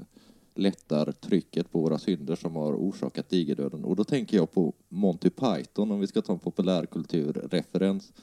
lättar 0.56 1.12
trycket 1.12 1.72
på 1.72 1.80
våra 1.80 2.00
synder 2.00 2.36
som 2.36 2.56
har 2.56 2.74
orsakat 2.74 3.30
digerdöden. 3.30 3.84
Och 3.86 3.96
då 3.96 4.04
tänker 4.04 4.38
jag 4.38 4.52
på 4.52 4.74
Monty 4.90 5.30
Python, 5.30 5.92
om 5.92 6.00
vi 6.00 6.08
ska 6.08 6.22
ta 6.22 6.34
en 6.34 6.40
populärkulturreferens. 6.40 8.14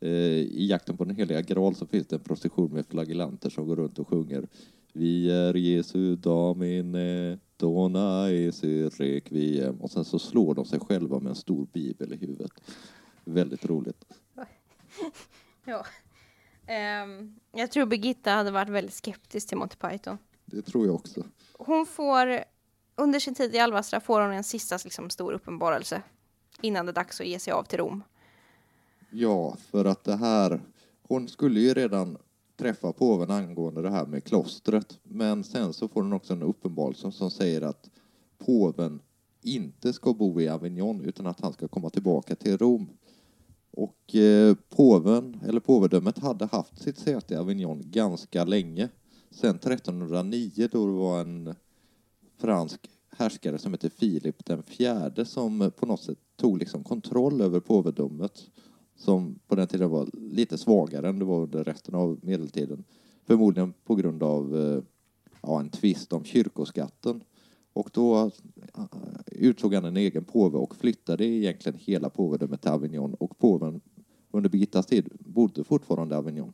Eh, 0.00 0.10
I 0.10 0.66
jakten 0.66 0.96
på 0.96 1.04
den 1.04 1.16
heliga 1.16 1.40
graal 1.40 1.74
så 1.74 1.86
finns 1.86 2.06
det 2.06 2.16
en 2.16 2.22
procession 2.22 2.72
med 2.72 2.86
flagellanter 2.86 3.50
som 3.50 3.66
går 3.66 3.76
runt 3.76 3.98
och 3.98 4.08
sjunger 4.08 4.48
Vi 4.92 5.30
är 5.30 5.54
Jesu 5.54 6.16
Domine, 6.16 7.38
dona 7.56 8.30
Jesu 8.30 8.88
requiem. 8.88 9.80
Och 9.80 9.90
sen 9.90 10.04
så 10.04 10.18
slår 10.18 10.54
de 10.54 10.64
sig 10.64 10.80
själva 10.80 11.20
med 11.20 11.30
en 11.30 11.36
stor 11.36 11.66
bibel 11.72 12.12
i 12.12 12.16
huvudet. 12.16 12.52
Väldigt 13.24 13.64
roligt. 13.66 14.04
Ja. 15.68 15.86
Um, 17.04 17.40
jag 17.52 17.70
tror 17.70 17.86
Birgitta 17.86 18.30
hade 18.30 18.50
varit 18.50 18.68
väldigt 18.68 18.94
skeptisk 18.94 19.48
till 19.48 19.58
Monty 19.58 19.76
Python. 19.76 20.18
Det 20.46 20.62
tror 20.62 20.86
jag 20.86 20.94
också. 20.94 21.24
Hon 21.52 21.86
får, 21.86 22.44
under 22.96 23.20
sin 23.20 23.34
tid 23.34 23.54
i 23.54 23.58
Alvastra 23.58 24.00
får 24.00 24.20
hon 24.20 24.32
en 24.32 24.44
sista 24.44 24.78
liksom, 24.84 25.10
stor 25.10 25.32
uppenbarelse. 25.32 26.02
innan 26.60 26.86
det 26.86 26.92
är 26.92 26.94
dags 26.94 27.20
att 27.20 27.26
ge 27.26 27.38
sig 27.38 27.52
av 27.52 27.62
till 27.62 27.78
Rom. 27.78 28.02
Ja, 29.10 29.56
för 29.70 29.84
att 29.84 30.04
det 30.04 30.16
här... 30.16 30.60
Hon 31.08 31.28
skulle 31.28 31.60
ju 31.60 31.74
redan 31.74 32.18
träffa 32.56 32.92
påven 32.92 33.30
angående 33.30 33.82
det 33.82 33.90
här 33.90 34.06
med 34.06 34.24
klostret. 34.24 34.98
Men 35.02 35.44
sen 35.44 35.72
så 35.72 35.88
får 35.88 36.02
hon 36.02 36.12
också 36.12 36.32
en 36.32 36.42
uppenbarelse 36.42 37.12
som 37.12 37.30
säger 37.30 37.62
att 37.62 37.90
påven 38.38 39.00
inte 39.42 39.92
ska 39.92 40.12
bo 40.12 40.40
i 40.40 40.48
Avignon 40.48 41.04
utan 41.04 41.26
att 41.26 41.40
han 41.40 41.52
ska 41.52 41.68
komma 41.68 41.90
tillbaka 41.90 42.36
till 42.36 42.58
Rom. 42.58 42.88
Och 43.70 44.14
eh, 44.14 44.54
påven, 44.68 45.40
eller 45.48 45.60
påvedömet, 45.60 46.18
hade 46.18 46.46
haft 46.46 46.82
sitt 46.82 46.98
säte 46.98 47.34
i 47.34 47.36
Avignon 47.36 47.82
ganska 47.84 48.44
länge. 48.44 48.88
Sen 49.30 49.56
1309 49.56 50.68
då 50.72 50.86
det 50.86 50.92
var 50.92 51.20
en 51.20 51.54
fransk 52.36 52.90
härskare 53.10 53.58
som 53.58 53.72
hette 53.72 53.90
Filip 53.90 54.44
den 54.44 54.62
fjärde 54.62 55.24
som 55.24 55.72
på 55.76 55.86
något 55.86 56.02
sätt 56.02 56.18
tog 56.36 56.58
liksom 56.58 56.84
kontroll 56.84 57.40
över 57.40 57.60
påvedömet 57.60 58.50
som 58.96 59.38
på 59.46 59.54
den 59.54 59.66
tiden 59.66 59.90
var 59.90 60.08
lite 60.12 60.58
svagare 60.58 61.08
än 61.08 61.18
det 61.18 61.24
var 61.24 61.42
under 61.42 61.64
resten 61.64 61.94
av 61.94 62.18
medeltiden. 62.22 62.84
Förmodligen 63.24 63.72
på 63.84 63.94
grund 63.94 64.22
av 64.22 64.56
eh, 64.56 64.82
ja, 65.42 65.60
en 65.60 65.70
tvist 65.70 66.12
om 66.12 66.24
kyrkoskatten. 66.24 67.24
Och 67.72 67.90
då 67.92 68.16
eh, 68.16 68.30
utsåg 69.26 69.74
han 69.74 69.84
en 69.84 69.96
egen 69.96 70.24
påve 70.24 70.58
och 70.58 70.76
flyttade 70.76 71.24
egentligen 71.24 71.78
hela 71.78 72.10
påvedömet 72.10 72.62
till 72.62 72.70
Avignon 72.70 73.14
och 73.14 73.38
påven 73.38 73.80
under 74.30 74.50
Birgittas 74.50 74.86
tid 74.86 75.08
bodde 75.18 75.64
fortfarande 75.64 76.14
i 76.14 76.18
Avignon. 76.18 76.52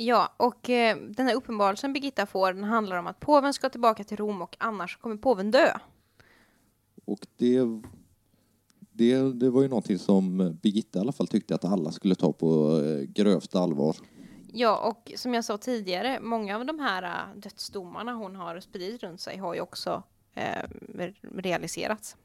Ja, 0.00 0.34
och 0.36 0.70
eh, 0.70 0.96
den 0.96 1.26
här 1.26 1.34
uppenbarelsen 1.34 1.92
Birgitta 1.92 2.26
får, 2.26 2.52
den 2.52 2.64
handlar 2.64 2.96
om 2.96 3.06
att 3.06 3.20
påven 3.20 3.54
ska 3.54 3.68
tillbaka 3.68 4.04
till 4.04 4.16
Rom 4.16 4.42
och 4.42 4.56
annars 4.60 4.96
kommer 4.96 5.16
påven 5.16 5.50
dö. 5.50 5.78
Och 7.04 7.26
det, 7.36 7.60
det, 8.92 9.32
det 9.32 9.50
var 9.50 9.62
ju 9.62 9.68
någonting 9.68 9.98
som 9.98 10.56
Birgitta 10.62 10.98
i 10.98 11.02
alla 11.02 11.12
fall 11.12 11.26
tyckte 11.26 11.54
att 11.54 11.64
alla 11.64 11.92
skulle 11.92 12.14
ta 12.14 12.32
på 12.32 12.80
eh, 12.80 13.02
grövsta 13.02 13.60
allvar. 13.60 13.96
Ja, 14.52 14.88
och 14.88 15.12
som 15.16 15.34
jag 15.34 15.44
sa 15.44 15.58
tidigare, 15.58 16.20
många 16.20 16.56
av 16.56 16.66
de 16.66 16.78
här 16.78 17.02
äh, 17.02 17.40
dödsdomarna 17.40 18.12
hon 18.12 18.36
har 18.36 18.60
spridit 18.60 19.02
runt 19.02 19.20
sig 19.20 19.36
har 19.36 19.54
ju 19.54 19.60
också 19.60 20.02
eh, 20.34 20.68
realiserats. 21.34 22.16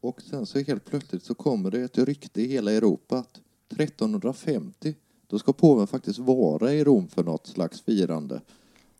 Och 0.00 0.22
sen 0.22 0.46
så 0.46 0.58
helt 0.58 0.84
plötsligt 0.84 1.24
så 1.24 1.34
kommer 1.34 1.70
det 1.70 1.80
ett 1.80 1.98
rykte 1.98 2.42
i 2.42 2.48
hela 2.48 2.72
Europa 2.72 3.16
att 3.18 3.40
1350 3.78 4.94
då 5.32 5.38
ska 5.38 5.52
påven 5.52 5.86
faktiskt 5.86 6.18
vara 6.18 6.72
i 6.72 6.84
Rom 6.84 7.08
för 7.08 7.24
något 7.24 7.46
slags 7.46 7.80
firande. 7.80 8.40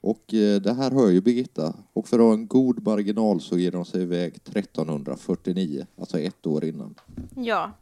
Och 0.00 0.34
eh, 0.34 0.60
det 0.60 0.72
här 0.72 0.90
hör 0.90 1.10
ju 1.10 1.20
Birgitta. 1.20 1.74
Och 1.92 2.08
för 2.08 2.18
att 2.18 2.24
ha 2.24 2.32
en 2.32 2.46
god 2.46 2.86
marginal 2.86 3.40
så 3.40 3.58
ger 3.58 3.70
de 3.70 3.84
sig 3.84 4.02
iväg 4.02 4.34
1349, 4.34 5.86
alltså 5.98 6.18
ett 6.18 6.46
år 6.46 6.64
innan. 6.64 6.94
Ja, 7.36 7.72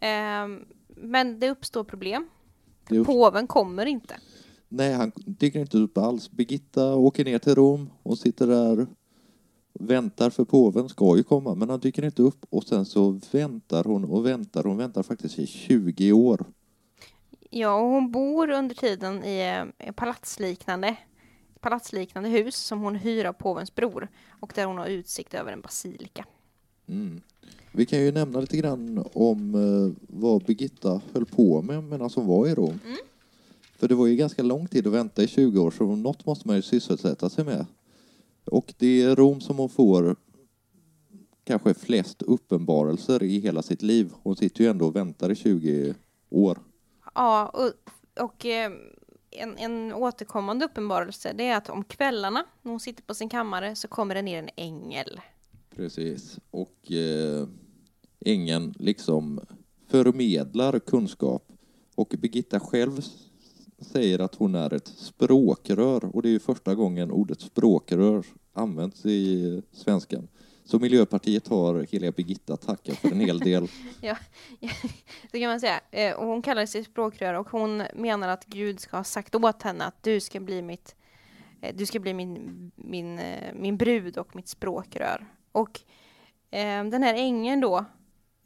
ehm, 0.00 0.64
men 0.96 1.40
det 1.40 1.50
uppstår 1.50 1.84
problem. 1.84 2.28
Det 2.88 3.04
Påven 3.04 3.46
kommer 3.46 3.86
inte. 3.86 4.14
Nej, 4.68 4.92
han 4.92 5.12
dyker 5.14 5.60
inte 5.60 5.78
upp 5.78 5.98
alls. 5.98 6.30
Birgitta 6.30 6.94
åker 6.94 7.24
ner 7.24 7.38
till 7.38 7.54
Rom 7.54 7.90
och 8.02 8.18
sitter 8.18 8.46
där 8.46 8.80
och 8.80 8.88
väntar 9.72 10.30
för 10.30 10.44
påven 10.44 10.88
ska 10.88 11.16
ju 11.16 11.22
komma, 11.22 11.54
men 11.54 11.70
han 11.70 11.80
dyker 11.80 12.04
inte 12.04 12.22
upp 12.22 12.46
och 12.50 12.64
sen 12.64 12.84
så 12.84 13.20
väntar 13.30 13.84
hon 13.84 14.04
och 14.04 14.26
väntar. 14.26 14.64
Hon 14.64 14.76
väntar 14.76 15.02
faktiskt 15.02 15.38
i 15.38 15.46
20 15.46 16.12
år. 16.12 16.44
Ja, 17.54 17.74
och 17.74 17.88
hon 17.88 18.10
bor 18.10 18.50
under 18.50 18.74
tiden 18.74 19.24
i 19.24 19.64
eh, 19.78 19.92
palatsliknande, 19.92 20.96
palatsliknande 21.60 22.28
hus 22.28 22.56
som 22.56 22.80
hon 22.80 22.94
hyr 22.94 23.24
av 23.24 23.32
påvens 23.32 23.74
bror 23.74 24.08
och 24.40 24.52
där 24.54 24.66
hon 24.66 24.78
har 24.78 24.86
utsikt 24.86 25.34
över 25.34 25.52
en 25.52 25.60
basilika. 25.60 26.26
Mm. 26.86 27.20
Vi 27.72 27.86
kan 27.86 28.00
ju 28.00 28.12
nämna 28.12 28.40
lite 28.40 28.56
grann 28.56 29.04
om 29.12 29.54
eh, 29.54 30.02
vad 30.08 30.44
Birgitta 30.44 31.00
höll 31.12 31.26
på 31.26 31.62
med 31.62 31.84
medan 31.84 32.10
hon 32.14 32.26
var 32.26 32.46
i 32.46 32.54
Rom. 32.54 32.80
Mm. 32.84 32.96
För 33.76 33.88
det 33.88 33.94
var 33.94 34.06
ju 34.06 34.16
ganska 34.16 34.42
lång 34.42 34.66
tid 34.66 34.86
att 34.86 34.92
vänta 34.92 35.22
i 35.22 35.26
20 35.26 35.60
år, 35.60 35.70
så 35.70 35.96
något 35.96 36.26
måste 36.26 36.48
man 36.48 36.56
ju 36.56 36.62
sysselsätta 36.62 37.30
sig 37.30 37.44
med. 37.44 37.66
Och 38.44 38.74
det 38.78 39.02
är 39.02 39.16
Rom 39.16 39.40
som 39.40 39.58
hon 39.58 39.68
får 39.68 40.16
kanske 41.44 41.74
flest 41.74 42.22
uppenbarelser 42.22 43.22
i 43.22 43.38
hela 43.38 43.62
sitt 43.62 43.82
liv. 43.82 44.12
Hon 44.22 44.36
sitter 44.36 44.64
ju 44.64 44.70
ändå 44.70 44.86
och 44.86 44.96
väntar 44.96 45.30
i 45.30 45.34
20 45.34 45.94
år. 46.30 46.58
Ja, 47.14 47.48
och, 47.48 47.72
och 48.24 48.44
ehm, 48.44 48.78
en, 49.30 49.58
en 49.58 49.92
återkommande 49.92 50.64
uppenbarelse 50.64 51.32
det 51.32 51.46
är 51.46 51.56
att 51.56 51.70
om 51.70 51.84
kvällarna 51.84 52.44
när 52.62 52.70
hon 52.70 52.80
sitter 52.80 53.02
på 53.02 53.14
sin 53.14 53.28
kammare 53.28 53.76
så 53.76 53.88
kommer 53.88 54.14
det 54.14 54.22
ner 54.22 54.38
en 54.38 54.50
ängel. 54.56 55.20
Precis. 55.76 56.38
Och 56.50 56.92
eh, 56.92 57.48
ängeln 58.20 58.74
liksom 58.78 59.40
förmedlar 59.88 60.78
kunskap. 60.78 61.52
Och 61.94 62.14
Birgitta 62.18 62.60
själv 62.60 63.00
säger 63.78 64.18
att 64.18 64.34
hon 64.34 64.54
är 64.54 64.74
ett 64.74 64.88
språkrör. 64.88 66.16
Och 66.16 66.22
det 66.22 66.28
är 66.28 66.32
ju 66.32 66.38
första 66.38 66.74
gången 66.74 67.10
ordet 67.10 67.40
språkrör 67.40 68.26
används 68.52 69.06
i 69.06 69.54
eh, 69.54 69.62
svenskan. 69.72 70.28
Så 70.72 70.78
Miljöpartiet 70.78 71.48
har 71.48 71.86
heliga 71.92 72.12
Birgitta 72.12 72.56
tacka 72.56 72.94
för 72.94 73.08
en 73.08 73.20
hel 73.20 73.38
del. 73.38 73.68
Så 75.30 75.38
kan 75.38 75.48
man 75.48 75.60
säga. 75.60 75.80
Eh, 75.90 76.14
och 76.14 76.26
hon 76.26 76.42
kallar 76.42 76.66
sig 76.66 76.84
språkrör 76.84 77.34
och 77.34 77.50
hon 77.50 77.82
menar 77.94 78.28
att 78.28 78.44
Gud 78.46 78.80
ska 78.80 78.96
ha 78.96 79.04
sagt 79.04 79.34
åt 79.34 79.62
henne 79.62 79.84
att 79.84 80.02
du 80.02 80.20
ska 80.20 80.40
bli 80.40 80.62
mitt 80.62 80.94
eh, 81.60 81.74
du 81.76 81.86
ska 81.86 81.98
bli 81.98 82.14
min, 82.14 82.70
min, 82.74 83.18
eh, 83.18 83.54
min 83.54 83.76
brud 83.76 84.18
och 84.18 84.36
mitt 84.36 84.48
språkrör. 84.48 85.26
Och 85.52 85.80
eh, 86.50 86.84
den 86.84 87.02
här 87.02 87.14
ängeln 87.14 87.60
då 87.60 87.84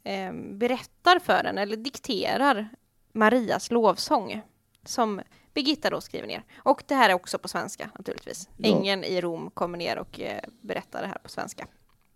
eh, 0.03 0.33
berättar 0.33 1.19
för 1.19 1.43
henne, 1.43 1.61
eller 1.61 1.77
dikterar 1.77 2.69
Marias 3.13 3.71
lovsång 3.71 4.41
som 4.85 5.21
Birgitta 5.53 5.89
då 5.89 6.01
skriver 6.01 6.27
ner. 6.27 6.43
Och 6.57 6.83
det 6.87 6.95
här 6.95 7.09
är 7.09 7.13
också 7.13 7.39
på 7.39 7.47
svenska 7.47 7.89
naturligtvis. 7.97 8.49
Ja. 8.57 8.77
Ängeln 8.77 9.03
i 9.03 9.21
Rom 9.21 9.51
kommer 9.53 9.77
ner 9.77 9.97
och 9.97 10.19
eh, 10.19 10.41
berättar 10.61 11.01
det 11.01 11.07
här 11.07 11.19
på 11.23 11.29
svenska. 11.29 11.67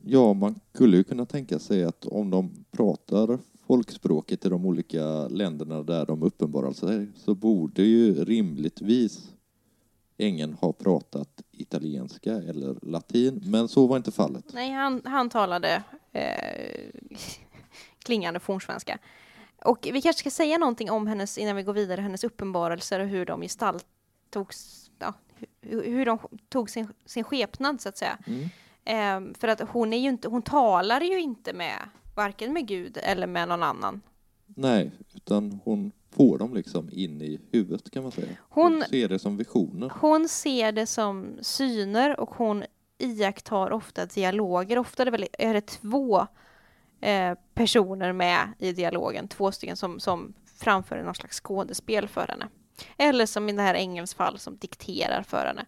Ja, 0.05 0.33
man 0.33 0.59
skulle 0.73 0.97
ju 0.97 1.03
kunna 1.03 1.25
tänka 1.25 1.59
sig 1.59 1.83
att 1.83 2.05
om 2.05 2.29
de 2.29 2.65
pratar 2.71 3.39
folkspråket 3.67 4.45
i 4.45 4.49
de 4.49 4.65
olika 4.65 5.27
länderna 5.27 5.83
där 5.83 6.05
de 6.05 6.23
uppenbarar 6.23 6.73
sig 6.73 7.07
så 7.15 7.35
borde 7.35 7.83
ju 7.83 8.25
rimligtvis 8.25 9.31
ängeln 10.17 10.53
ha 10.53 10.73
pratat 10.73 11.41
italienska 11.51 12.33
eller 12.33 12.75
latin, 12.81 13.41
men 13.45 13.67
så 13.67 13.87
var 13.87 13.97
inte 13.97 14.11
fallet. 14.11 14.45
Nej, 14.53 14.71
han, 14.71 15.01
han 15.05 15.29
talade 15.29 15.83
eh, 16.11 16.89
klingande 18.03 18.39
fornsvenska. 18.39 18.99
Och 19.65 19.87
vi 19.93 20.01
kanske 20.01 20.19
ska 20.19 20.29
säga 20.29 20.57
någonting 20.57 20.91
om 20.91 21.07
hennes, 21.07 21.37
innan 21.37 21.55
vi 21.55 21.63
går 21.63 21.73
vidare, 21.73 22.01
hennes 22.01 22.23
uppenbarelser 22.23 22.99
och 22.99 23.07
hur 23.07 23.25
de 23.25 23.41
gestaltogs, 23.41 24.91
ja, 24.99 25.13
hur, 25.61 25.83
hur 25.83 26.05
de 26.05 26.19
tog 26.49 26.69
sin, 26.69 26.87
sin 27.05 27.23
skepnad 27.23 27.81
så 27.81 27.89
att 27.89 27.97
säga. 27.97 28.17
Mm. 28.27 28.49
Eh, 28.85 29.19
för 29.39 29.47
att 29.47 29.59
hon 29.69 29.93
är 29.93 29.97
ju 29.97 30.09
inte, 30.09 30.27
hon 30.27 30.41
talar 30.41 31.01
ju 31.01 31.19
inte 31.19 31.53
med, 31.53 31.89
varken 32.15 32.53
med 32.53 32.67
Gud 32.67 32.97
eller 33.03 33.27
med 33.27 33.47
någon 33.47 33.63
annan. 33.63 34.01
Nej, 34.45 34.91
utan 35.15 35.59
hon 35.63 35.91
får 36.15 36.37
dem 36.37 36.53
liksom 36.53 36.89
in 36.91 37.21
i 37.21 37.39
huvudet 37.51 37.91
kan 37.91 38.03
man 38.03 38.11
säga. 38.11 38.27
Hon- 38.49 38.73
Hon 38.73 38.83
ser 38.83 39.07
det 39.09 39.19
som 39.19 39.37
visioner. 39.37 39.91
Hon 39.99 40.27
ser 40.29 40.71
det 40.71 40.85
som 40.85 41.37
syner 41.41 42.19
och 42.19 42.29
hon 42.29 42.63
iakttar 42.97 43.71
ofta 43.71 44.05
dialoger. 44.05 44.77
Ofta 44.77 45.03
är 45.03 45.05
det, 45.05 45.11
väl, 45.11 45.27
är 45.33 45.53
det 45.53 45.61
två 45.67 46.27
eh, 47.01 47.33
personer 47.53 48.13
med 48.13 48.39
i 48.59 48.71
dialogen, 48.73 49.27
två 49.27 49.51
stycken 49.51 49.75
som, 49.77 49.99
som 49.99 50.33
framför 50.59 51.03
någon 51.03 51.15
slags 51.15 51.39
skådespel 51.41 52.07
för 52.07 52.27
henne. 52.27 52.47
Eller 52.97 53.25
som 53.25 53.49
i 53.49 53.53
det 53.53 53.61
här 53.61 53.75
Engels 53.75 54.13
fall 54.13 54.39
som 54.39 54.57
dikterar 54.57 55.23
för 55.23 55.45
henne. 55.45 55.65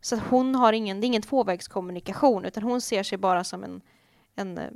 Så 0.00 0.16
hon 0.16 0.54
har 0.54 0.72
ingen, 0.72 1.00
det 1.00 1.04
är 1.04 1.08
ingen 1.08 1.22
tvåvägskommunikation 1.22 2.44
utan 2.44 2.62
hon 2.62 2.80
ser 2.80 3.02
sig 3.02 3.18
bara 3.18 3.44
som 3.44 3.64
en, 3.64 3.80
en, 4.34 4.58
eh, 4.58 4.70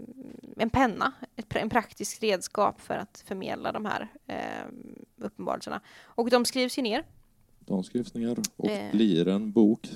en 0.57 0.71
penna, 0.71 1.12
ett, 1.37 1.57
en 1.57 1.71
praktisk 1.71 2.23
redskap 2.23 2.81
för 2.81 2.95
att 2.95 3.25
förmedla 3.27 3.73
de 3.73 3.85
här 3.85 4.09
eh, 4.27 4.66
uppenbarelserna. 5.16 5.81
Och 6.03 6.31
de 6.31 6.45
skrivs 6.45 6.79
ju 6.79 6.83
ner 6.83 7.05
De 7.59 7.85
skrivs 7.85 8.14
ner 8.14 8.39
och 8.57 8.66
Eh. 8.68 8.91
blir 8.93 9.29
en 9.29 9.53
bok. 9.53 9.89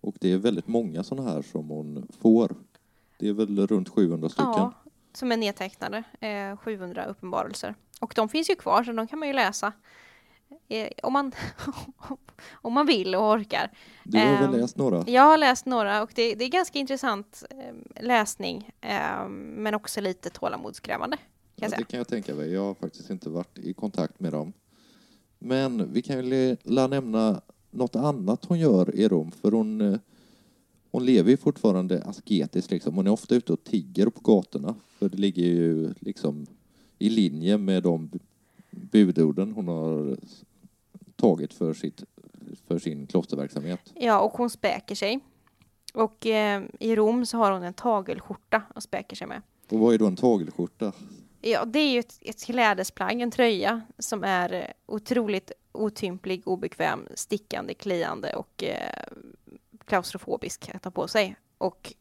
Och 0.00 0.16
det 0.20 0.32
är 0.32 0.38
väldigt 0.38 0.68
många 0.68 1.02
sådana 1.04 1.30
här 1.30 1.42
som 1.42 1.68
hon 1.68 2.08
får. 2.20 2.54
Det 3.18 3.28
är 3.28 3.32
väl 3.32 3.66
runt 3.66 3.88
700 3.88 4.28
stycken. 4.28 4.52
Ja, 4.56 4.72
som 5.12 5.32
är 5.32 5.36
nedtecknade. 5.36 6.02
Eh, 6.20 6.56
700 6.56 7.04
uppenbarelser. 7.04 7.74
Och 8.00 8.12
de 8.16 8.28
finns 8.28 8.50
ju 8.50 8.54
kvar, 8.54 8.84
så 8.84 8.92
de 8.92 9.06
kan 9.06 9.18
man 9.18 9.28
ju 9.28 9.34
läsa. 9.34 9.72
Eh, 10.68 10.88
om, 11.02 11.12
man 11.12 11.32
om 12.52 12.72
man 12.72 12.86
vill 12.86 13.14
och 13.14 13.30
orkar. 13.30 13.70
Du 14.04 14.18
har 14.18 14.26
väl 14.26 14.54
Ehm, 14.54 14.60
läst 14.60 14.76
några? 14.76 15.04
Jag 15.06 15.22
har 15.22 15.38
läst 15.38 15.66
några 15.66 16.02
och 16.02 16.12
det, 16.14 16.34
det 16.34 16.44
är 16.44 16.48
ganska 16.48 16.78
intressant 16.78 17.44
eh, 17.50 18.02
läsning. 18.04 18.70
Eh, 18.80 19.28
men 19.28 19.74
också 19.74 20.00
lite 20.00 20.30
tålamodskrävande. 20.30 21.16
Ja, 21.56 21.68
det 21.78 21.84
kan 21.84 21.98
jag 21.98 22.08
tänka 22.08 22.34
mig. 22.34 22.52
Jag 22.52 22.60
har 22.64 22.74
faktiskt 22.74 23.10
inte 23.10 23.28
varit 23.28 23.58
i 23.58 23.74
kontakt 23.74 24.20
med 24.20 24.32
dem. 24.32 24.52
Men 25.38 25.92
vi 25.92 26.02
kan 26.02 26.24
ju 26.30 26.56
la 26.62 26.86
nämna 26.86 27.42
något 27.70 27.96
annat 27.96 28.44
hon 28.44 28.58
gör 28.58 28.94
i 28.94 29.08
Rom. 29.08 29.30
För 29.30 29.52
hon, 29.52 29.80
eh, 29.80 29.98
hon 30.90 31.04
lever 31.06 31.30
ju 31.30 31.36
fortfarande 31.36 32.04
asketiskt 32.04 32.70
liksom. 32.70 32.94
Hon 32.94 33.06
är 33.06 33.10
ofta 33.10 33.34
ute 33.34 33.52
och 33.52 33.64
tigger 33.64 34.06
på 34.06 34.20
gatorna. 34.20 34.74
För 34.98 35.08
det 35.08 35.18
ligger 35.18 35.42
ju 35.44 35.94
liksom 36.00 36.46
i 36.98 37.08
linje 37.08 37.58
med 37.58 37.82
de 37.82 38.10
budorden 38.72 39.52
hon 39.52 39.68
har 39.68 40.16
tagit 41.16 41.54
för, 41.54 41.74
sitt, 41.74 42.02
för 42.66 42.78
sin 42.78 43.06
klosterverksamhet. 43.06 43.92
Ja, 43.94 44.20
och 44.20 44.32
hon 44.32 44.50
späker 44.50 44.94
sig. 44.94 45.20
Och 45.94 46.26
eh, 46.26 46.62
i 46.80 46.96
Rom 46.96 47.26
så 47.26 47.38
har 47.38 47.52
hon 47.52 47.62
en 47.62 47.74
tagelskjorta 47.74 48.62
och 48.74 48.82
späker 48.82 49.16
sig 49.16 49.26
med. 49.26 49.42
Och 49.68 49.78
vad 49.78 49.94
är 49.94 49.98
då 49.98 50.06
en 50.06 50.16
tagelskjorta? 50.16 50.92
Ja, 51.40 51.64
det 51.64 51.78
är 51.78 51.92
ju 51.92 51.98
ett, 51.98 52.18
ett 52.20 52.44
klädesplagg, 52.44 53.20
en 53.20 53.30
tröja 53.30 53.80
som 53.98 54.24
är 54.24 54.52
eh, 54.52 54.64
otroligt 54.86 55.52
otymplig, 55.72 56.42
obekväm, 56.48 57.08
stickande, 57.14 57.74
kliande 57.74 58.34
och 58.34 58.64
eh, 58.64 59.04
klaustrofobisk 59.84 60.70
att 60.74 60.84
ha 60.84 60.90
på 60.90 61.08
sig. 61.08 61.36
Och 61.58 61.92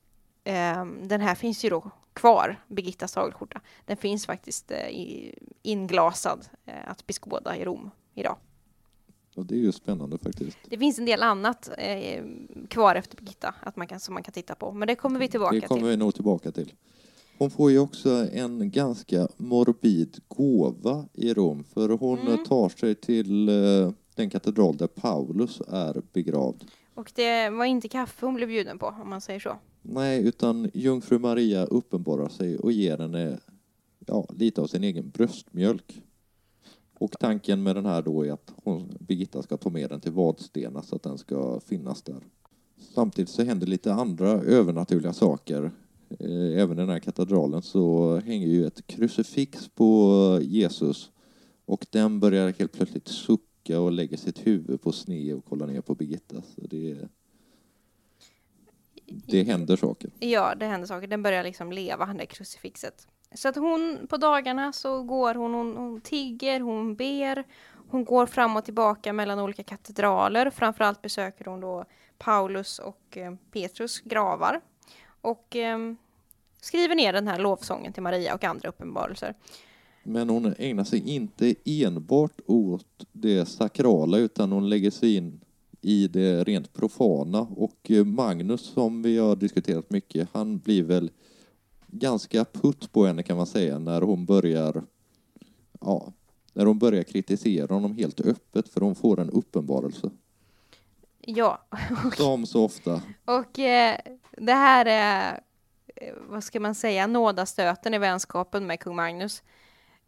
eh, 0.44 0.86
den 0.86 1.22
här 1.22 1.36
finns 1.36 1.66
ju 1.66 1.70
då 1.70 1.92
kvar, 2.14 2.64
Birgittas 2.68 3.12
tagelskjorta. 3.12 3.62
Den 3.86 3.98
finns 3.98 4.26
faktiskt 4.26 4.72
eh, 4.72 4.88
i, 4.90 5.36
inglasad 5.62 6.46
eh, 6.66 6.74
att 6.92 7.08
beskåda 7.08 7.58
i 7.58 7.66
Rom 7.66 7.92
idag. 8.16 8.38
Och 9.36 9.46
det 9.46 9.56
är 9.56 9.60
ju 9.60 9.72
spännande 9.72 10.18
faktiskt. 10.18 10.58
Det 10.70 10.78
finns 10.78 11.00
en 11.00 11.06
del 11.06 11.24
annat 11.24 11.70
eh, 11.78 12.24
kvar 12.70 12.96
efter 12.96 13.18
Birgitta 13.18 13.56
att 13.62 13.76
man 13.76 13.88
kan, 13.88 14.00
som 14.00 14.14
man 14.14 14.24
kan 14.24 14.34
titta 14.34 14.56
på, 14.56 14.72
men 14.72 14.88
det 14.88 14.96
kommer 14.96 15.20
vi 15.20 15.28
tillbaka 15.28 15.52
till. 15.52 15.62
Det 15.62 15.68
kommer 15.68 15.88
vi 15.88 15.98
nog 15.98 16.14
tillbaka 16.16 16.52
till. 16.52 16.74
Hon 17.38 17.52
får 17.52 17.72
ju 17.72 17.80
också 17.80 18.28
en 18.34 18.72
ganska 18.72 19.28
morbid 19.38 20.20
gåva 20.28 21.06
i 21.14 21.34
Rom, 21.34 21.64
för 21.64 21.90
hon 21.90 22.20
Mm. 22.20 22.46
tar 22.46 22.70
sig 22.70 22.96
till 22.96 23.50
eh, 23.50 23.92
den 24.16 24.30
katedral 24.30 24.78
där 24.78 24.88
Paulus 24.88 25.62
är 25.68 26.02
begravd. 26.14 26.64
Och 26.94 27.12
det 27.16 27.50
var 27.50 27.66
inte 27.66 27.88
kaffe 27.90 28.26
hon 28.26 28.36
blev 28.36 28.48
bjuden 28.50 28.80
på, 28.80 28.88
om 29.02 29.10
man 29.10 29.22
säger 29.22 29.40
så. 29.40 29.58
Nej, 29.94 30.28
utan 30.28 30.70
jungfru 30.74 31.20
Maria 31.20 31.66
uppenbarar 31.66 32.30
sig 32.30 32.58
och 32.58 32.72
ger 32.72 32.98
henne 32.98 33.40
ja, 34.06 34.28
lite 34.38 34.62
av 34.62 34.68
sin 34.68 34.84
egen 34.84 35.10
bröstmjölk. 35.10 36.02
Och 37.00 37.12
tanken 37.20 37.64
med 37.64 37.76
den 37.76 37.86
här 37.86 38.02
då 38.02 38.26
är 38.26 38.32
att 38.32 38.54
hon, 38.56 38.98
Birgitta 39.00 39.42
ska 39.42 39.58
ta 39.58 39.70
med 39.70 39.90
den 39.90 40.02
till 40.02 40.12
Vadstena 40.12 40.82
så 40.82 40.96
att 40.96 41.04
den 41.04 41.18
ska 41.18 41.60
finnas 41.60 42.02
där. 42.02 42.24
Samtidigt 42.94 43.30
så 43.30 43.44
händer 43.44 43.68
lite 43.68 43.94
andra 43.94 44.30
övernaturliga 44.30 45.14
saker. 45.14 45.72
Eh, 46.20 46.62
även 46.62 46.78
i 46.78 46.82
den 46.82 46.90
här 46.90 47.00
katedralen 47.00 47.62
så 47.62 48.16
hänger 48.20 48.48
ju 48.48 48.66
ett 48.66 48.88
krucifix 48.88 49.70
på 49.70 50.40
Jesus 50.42 51.12
och 51.66 51.86
den 51.90 52.20
börjar 52.20 52.54
helt 52.60 52.72
plötsligt 52.72 53.08
sucka 53.08 53.80
och 53.80 53.92
lägger 53.92 54.18
sitt 54.18 54.48
huvud 54.48 54.82
på 54.82 54.92
sned 54.92 55.36
och 55.36 55.46
kollar 55.46 55.68
ner 55.68 55.82
på 55.82 55.96
Birgitta. 55.96 56.42
Så 56.42 56.62
det, 56.62 56.98
det 59.28 59.44
händer 59.44 59.76
saker. 59.76 60.10
Ja, 60.20 60.56
det 60.56 60.66
händer 60.66 60.88
saker. 60.88 61.08
Den 61.08 61.24
börjar 61.24 61.44
liksom 61.44 61.72
leva, 61.72 62.06
det 62.06 62.26
krucifixet. 62.26 63.08
Så 63.36 63.50
att 63.50 63.56
hon, 63.56 64.08
på 64.10 64.18
dagarna 64.18 64.74
så 64.74 65.04
går 65.04 65.36
hon, 65.36 65.54
hon, 65.54 65.78
hon 65.78 66.02
tigger, 66.02 66.60
hon 66.60 66.96
ber, 66.96 67.44
hon 67.90 68.06
går 68.06 68.26
fram 68.26 68.56
och 68.56 68.66
tillbaka 68.66 69.14
mellan 69.14 69.40
olika 69.40 69.64
katedraler. 69.64 70.50
Framförallt 70.50 71.02
besöker 71.02 71.46
hon 71.46 71.62
då 71.62 71.86
Paulus 72.18 72.80
och 72.80 73.18
eh, 73.18 73.34
Petrus 73.52 74.00
gravar. 74.00 74.62
Och 75.22 75.56
eh, 75.56 75.78
skriver 76.62 76.96
ner 76.96 77.14
den 77.14 77.28
här 77.28 77.40
lovsången 77.40 77.94
till 77.94 78.04
Maria 78.04 78.36
och 78.36 78.44
andra 78.44 78.70
uppenbarelser. 78.70 79.36
Men 80.04 80.30
hon 80.30 80.56
ägnar 80.58 80.84
sig 80.84 81.10
inte 81.10 81.56
enbart 81.66 82.40
åt 82.46 83.06
det 83.12 83.46
sakrala 83.46 84.18
utan 84.18 84.52
hon 84.52 84.70
lägger 84.70 84.92
sig 84.92 85.16
in 85.16 85.42
i 85.82 86.08
det 86.08 86.44
rent 86.44 86.74
profana. 86.74 87.42
Och 87.42 87.92
eh, 87.92 88.06
Magnus 88.06 88.62
som 88.62 89.02
vi 89.02 89.18
har 89.18 89.36
diskuterat 89.36 89.90
mycket, 89.90 90.30
han 90.34 90.58
blir 90.58 90.84
väl 90.84 91.12
ganska 91.88 92.46
putt 92.46 92.92
på 92.92 93.06
henne 93.06 93.24
kan 93.24 93.38
man 93.38 93.48
säga 93.48 93.80
när 93.80 94.02
hon 94.02 94.26
börjar 94.26 94.84
ja, 95.82 96.14
när 96.54 96.66
hon 96.66 96.80
börjar 96.80 97.04
kritisera 97.04 97.74
honom 97.74 97.96
helt 97.96 98.22
öppet 98.22 98.70
för 98.70 98.82
hon 98.82 98.96
får 98.96 99.20
en 99.20 99.30
uppenbarelse. 99.30 100.12
Ja, 101.20 101.68
Som 102.18 102.46
så 102.46 102.66
ofta. 102.66 103.02
och 103.26 103.60
eh, 103.60 103.98
det 104.38 104.54
här 104.54 104.86
är, 104.86 105.40
eh, 105.96 106.14
vad 106.30 106.44
ska 106.44 106.60
man 106.60 106.76
säga, 106.76 107.08
nådastöten 107.08 107.94
i 107.94 107.98
vänskapen 107.98 108.68
med 108.68 108.80
kung 108.80 108.96
Magnus. 108.96 109.44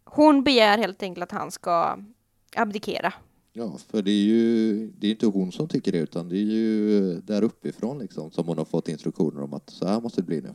Hon 0.04 0.44
begär 0.44 0.78
helt 0.78 1.04
enkelt 1.04 1.24
att 1.24 1.40
han 1.40 1.52
ska 1.52 1.98
abdikera. 2.56 3.14
Ja, 3.54 3.78
för 3.92 4.02
det 4.02 4.12
är 4.12 4.24
ju 4.24 4.88
det 4.88 5.08
är 5.08 5.12
inte 5.12 5.26
hon 5.26 5.52
som 5.52 5.68
tycker 5.68 5.92
det 5.92 5.98
utan 5.98 6.30
det 6.30 6.36
är 6.36 6.52
ju 6.52 7.14
där 7.22 7.42
uppifrån 7.42 8.00
liksom 8.00 8.32
som 8.32 8.48
hon 8.48 8.58
har 8.58 8.66
fått 8.66 8.88
instruktioner 8.88 9.42
om 9.42 9.54
att 9.54 9.70
så 9.70 9.88
här 9.88 10.02
måste 10.02 10.22
det 10.22 10.26
bli 10.26 10.42
nu. 10.42 10.54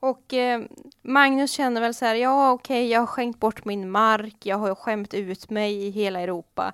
Och 0.00 0.34
eh, 0.34 0.62
Magnus 1.02 1.50
känner 1.50 1.80
väl 1.80 1.94
så 1.94 2.04
här, 2.04 2.14
ja 2.14 2.52
okej, 2.52 2.88
jag 2.88 3.00
har 3.00 3.06
skänkt 3.06 3.40
bort 3.40 3.64
min 3.64 3.90
mark, 3.90 4.36
jag 4.46 4.56
har 4.56 4.74
skämt 4.74 5.14
ut 5.14 5.50
mig 5.50 5.86
i 5.86 5.90
hela 5.90 6.20
Europa. 6.20 6.72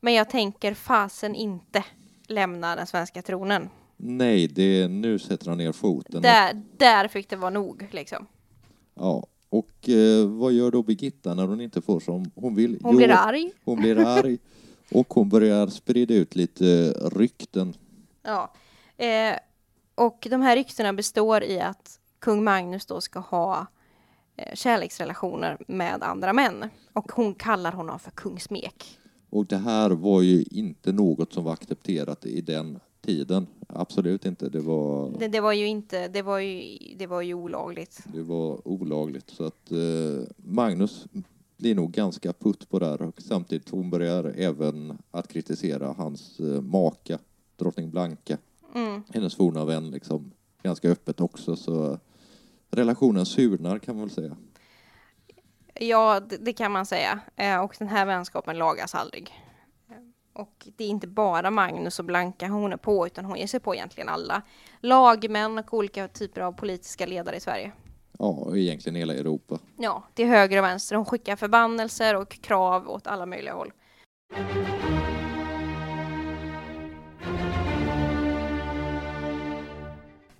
Men 0.00 0.14
jag 0.14 0.30
tänker 0.30 0.74
fasen 0.74 1.34
inte 1.34 1.84
lämna 2.28 2.76
den 2.76 2.86
svenska 2.86 3.22
tronen. 3.22 3.68
Nej, 3.96 4.48
det, 4.48 4.88
nu 4.88 5.18
sätter 5.18 5.48
han 5.48 5.58
ner 5.58 5.72
foten. 5.72 6.22
Där, 6.22 6.62
där 6.76 7.08
fick 7.08 7.28
det 7.28 7.36
vara 7.36 7.50
nog 7.50 7.88
liksom. 7.90 8.26
Ja, 8.94 9.26
och 9.48 9.88
eh, 9.88 10.26
vad 10.26 10.52
gör 10.52 10.70
då 10.70 10.82
Birgitta 10.82 11.34
när 11.34 11.46
hon 11.46 11.60
inte 11.60 11.82
får 11.82 12.00
som 12.00 12.30
hon 12.34 12.54
vill? 12.54 12.78
Hon 12.82 12.96
blir 12.96 13.10
arg. 13.10 13.52
Hon 13.64 13.80
blir 13.80 13.98
arg 13.98 14.38
och 14.92 15.14
hon 15.14 15.28
börjar 15.28 15.66
sprida 15.66 16.14
ut 16.14 16.34
lite 16.36 16.92
rykten. 16.92 17.74
Ja. 18.22 18.52
Eh, 18.96 19.36
och 19.94 20.26
de 20.30 20.40
här 20.42 20.56
ryktena 20.56 20.92
består 20.92 21.42
i 21.44 21.60
att 21.60 21.98
kung 22.18 22.44
Magnus 22.44 22.86
då 22.86 23.00
ska 23.00 23.18
ha 23.18 23.66
eh, 24.36 24.54
kärleksrelationer 24.54 25.58
med 25.68 26.02
andra 26.02 26.32
män. 26.32 26.68
Och 26.92 27.12
hon 27.12 27.34
kallar 27.34 27.72
honom 27.72 27.98
för 27.98 28.10
kung 28.10 28.40
Smek. 28.40 28.98
Och 29.30 29.46
det 29.46 29.56
här 29.56 29.90
var 29.90 30.22
ju 30.22 30.42
inte 30.50 30.92
något 30.92 31.32
som 31.32 31.44
var 31.44 31.52
accepterat 31.52 32.26
i 32.26 32.40
den 32.40 32.80
tiden. 33.00 33.46
Absolut 33.68 34.24
inte. 34.26 34.48
Det 34.48 34.60
var, 34.60 35.10
Det, 35.18 35.28
det 35.28 35.40
var 35.40 35.52
ju 35.52 35.66
inte, 35.66 36.08
det 36.08 36.22
var 36.22 36.38
ju, 36.38 36.78
det 36.96 37.06
var 37.06 37.22
ju 37.22 37.34
olagligt. 37.34 38.00
det 38.04 38.22
var 38.22 38.68
olagligt. 38.68 39.30
Så 39.30 39.44
att 39.44 39.70
eh, 39.72 40.28
Magnus 40.36 41.06
blir 41.56 41.74
nog 41.74 41.92
ganska 41.92 42.32
putt 42.32 42.68
på 42.68 42.78
det 42.78 42.86
här 42.86 43.02
och 43.02 43.22
samtidigt 43.22 43.68
hon 43.70 43.90
börjar 43.90 44.24
även 44.24 44.98
att 45.10 45.28
kritisera 45.28 45.92
hans 45.92 46.40
eh, 46.40 46.60
maka, 46.60 47.18
drottning 47.56 47.90
Blanka. 47.90 48.38
Mm. 48.74 49.02
hennes 49.14 49.34
forna 49.36 49.64
vän 49.64 49.90
liksom 49.90 50.32
ganska 50.62 50.88
öppet 50.88 51.20
också 51.20 51.56
så 51.56 51.98
relationen 52.70 53.26
surnar 53.26 53.78
kan 53.78 53.96
man 53.96 54.04
väl 54.04 54.14
säga. 54.14 54.36
Ja, 55.80 56.20
det, 56.20 56.36
det 56.36 56.52
kan 56.52 56.72
man 56.72 56.86
säga. 56.86 57.20
Eh, 57.36 57.60
och 57.60 57.76
den 57.78 57.88
här 57.88 58.06
vänskapen 58.06 58.58
lagas 58.58 58.94
aldrig. 58.94 59.30
Eh, 59.90 59.96
Och 60.42 60.68
det 60.76 60.84
är 60.84 60.88
inte 60.88 61.06
bara 61.06 61.50
Magnus 61.50 61.98
och 61.98 62.04
Blanka 62.04 62.48
hon 62.48 62.72
är 62.72 62.76
på, 62.76 63.06
utan 63.06 63.24
hon 63.24 63.38
ger 63.38 63.46
sig 63.46 63.60
på 63.60 63.74
egentligen 63.74 64.08
alla 64.08 64.42
lagmän 64.80 65.58
och 65.58 65.74
olika 65.74 66.08
typer 66.08 66.40
av 66.40 66.52
politiska 66.52 67.06
ledare 67.06 67.36
i 67.36 67.40
Sverige. 67.40 67.72
Ja, 68.18 68.56
egentligen 68.56 68.96
hela 68.96 69.14
Europa. 69.14 69.58
Ja, 69.76 70.02
till 70.14 70.26
höger 70.26 70.58
och 70.58 70.64
vänster. 70.64 70.96
Hon 70.96 71.04
skickar 71.04 71.36
förbannelser 71.36 72.16
och 72.16 72.28
krav 72.40 72.88
åt 72.90 73.06
alla 73.06 73.26
möjliga 73.26 73.54
håll. 73.54 73.72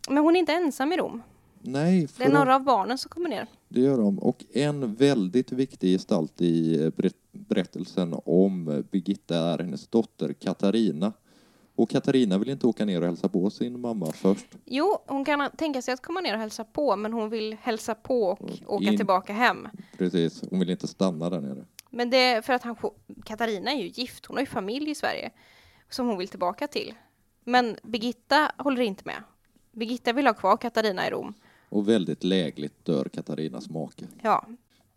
Men 0.09 0.19
hon 0.19 0.37
är 0.37 0.41
inte 0.41 0.53
ensam 0.53 0.93
i 0.93 0.97
Rom. 0.97 1.23
Nej, 1.63 2.09
Det 2.17 2.25
är 2.25 2.29
de- 2.29 2.35
några 2.35 2.55
av 2.55 2.63
barnen 2.65 2.99
som 2.99 3.09
kommer 3.09 3.29
ner. 3.29 3.47
det 3.69 3.81
gör 3.81 3.99
de. 3.99 4.19
Och 4.19 4.45
en 4.53 4.95
väldigt 4.95 5.53
viktig 5.53 5.93
gestalt 5.93 6.41
i 6.41 6.83
eh, 6.85 6.91
ber- 6.91 7.11
berättelsen 7.33 8.15
om 8.25 8.85
Birgitta 8.91 9.37
är 9.39 9.59
hennes 9.59 9.87
dotter 9.89 10.33
Katarina. 10.33 11.13
Och 11.77 11.91
Katarina 11.91 12.39
vill 12.39 12.49
inte 12.51 12.67
åka 12.67 12.85
ner 12.85 13.01
och 13.01 13.07
hälsa 13.07 13.29
på 13.29 13.51
sin 13.51 13.81
mamma 13.81 14.13
först. 14.13 14.47
Jo, 14.65 14.99
hon 15.07 15.25
kan 15.25 15.51
tänka 15.57 15.83
sig 15.83 15.95
att 15.95 16.03
komma 16.03 16.21
ner 16.21 16.35
och 16.35 16.41
hälsa 16.41 16.65
på, 16.65 16.97
men 16.97 17.13
hon 17.13 17.31
vill 17.31 17.57
hälsa 17.61 17.95
på 17.95 18.23
och 18.29 18.51
åka 18.75 18.85
In- 18.85 18.97
tillbaka 18.97 19.33
hem. 19.33 19.69
Precis, 19.99 20.45
hon 20.51 20.59
vill 20.59 20.71
inte 20.71 20.89
stanna 20.89 21.31
där 21.31 21.41
nere. 21.41 21.65
Men 21.91 22.11
det 22.11 22.17
är 22.17 22.43
för 22.43 22.53
att 22.53 22.63
han, 22.63 22.77
Katarina 23.25 23.73
är 23.73 23.77
ju 23.77 23.87
gift, 23.89 24.27
hon 24.27 24.37
har 24.37 24.43
ju 24.43 24.47
familj 24.47 24.91
i 24.91 24.95
Sverige 24.95 25.31
som 25.91 26.07
hon 26.09 26.19
vill 26.19 26.29
tillbaka 26.29 26.67
till. 26.67 26.95
Men 27.45 27.77
Birgitta 27.83 28.53
håller 28.59 28.83
inte 28.83 29.03
med. 29.07 29.23
Birgitta 29.73 30.13
vill 30.13 30.27
ha 30.27 30.35
kvar 30.35 30.57
Katarina 30.57 31.07
i 31.07 31.11
Rom. 31.11 31.35
Och 31.69 31.89
väldigt 31.89 32.25
lägligt 32.25 32.85
dör 32.85 33.05
Katarinas 33.05 33.71
make. 33.71 34.05
Ja, 34.23 34.47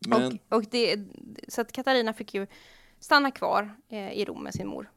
Men 0.07 0.39
och, 0.49 0.57
och 0.57 0.65
det, 0.71 0.99
så 1.47 1.61
att 1.61 1.71
Katarina 1.71 2.13
fick 2.13 2.33
ju 2.33 2.47
stanna 2.99 3.31
kvar 3.31 3.75
eh, 3.89 4.11
i 4.11 4.25
Rom 4.25 4.43
med 4.43 4.53
sin 4.53 4.67
mor. 4.67 4.91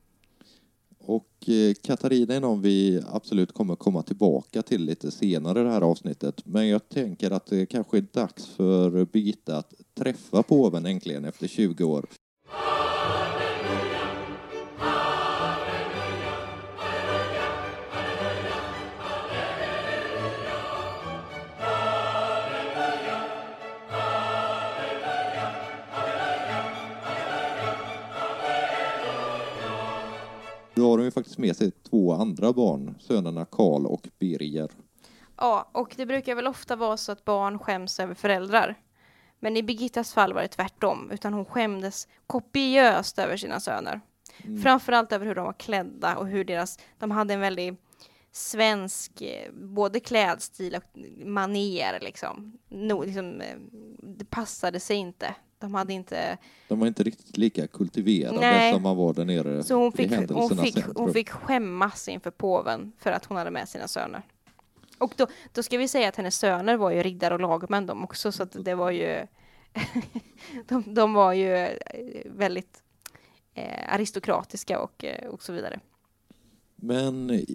Och 1.04 1.48
eh, 1.48 1.74
Katarina 1.82 2.34
är 2.34 2.40
någon 2.40 2.62
vi 2.62 3.02
absolut 3.08 3.52
kommer 3.52 3.76
komma 3.76 4.02
tillbaka 4.02 4.62
till 4.62 4.84
lite 4.84 5.10
senare 5.10 5.60
i 5.60 5.64
det 5.64 5.70
här 5.70 5.80
avsnittet. 5.80 6.46
Men 6.46 6.68
jag 6.68 6.88
tänker 6.88 7.30
att 7.30 7.46
det 7.46 7.66
kanske 7.66 7.96
är 7.96 8.06
dags 8.12 8.46
för 8.46 9.04
Birgitta 9.04 9.56
att 9.56 9.74
träffa 9.94 10.42
påven 10.42 10.86
äntligen 10.86 11.24
efter 11.24 11.48
20 11.48 11.84
år. 11.84 12.06
Har 30.92 30.98
hon 30.98 31.04
ju 31.04 31.10
faktiskt 31.10 31.38
med 31.38 31.56
sig 31.56 31.70
två 31.70 32.12
andra 32.12 32.52
barn, 32.52 32.94
sönerna 33.00 33.44
Karl 33.44 33.86
och 33.86 34.08
Birger. 34.18 34.70
Ja, 35.36 35.68
och 35.72 35.94
det 35.96 36.06
brukar 36.06 36.34
väl 36.34 36.46
ofta 36.46 36.76
vara 36.76 36.96
så 36.96 37.12
att 37.12 37.24
barn 37.24 37.58
skäms 37.58 38.00
över 38.00 38.14
föräldrar. 38.14 38.78
Men 39.40 39.56
i 39.56 39.62
Birgittas 39.62 40.14
fall 40.14 40.32
var 40.32 40.42
det 40.42 40.48
tvärtom, 40.48 41.10
utan 41.10 41.34
hon 41.34 41.44
skämdes 41.44 42.08
kopiöst 42.26 43.18
över 43.18 43.36
sina 43.36 43.60
söner. 43.60 44.00
Mm. 44.44 44.62
Framförallt 44.62 45.12
över 45.12 45.26
hur 45.26 45.34
de 45.34 45.44
var 45.44 45.52
klädda 45.52 46.16
och 46.16 46.26
hur 46.26 46.44
deras, 46.44 46.78
de 46.98 47.10
hade 47.10 47.34
en 47.34 47.40
väldigt 47.40 47.80
svensk, 48.32 49.22
eh, 49.22 49.52
både 49.52 50.00
klädstil 50.00 50.76
och 50.76 50.98
maner 51.26 52.00
liksom. 52.00 52.58
No, 52.68 53.04
liksom 53.04 53.40
eh, 53.40 53.56
det 54.02 54.24
passade 54.24 54.80
sig 54.80 54.96
inte. 54.96 55.34
De 55.62 55.74
hade 55.74 55.92
inte... 55.92 56.38
De 56.68 56.80
var 56.80 56.86
inte 56.86 57.02
riktigt 57.02 57.36
lika 57.36 57.66
kultiverade 57.66 58.72
som 58.72 58.82
man 58.82 58.96
var 58.96 59.14
där 59.14 59.24
nere 59.24 59.62
Så 59.62 59.74
hon 59.74 59.92
fick, 59.92 60.12
hon, 60.30 60.48
fick, 60.56 60.74
centrum. 60.74 60.94
hon 60.96 61.12
fick 61.12 61.30
skämmas 61.30 62.08
inför 62.08 62.30
påven 62.30 62.92
för 62.98 63.12
att 63.12 63.24
hon 63.24 63.36
hade 63.36 63.50
med 63.50 63.68
sina 63.68 63.88
söner. 63.88 64.22
Och 64.98 65.14
då, 65.16 65.26
då 65.52 65.62
ska 65.62 65.78
vi 65.78 65.88
säga 65.88 66.08
att 66.08 66.16
hennes 66.16 66.36
söner 66.36 66.76
var 66.76 66.90
ju 66.90 67.02
riddare 67.02 67.34
och 67.34 67.40
lagmän 67.40 67.86
de 67.86 68.04
också, 68.04 68.32
så 68.32 68.42
att 68.42 68.64
det 68.64 68.74
var 68.74 68.90
ju... 68.90 69.26
de, 70.68 70.94
de 70.94 71.14
var 71.14 71.32
ju 71.32 71.56
eh, 71.56 71.70
väldigt 72.24 72.82
eh, 73.54 73.94
aristokratiska 73.94 74.80
och, 74.80 75.04
eh, 75.04 75.28
och 75.28 75.42
så 75.42 75.52
vidare. 75.52 75.80
Men 76.76 77.46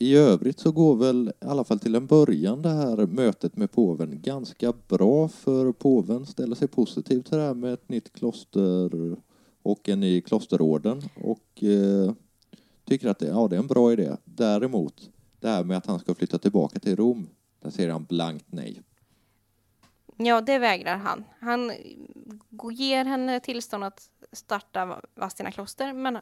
i, 0.00 0.16
övrigt 0.16 0.60
så 0.60 0.72
går 0.72 0.96
väl 0.96 1.32
i 1.40 1.44
alla 1.44 1.64
fall 1.64 1.78
till 1.78 1.94
en 1.94 2.06
början 2.06 2.62
det 2.62 2.68
här 2.68 3.06
mötet 3.06 3.56
med 3.56 3.72
påven 3.72 4.20
ganska 4.22 4.72
bra 4.88 5.28
för 5.28 5.72
påven 5.72 6.26
ställer 6.26 6.56
sig 6.56 6.68
positiv 6.68 7.22
till 7.22 7.38
det 7.38 7.44
här 7.44 7.54
med 7.54 7.72
ett 7.72 7.88
nytt 7.88 8.12
kloster 8.12 9.16
och 9.62 9.88
en 9.88 10.00
ny 10.00 10.20
klosterorden 10.20 11.02
och 11.22 11.62
eh, 11.62 12.12
tycker 12.84 13.08
att 13.08 13.18
det, 13.18 13.26
ja, 13.26 13.48
det 13.48 13.56
är 13.56 13.60
en 13.60 13.66
bra 13.66 13.92
idé. 13.92 14.16
Däremot 14.24 15.10
det 15.40 15.48
här 15.48 15.64
med 15.64 15.76
att 15.76 15.86
han 15.86 15.98
ska 15.98 16.14
flytta 16.14 16.38
tillbaka 16.38 16.78
till 16.78 16.96
Rom, 16.96 17.28
där 17.60 17.70
säger 17.70 17.90
han 17.90 18.04
blankt 18.04 18.46
nej. 18.48 18.82
Ja, 20.16 20.40
det 20.40 20.58
vägrar 20.58 20.96
han. 20.96 21.24
Han 21.40 21.72
ger 22.70 23.04
henne 23.04 23.40
tillstånd 23.40 23.84
att 23.84 24.10
starta 24.32 25.00
Vadstena 25.14 25.50
kloster, 25.50 25.92
men 25.92 26.18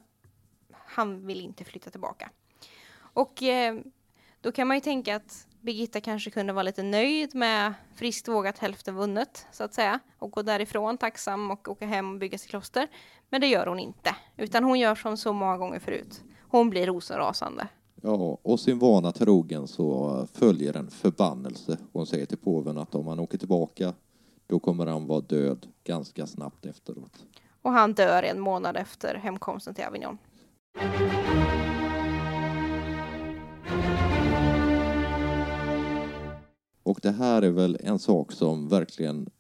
han 0.73 1.27
vill 1.27 1.41
inte 1.41 1.65
flytta 1.65 1.91
tillbaka. 1.91 2.31
Och 3.17 3.43
eh, 3.43 3.77
då 4.41 4.53
kan 4.53 4.69
man 4.69 4.77
ju 4.77 4.81
tänka 4.81 5.17
att 5.17 5.47
Birgitta 5.61 6.01
kanske 6.01 6.31
kunde 6.31 6.53
vara 6.53 6.63
lite 6.63 6.83
nöjd 6.83 7.35
med 7.35 7.75
friskt 7.95 8.29
vågat 8.29 8.59
hälften 8.59 8.95
vunnet, 8.95 9.47
så 9.53 9.65
att 9.65 9.75
säga, 9.75 10.01
och 10.19 10.31
gå 10.31 10.43
därifrån 10.43 10.99
tacksam 10.99 11.51
och 11.51 11.69
åka 11.69 11.87
hem 11.87 12.13
och 12.13 12.19
bygga 12.19 12.39
sitt 12.39 12.51
kloster. 12.51 12.89
Men 13.31 13.41
det 13.41 13.47
gör 13.47 13.67
hon 13.67 13.79
inte, 13.79 14.17
utan 14.37 14.65
hon 14.65 14.79
gör 14.79 14.95
som 14.95 15.17
så 15.17 15.33
många 15.33 15.59
gånger 15.59 15.79
förut. 15.79 16.23
Hon 16.41 16.71
blir 16.71 16.87
rosenrasande. 16.87 17.69
Ja, 18.03 18.39
och 18.43 18.61
sin 18.61 18.79
vana 18.79 19.13
trogen 19.13 19.69
så 19.69 20.27
följer 20.33 20.77
en 20.77 20.91
förbannelse. 20.91 21.79
Hon 21.93 22.07
säger 22.07 22.27
till 22.27 22.39
påven 22.39 22.79
att 22.79 22.95
om 22.95 23.07
han 23.07 23.21
åker 23.21 23.39
tillbaka 23.39 23.95
då 24.47 24.59
kommer 24.59 24.87
han 24.87 25.07
vara 25.07 25.21
död 25.21 25.67
ganska 25.85 26.27
snabbt 26.27 26.67
efteråt. 26.67 27.25
Och 27.63 27.73
han 27.73 27.95
dör 27.95 28.23
en 28.23 28.41
månad 28.41 28.77
efter 28.77 29.15
hemkomsten 29.15 29.75
till 29.75 29.85
Avignon. 29.85 30.19
Och 36.87 36.99
det 37.03 37.11
här 37.11 37.43
är 37.43 37.51
väl 37.51 37.79
en 37.81 37.99
sak 37.99 38.33
som 38.33 38.69
verkligen 38.69 39.31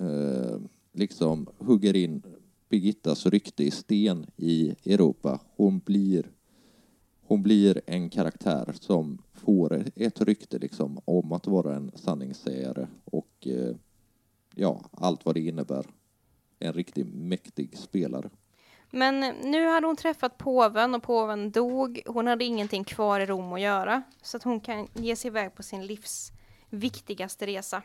eh, 0.00 0.58
liksom 0.92 1.46
hugger 1.58 1.96
in 1.96 2.22
Birgittas 2.68 3.26
rykte 3.26 3.64
i 3.64 3.70
sten 3.70 4.26
i 4.36 4.74
Europa. 4.84 5.40
Hon 5.56 5.78
blir, 5.78 6.30
hon 7.20 7.42
blir 7.42 7.80
en 7.86 8.10
karaktär 8.10 8.74
som 8.80 9.22
får 9.32 9.84
ett 9.96 10.20
rykte 10.20 10.58
liksom 10.58 11.00
om 11.04 11.32
att 11.32 11.46
vara 11.46 11.74
en 11.74 11.90
sanningssägare 11.94 12.86
och 13.04 13.46
eh, 13.46 13.76
ja, 14.54 14.80
allt 14.90 15.24
vad 15.24 15.34
det 15.34 15.40
innebär. 15.40 15.86
En 16.58 16.72
riktigt 16.72 17.14
mäktig 17.14 17.78
spelare. 17.78 18.30
Men 18.90 19.20
nu 19.42 19.66
hade 19.66 19.86
hon 19.86 19.96
träffat 19.96 20.38
påven 20.38 20.94
och 20.94 21.02
påven 21.02 21.50
dog. 21.50 22.02
Hon 22.06 22.26
hade 22.26 22.44
ingenting 22.44 22.84
kvar 22.84 23.20
i 23.20 23.26
Rom 23.26 23.52
att 23.52 23.60
göra. 23.60 24.02
Så 24.22 24.36
att 24.36 24.42
hon 24.42 24.60
kan 24.60 24.88
ge 24.94 25.16
sig 25.16 25.28
iväg 25.28 25.54
på 25.54 25.62
sin 25.62 25.86
livs 25.86 26.32
viktigaste 26.72 27.46
resa. 27.46 27.82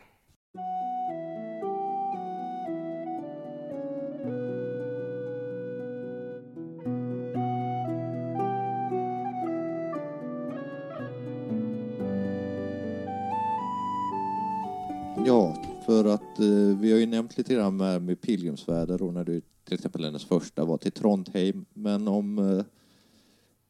Ja, 15.25 15.55
för 15.85 16.05
att 16.05 16.39
eh, 16.39 16.79
vi 16.79 16.91
har 16.91 16.99
ju 16.99 17.05
nämnt 17.05 17.38
lite 17.38 17.53
grann 17.53 17.77
med, 17.77 18.01
med 18.01 18.21
pilgrimsfärder 18.21 19.01
och 19.01 19.13
när 19.13 19.23
du 19.23 19.41
till 19.63 19.73
exempel 19.73 20.05
hennes 20.05 20.25
första 20.25 20.65
var 20.65 20.77
till 20.77 20.91
Trondheim. 20.91 21.65
Men 21.73 22.07
om 22.07 22.38
eh, 22.38 22.65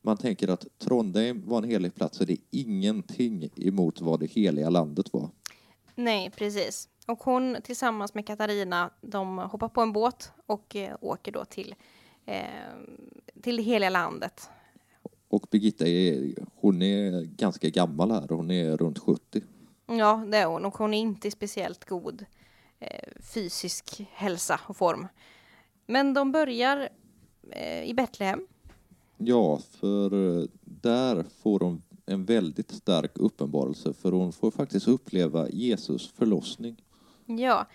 man 0.08 0.18
tänker 0.18 0.48
att 0.48 0.66
Trondheim 0.78 1.44
var 1.46 1.58
en 1.58 1.70
helig 1.70 1.96
plats 1.96 2.18
så 2.18 2.24
är 2.24 2.28
det 2.28 2.38
ingenting 2.52 3.50
emot 3.56 4.02
vad 4.02 4.20
det 4.20 4.26
heliga 4.26 4.70
landet 4.70 5.14
var. 5.14 5.30
Nej, 5.96 6.30
precis. 6.30 6.90
Och 7.08 7.24
hon 7.24 7.58
tillsammans 7.64 8.14
med 8.14 8.28
Katarina, 8.28 8.90
de 9.02 9.38
hoppar 9.38 9.70
på 9.70 9.82
en 9.82 9.94
båt 9.94 10.32
och 10.46 10.76
eh, 10.76 10.96
åker 11.02 11.32
då 11.32 11.46
till, 11.46 11.76
eh, 12.26 12.42
till 13.42 13.58
det 13.58 13.64
heliga 13.64 13.90
landet. 13.90 14.50
Och 15.28 15.48
Birgitta 15.52 15.88
är, 15.88 16.36
hon 16.56 16.82
är 16.82 17.22
ganska 17.22 17.70
gammal 17.70 18.12
här, 18.12 18.28
hon 18.30 18.52
är 18.52 18.78
runt 18.78 19.00
70. 19.00 19.42
Ja, 19.88 20.26
det 20.32 20.38
är 20.38 20.46
hon. 20.46 20.66
Och 20.66 20.78
hon 20.78 20.94
är 20.94 21.00
inte 21.00 21.28
i 21.28 21.32
speciellt 21.32 21.86
god 21.86 22.26
eh, 22.80 23.10
fysisk 23.34 24.08
hälsa 24.12 24.60
och 24.68 24.78
form. 24.78 25.08
Men 25.86 26.14
de 26.14 26.32
börjar 26.32 26.90
eh, 27.52 27.84
i 27.84 27.94
Betlehem. 27.94 28.48
Ja, 29.18 29.60
för 29.72 30.40
eh, 30.40 30.46
där 30.64 31.26
får 31.42 31.60
hon 31.60 31.82
en 32.06 32.26
väldigt 32.26 32.72
stark 32.72 33.12
uppenbarelse 33.16 33.94
för 33.94 34.12
hon 34.12 34.34
får 34.34 34.52
faktiskt 34.52 34.88
uppleva 34.88 35.50
Jesus 35.50 36.12
förlossning. 36.12 36.84
Ja, 37.26 37.66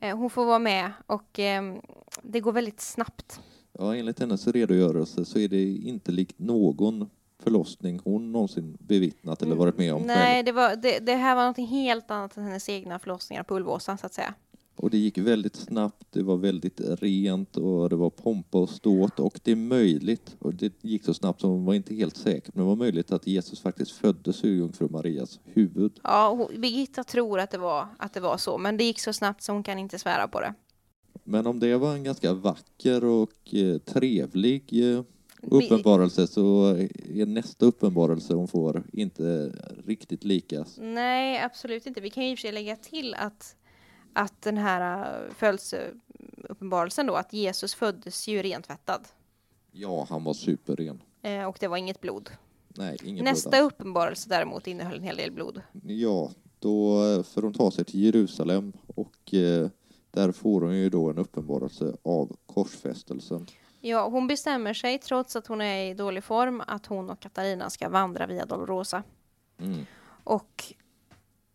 eh, 0.00 0.16
hon 0.16 0.30
får 0.30 0.44
vara 0.44 0.58
med 0.58 0.92
och 1.06 1.38
eh, 1.38 1.74
det 2.22 2.40
går 2.40 2.52
väldigt 2.52 2.80
snabbt. 2.80 3.40
Ja, 3.78 3.96
enligt 3.96 4.20
hennes 4.20 4.46
redogörelse 4.46 5.24
så 5.24 5.38
är 5.38 5.48
det 5.48 5.62
inte 5.62 6.12
likt 6.12 6.38
någon 6.38 7.10
förlossning 7.42 8.00
hon 8.04 8.32
någonsin 8.32 8.76
bevittnat 8.80 9.42
eller 9.42 9.56
varit 9.56 9.78
med 9.78 9.94
om. 9.94 10.02
Nej, 10.02 10.42
det, 10.42 10.52
var, 10.52 10.76
det, 10.76 10.98
det 10.98 11.14
här 11.14 11.34
var 11.34 11.46
något 11.46 11.70
helt 11.70 12.10
annat 12.10 12.36
än 12.36 12.44
hennes 12.44 12.68
egna 12.68 12.98
förlossningar 12.98 13.42
på 13.42 13.56
Ulvåsan 13.56 13.98
så 13.98 14.06
att 14.06 14.14
säga. 14.14 14.34
Och 14.76 14.90
det 14.90 14.98
gick 14.98 15.18
väldigt 15.18 15.56
snabbt, 15.56 16.06
det 16.10 16.22
var 16.22 16.36
väldigt 16.36 16.80
rent 16.80 17.56
och 17.56 17.88
det 17.90 17.96
var 17.96 18.10
pompa 18.10 18.58
och 18.58 18.70
ståt 18.70 19.20
och 19.20 19.40
det 19.42 19.52
är 19.52 19.56
möjligt, 19.56 20.36
och 20.38 20.54
det 20.54 20.72
gick 20.82 21.04
så 21.04 21.14
snabbt 21.14 21.40
så 21.40 21.46
hon 21.48 21.64
var 21.64 21.74
inte 21.74 21.94
helt 21.94 22.16
säker, 22.16 22.52
men 22.54 22.64
det 22.64 22.68
var 22.68 22.76
möjligt 22.76 23.12
att 23.12 23.26
Jesus 23.26 23.60
faktiskt 23.60 23.90
föddes 23.92 24.44
ur 24.44 24.56
jungfru 24.56 24.88
Marias 24.88 25.40
huvud. 25.44 25.92
Ja, 26.02 26.34
hon- 26.38 26.60
Birgitta 26.60 27.04
tror 27.04 27.38
att 27.40 27.50
det, 27.50 27.58
var, 27.58 27.86
att 27.98 28.14
det 28.14 28.20
var 28.20 28.36
så, 28.36 28.58
men 28.58 28.76
det 28.76 28.84
gick 28.84 29.00
så 29.00 29.12
snabbt 29.12 29.42
så 29.42 29.52
hon 29.52 29.62
kan 29.62 29.78
inte 29.78 29.98
svära 29.98 30.28
på 30.28 30.40
det. 30.40 30.54
Men 31.24 31.46
om 31.46 31.58
det 31.60 31.76
var 31.76 31.94
en 31.94 32.04
ganska 32.04 32.32
vacker 32.32 33.04
och 33.04 33.54
eh, 33.54 33.78
trevlig 33.78 34.92
eh, 34.94 35.02
uppenbarelse 35.42 36.26
så 36.26 36.66
är 37.14 37.26
nästa 37.26 37.66
uppenbarelse 37.66 38.34
hon 38.34 38.48
får 38.48 38.82
inte 38.92 39.52
riktigt 39.86 40.24
lika. 40.24 40.64
Nej, 40.78 41.42
absolut 41.42 41.86
inte. 41.86 42.00
Vi 42.00 42.10
kan 42.10 42.24
ju 42.24 42.30
i 42.30 42.34
och 42.34 42.38
för 42.38 42.40
sig 42.42 42.52
lägga 42.52 42.76
till 42.76 43.14
att, 43.14 43.56
att 44.12 44.42
den 44.42 44.58
här 44.58 45.20
äh, 45.24 45.34
födelseuppenbarelsen 45.34 47.06
då, 47.06 47.14
att 47.14 47.32
Jesus 47.32 47.74
föddes 47.74 48.28
ju 48.28 48.42
rentvättad. 48.42 49.08
Ja, 49.72 50.06
han 50.10 50.24
var 50.24 50.34
superren. 50.34 51.02
Eh, 51.22 51.44
och 51.44 51.56
det 51.60 51.68
var 51.68 51.76
inget 51.76 52.00
blod. 52.00 52.30
Nej, 52.68 52.96
ingen 53.02 53.24
Nästa 53.24 53.50
blod 53.50 53.62
alls. 53.62 53.72
uppenbarelse 53.72 54.28
däremot 54.28 54.66
innehöll 54.66 54.96
en 54.96 55.02
hel 55.02 55.16
del 55.16 55.32
blod. 55.32 55.62
Ja, 55.82 56.30
då 56.58 57.04
eh, 57.04 57.22
får 57.22 57.42
hon 57.42 57.54
ta 57.54 57.70
sig 57.70 57.84
till 57.84 58.00
Jerusalem 58.00 58.72
och 58.86 59.34
eh, 59.34 59.68
där 60.10 60.32
får 60.32 60.60
hon 60.60 60.76
ju 60.76 60.90
då 60.90 61.10
en 61.10 61.18
uppenbarelse 61.18 61.96
av 62.02 62.36
korsfästelsen. 62.46 63.46
Ja, 63.80 64.08
hon 64.08 64.26
bestämmer 64.26 64.74
sig, 64.74 64.98
trots 64.98 65.36
att 65.36 65.46
hon 65.46 65.60
är 65.60 65.90
i 65.90 65.94
dålig 65.94 66.24
form, 66.24 66.62
att 66.66 66.86
hon 66.86 67.10
och 67.10 67.20
Katarina 67.20 67.70
ska 67.70 67.88
vandra 67.88 68.26
via 68.26 68.46
Dolorosa. 68.46 69.02
Mm. 69.58 69.86
Och 70.24 70.64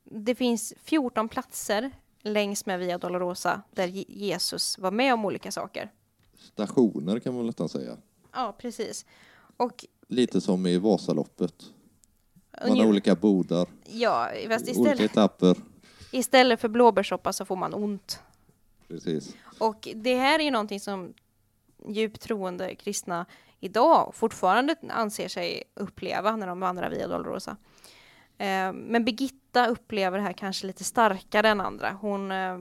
det 0.03 0.35
finns 0.35 0.73
14 0.83 1.29
platser 1.29 1.91
längs 2.33 2.65
med 2.65 2.79
Via 2.79 2.97
Dolorosa 2.97 3.61
där 3.71 3.87
Je- 3.87 4.05
Jesus 4.07 4.77
var 4.77 4.91
med 4.91 5.13
om 5.13 5.25
olika 5.25 5.51
saker. 5.51 5.91
Stationer 6.37 7.19
kan 7.19 7.35
man 7.35 7.45
nästan 7.45 7.69
säga. 7.69 7.97
Ja, 8.33 8.55
precis. 8.57 9.05
Och 9.57 9.85
Lite 10.07 10.41
som 10.41 10.65
i 10.67 10.77
Vasaloppet. 10.77 11.53
Man 12.67 12.79
har 12.79 12.85
olika 12.87 13.15
bodar, 13.15 13.67
ja, 13.85 14.29
fast 14.49 14.65
olika 14.67 14.71
istället, 14.93 15.11
etapper. 15.11 15.55
istället 16.11 16.59
för 16.61 16.67
blåbärssoppa 16.69 17.33
så 17.33 17.45
får 17.45 17.55
man 17.55 17.73
ont. 17.73 18.19
Precis. 18.87 19.35
Och 19.59 19.87
det 19.95 20.15
här 20.15 20.39
är 20.39 20.43
ju 20.43 20.51
någonting 20.51 20.79
som 20.79 21.13
djupt 21.87 22.21
troende 22.21 22.75
kristna 22.75 23.25
idag 23.59 24.11
fortfarande 24.15 24.75
anser 24.89 25.27
sig 25.27 25.63
uppleva 25.73 26.35
när 26.35 26.47
de 26.47 26.59
vandrar 26.59 26.89
via 26.89 27.07
Dolorosa. 27.07 27.57
Eh, 28.37 28.73
men 28.73 29.05
Birgitta 29.05 29.46
upplever 29.65 30.17
det 30.17 30.23
här 30.23 30.33
kanske 30.33 30.67
lite 30.67 30.83
starkare 30.83 31.49
än 31.49 31.61
andra. 31.61 31.97
Hon 32.01 32.31
eh, 32.31 32.59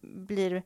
blir 0.00 0.62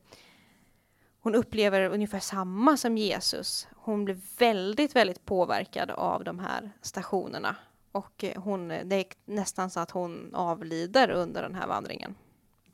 hon 1.23 1.35
upplever 1.35 1.91
ungefär 1.91 2.21
samma 2.21 2.77
som 2.77 2.99
Jesus. 2.99 3.67
Hon 3.77 4.05
blir 4.05 4.19
väldigt, 4.39 4.97
väldigt 4.97 5.25
påverkad 5.25 5.91
av 5.91 6.25
de 6.25 6.39
här 6.39 6.73
stationerna. 6.83 7.57
Och 7.93 8.25
eh, 8.25 8.43
hon, 8.43 8.69
det 8.69 8.97
är 8.97 9.05
nästan 9.25 9.71
så 9.71 9.81
att 9.81 9.91
hon 9.91 10.35
avlider 10.35 11.11
under 11.11 11.43
den 11.43 11.55
här 11.55 11.67
vandringen. 11.67 12.15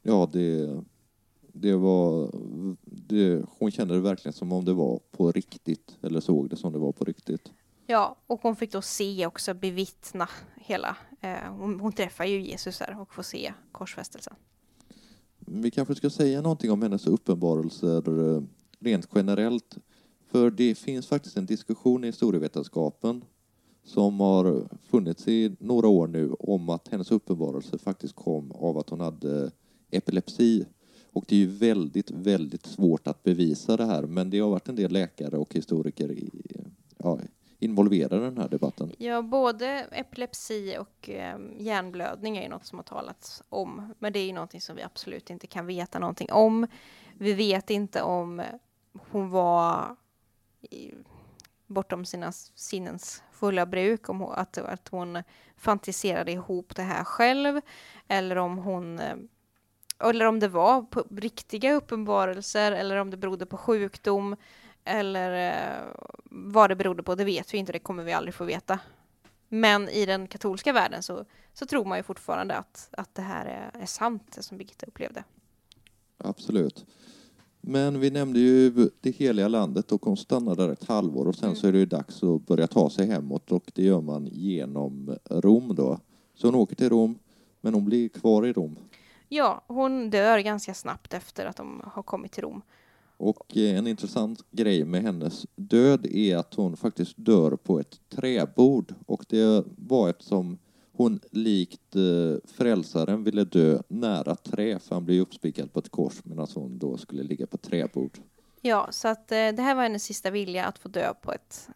Ja, 0.03 0.29
det, 0.33 0.81
det 1.53 1.77
var... 1.77 2.31
Det, 2.85 3.45
hon 3.59 3.71
kände 3.71 3.95
det 3.95 4.01
verkligen 4.01 4.33
som 4.33 4.53
om 4.53 4.65
det 4.65 4.73
var 4.73 5.01
på 5.11 5.33
riktigt, 5.33 5.97
eller 6.03 6.21
såg 6.21 6.49
det 6.49 6.57
som 6.57 6.73
det 6.73 6.79
var 6.79 6.93
på 6.93 7.05
riktigt. 7.05 7.53
Ja, 7.91 8.17
och 8.27 8.41
hon 8.43 8.57
fick 8.57 8.73
då 8.73 8.83
se 8.83 9.27
också, 9.27 9.55
bevittna 9.55 10.29
hela... 10.57 10.97
Eh, 11.21 11.53
hon, 11.53 11.81
hon 11.81 11.93
träffar 11.93 12.25
ju 12.25 12.41
Jesus 12.41 12.81
här 12.81 13.01
och 13.01 13.15
får 13.15 13.23
se 13.23 13.53
korsfästelsen. 13.73 14.35
Vi 15.39 15.71
kanske 15.71 15.95
ska 15.95 16.11
säga 16.11 16.43
någonting 16.43 16.71
om 16.71 16.83
hennes 16.83 17.07
uppenbarelser 17.07 18.35
eh, 18.37 18.43
rent 18.79 19.09
generellt. 19.15 19.79
För 20.31 20.51
det 20.51 20.75
finns 20.75 21.07
faktiskt 21.07 21.37
en 21.37 21.47
diskussion 21.47 22.05
i 22.05 22.07
historievetenskapen 22.07 23.25
som 23.85 24.21
har 24.21 24.69
funnits 24.91 25.29
i 25.29 25.57
några 25.61 25.89
år 25.89 26.07
nu 26.07 26.33
om 26.33 26.69
att 26.69 26.89
hennes 26.89 27.11
uppenbarelse 27.11 27.79
faktiskt 27.79 28.15
kom 28.15 28.53
av 28.53 28.79
att 28.79 28.91
hon 28.91 29.01
hade 29.01 29.51
epilepsi. 29.91 30.67
Och 31.13 31.25
det 31.29 31.37
är 31.37 31.41
ju 31.41 31.47
väldigt, 31.47 32.11
väldigt 32.11 32.67
svårt 32.67 33.07
att 33.07 33.23
bevisa 33.23 33.77
det 33.77 33.87
här, 33.87 34.03
men 34.03 34.31
det 34.31 34.39
har 34.39 34.51
varit 34.51 34.69
en 34.69 34.77
del 34.77 34.93
läkare 34.93 35.37
och 35.37 35.55
historiker 35.55 36.13
i, 36.13 36.31
ja, 36.99 37.19
involverade 37.59 38.17
i 38.17 38.31
den 38.31 38.39
här 38.39 38.49
debatten. 38.49 38.93
Ja, 38.99 39.23
både 39.23 39.69
epilepsi 39.93 40.77
och 40.79 41.09
eh, 41.09 41.39
hjärnblödning 41.59 42.37
är 42.37 42.43
ju 42.43 42.49
något 42.49 42.67
som 42.67 42.79
har 42.79 42.85
talats 42.85 43.43
om, 43.49 43.95
men 43.99 44.13
det 44.13 44.19
är 44.19 44.27
ju 44.27 44.33
någonting 44.33 44.61
som 44.61 44.77
vi 44.77 44.83
absolut 44.83 45.31
inte 45.31 45.47
kan 45.47 45.67
veta 45.67 45.99
någonting 45.99 46.33
om. 46.33 46.67
Vi 47.15 47.33
vet 47.33 47.71
inte 47.71 48.03
om 48.03 48.43
hon 49.11 49.31
var 49.31 49.97
i, 50.71 50.93
bortom 51.67 52.05
sina 52.05 52.33
sinnens 52.33 53.23
fulla 53.33 53.67
bruk, 53.67 54.09
om 54.09 54.21
hon, 54.21 54.33
att, 54.33 54.59
att 54.59 54.89
hon 54.89 55.23
fantiserade 55.57 56.33
ihop 56.33 56.77
det 56.77 56.83
här 56.83 57.05
själv, 57.05 57.61
eller 58.09 58.37
om 58.37 58.59
hon 58.59 58.99
ehm, 58.99 59.29
eller 60.05 60.25
om 60.25 60.41
det 60.41 60.49
var 60.49 60.83
på 60.83 61.05
riktiga 61.17 61.73
uppenbarelser 61.73 62.73
eller 62.73 62.97
om 62.97 63.11
det 63.11 63.17
berodde 63.17 63.47
på 63.47 63.57
sjukdom 63.57 64.37
eller 64.89 65.53
eh, 65.53 65.85
vad 66.31 66.71
det 66.71 66.77
berodde 66.77 67.03
på, 67.03 67.15
det 67.15 67.25
vet 67.25 67.55
vi 67.55 67.59
inte, 67.59 67.73
det 67.73 67.79
kommer 67.79 68.05
vi 68.05 68.13
aldrig 68.13 68.35
få 68.35 68.45
veta. 68.45 68.79
Men 69.49 69.89
i 69.89 70.07
den 70.07 70.27
katolska 70.27 70.73
världen 70.73 71.03
så, 71.03 71.25
så 71.53 71.67
tror 71.67 71.85
man 71.85 71.99
ju 71.99 72.03
fortfarande 72.03 72.55
att, 72.55 72.89
att 72.93 73.15
det 73.15 73.23
här 73.23 73.47
är, 73.47 73.83
är 73.83 73.87
sant, 73.87 74.23
det 74.35 74.43
som 74.43 74.59
Birgitta 74.59 74.87
upplevde. 74.87 75.25
Absolut. 76.19 76.87
Men 77.61 78.01
vi 78.01 78.11
nämnde 78.11 78.39
ju 78.39 78.91
det 79.01 79.11
heliga 79.11 79.49
landet 79.49 79.93
och 79.93 80.05
hon 80.05 80.17
stannar 80.17 80.57
där 80.57 80.69
ett 80.69 80.85
halvår 80.85 81.29
och 81.29 81.35
sen 81.35 81.49
mm. 81.49 81.57
så 81.57 81.69
är 81.69 81.73
det 81.73 81.79
ju 81.79 81.87
dags 81.87 82.23
att 82.23 82.47
börja 82.47 82.67
ta 82.67 82.91
sig 82.91 83.07
hemåt 83.07 83.53
och 83.53 83.71
det 83.75 83.83
gör 83.83 84.01
man 84.01 84.27
genom 84.27 85.17
Rom 85.31 85.75
då. 85.75 86.01
Så 86.35 86.47
hon 86.47 86.55
åker 86.55 86.77
till 86.77 86.89
Rom, 86.89 87.19
men 87.61 87.75
hon 87.75 87.85
blir 87.85 88.09
kvar 88.09 88.47
i 88.47 88.53
Rom. 88.53 88.77
Ja, 89.29 89.65
hon 89.67 90.11
dör 90.11 90.39
ganska 90.39 90.75
snabbt 90.75 91.15
efter 91.15 91.47
att 91.47 91.57
de 91.57 91.83
har 91.85 92.03
kommit 92.03 92.33
till 92.33 92.43
Rom. 92.43 92.63
Och 93.19 93.57
eh, 93.57 93.79
en 93.79 93.87
intressant 93.87 94.45
grej 94.51 94.85
med 94.85 95.03
hennes 95.03 95.47
död 95.57 96.07
är 96.07 96.37
att 96.37 96.55
hon 96.55 96.77
faktiskt 96.77 97.15
dör 97.17 97.57
på 97.57 97.81
ett 97.81 98.01
träbord 98.09 98.95
och 99.07 99.25
det 99.29 99.65
var 99.77 100.09
eftersom 100.09 100.59
hon 100.93 101.21
likt 101.31 101.97
eh, 101.97 102.51
frälsaren 102.53 103.25
ville 103.25 103.45
dö 103.45 103.83
nära 103.89 104.35
trä 104.35 104.79
för 104.79 104.95
han 104.95 105.05
blev 105.05 105.21
uppspikad 105.21 105.73
på 105.73 105.79
ett 105.79 105.89
kors 105.89 106.25
medan 106.25 106.47
hon 106.55 106.79
då 106.79 106.97
skulle 106.97 107.23
ligga 107.23 107.47
på 107.47 107.57
träbord. 107.57 108.19
Ja, 108.61 108.89
så 108.91 109.09
att 109.09 109.33
eh, 109.33 109.37
det 109.37 109.63
här 109.63 109.75
var 109.75 109.83
hennes 109.83 110.05
sista 110.05 110.31
vilja 110.31 110.65
att 110.65 110.79
få 110.79 110.89
dö 110.89 111.15
på 111.23 111.33
ett 111.33 111.69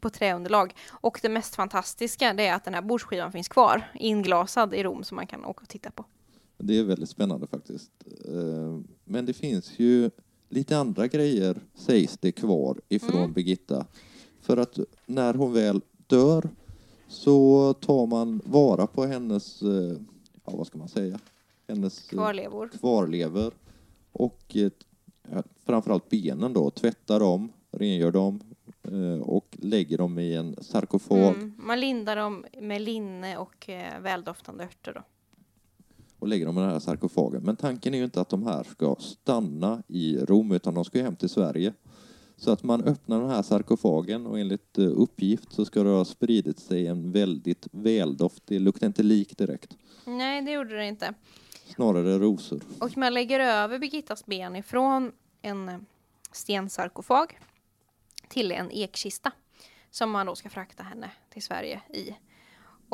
på 0.00 0.10
träunderlag. 0.10 0.74
Och 0.90 1.18
det 1.22 1.28
mest 1.28 1.54
fantastiska 1.54 2.32
det 2.34 2.46
är 2.46 2.54
att 2.54 2.64
den 2.64 2.74
här 2.74 2.82
bordsskivan 2.82 3.32
finns 3.32 3.48
kvar 3.48 3.92
inglasad 3.94 4.74
i 4.74 4.82
Rom 4.82 5.04
som 5.04 5.16
man 5.16 5.26
kan 5.26 5.44
åka 5.44 5.62
och 5.62 5.68
titta 5.68 5.90
på. 5.90 6.04
Det 6.58 6.78
är 6.78 6.84
väldigt 6.84 7.08
spännande 7.08 7.46
faktiskt. 7.46 7.90
Men 9.04 9.26
det 9.26 9.32
finns 9.32 9.78
ju 9.78 10.10
lite 10.54 10.76
andra 10.76 11.06
grejer 11.06 11.56
sägs 11.74 12.18
det 12.18 12.32
kvar 12.32 12.80
ifrån 12.88 13.18
mm. 13.18 13.32
Birgitta. 13.32 13.86
För 14.40 14.56
att 14.56 14.78
när 15.06 15.34
hon 15.34 15.52
väl 15.52 15.80
dör 16.06 16.48
så 17.08 17.72
tar 17.72 18.06
man 18.06 18.40
vara 18.44 18.86
på 18.86 19.04
hennes, 19.04 19.62
eh, 19.62 19.96
ja 20.44 20.52
vad 20.56 20.66
ska 20.66 20.78
man 20.78 20.88
säga, 20.88 21.18
hennes 21.68 22.12
eh, 22.12 22.16
kvarlevor, 22.16 22.68
kvarlever 22.68 23.52
och 24.12 24.56
ja, 25.30 25.42
framförallt 25.64 26.08
benen 26.08 26.52
då, 26.52 26.70
tvättar 26.70 27.20
dem, 27.20 27.52
rengör 27.70 28.12
dem 28.12 28.40
och 29.22 29.56
lägger 29.60 29.98
dem 29.98 30.18
i 30.18 30.34
en 30.34 30.56
sarkofag. 30.60 31.34
Mm, 31.34 31.54
man 31.58 31.80
lindar 31.80 32.16
dem 32.16 32.44
med 32.60 32.82
linne 32.82 33.36
och 33.36 33.70
väldoftande 34.00 34.64
örter 34.64 34.92
då 34.94 35.02
och 36.24 36.28
lägger 36.28 36.46
dem 36.46 36.58
i 36.58 36.60
den 36.60 36.70
här 36.70 36.78
sarkofagen. 36.78 37.42
Men 37.42 37.56
tanken 37.56 37.94
är 37.94 37.98
ju 37.98 38.04
inte 38.04 38.20
att 38.20 38.28
de 38.28 38.46
här 38.46 38.62
ska 38.62 38.96
stanna 39.00 39.82
i 39.88 40.16
Rom 40.16 40.52
utan 40.52 40.74
de 40.74 40.84
ska 40.84 41.02
hem 41.02 41.16
till 41.16 41.28
Sverige. 41.28 41.72
Så 42.36 42.50
att 42.50 42.62
man 42.62 42.84
öppnar 42.84 43.20
den 43.20 43.30
här 43.30 43.42
sarkofagen 43.42 44.26
och 44.26 44.38
enligt 44.38 44.78
eh, 44.78 44.84
uppgift 44.84 45.52
så 45.52 45.64
ska 45.64 45.82
det 45.82 45.90
ha 45.90 46.04
spridit 46.04 46.58
sig 46.58 46.86
en 46.86 47.12
väldigt 47.12 47.68
väldoft. 47.70 48.42
Det 48.46 48.58
luktar 48.58 48.86
inte 48.86 49.02
lik 49.02 49.38
direkt. 49.38 49.76
Nej, 50.04 50.42
det 50.42 50.52
gjorde 50.52 50.76
det 50.76 50.86
inte. 50.86 51.14
Snarare 51.74 52.18
rosor. 52.18 52.60
Och 52.80 52.96
man 52.96 53.14
lägger 53.14 53.40
över 53.40 53.78
Birgittas 53.78 54.26
ben 54.26 54.56
ifrån 54.56 55.12
en 55.42 55.68
eh, 55.68 55.78
stensarkofag 56.32 57.38
till 58.28 58.52
en 58.52 58.70
ekkista 58.70 59.32
som 59.90 60.10
man 60.10 60.26
då 60.26 60.34
ska 60.34 60.48
frakta 60.48 60.82
henne 60.82 61.10
till 61.30 61.42
Sverige 61.42 61.80
i. 61.94 62.14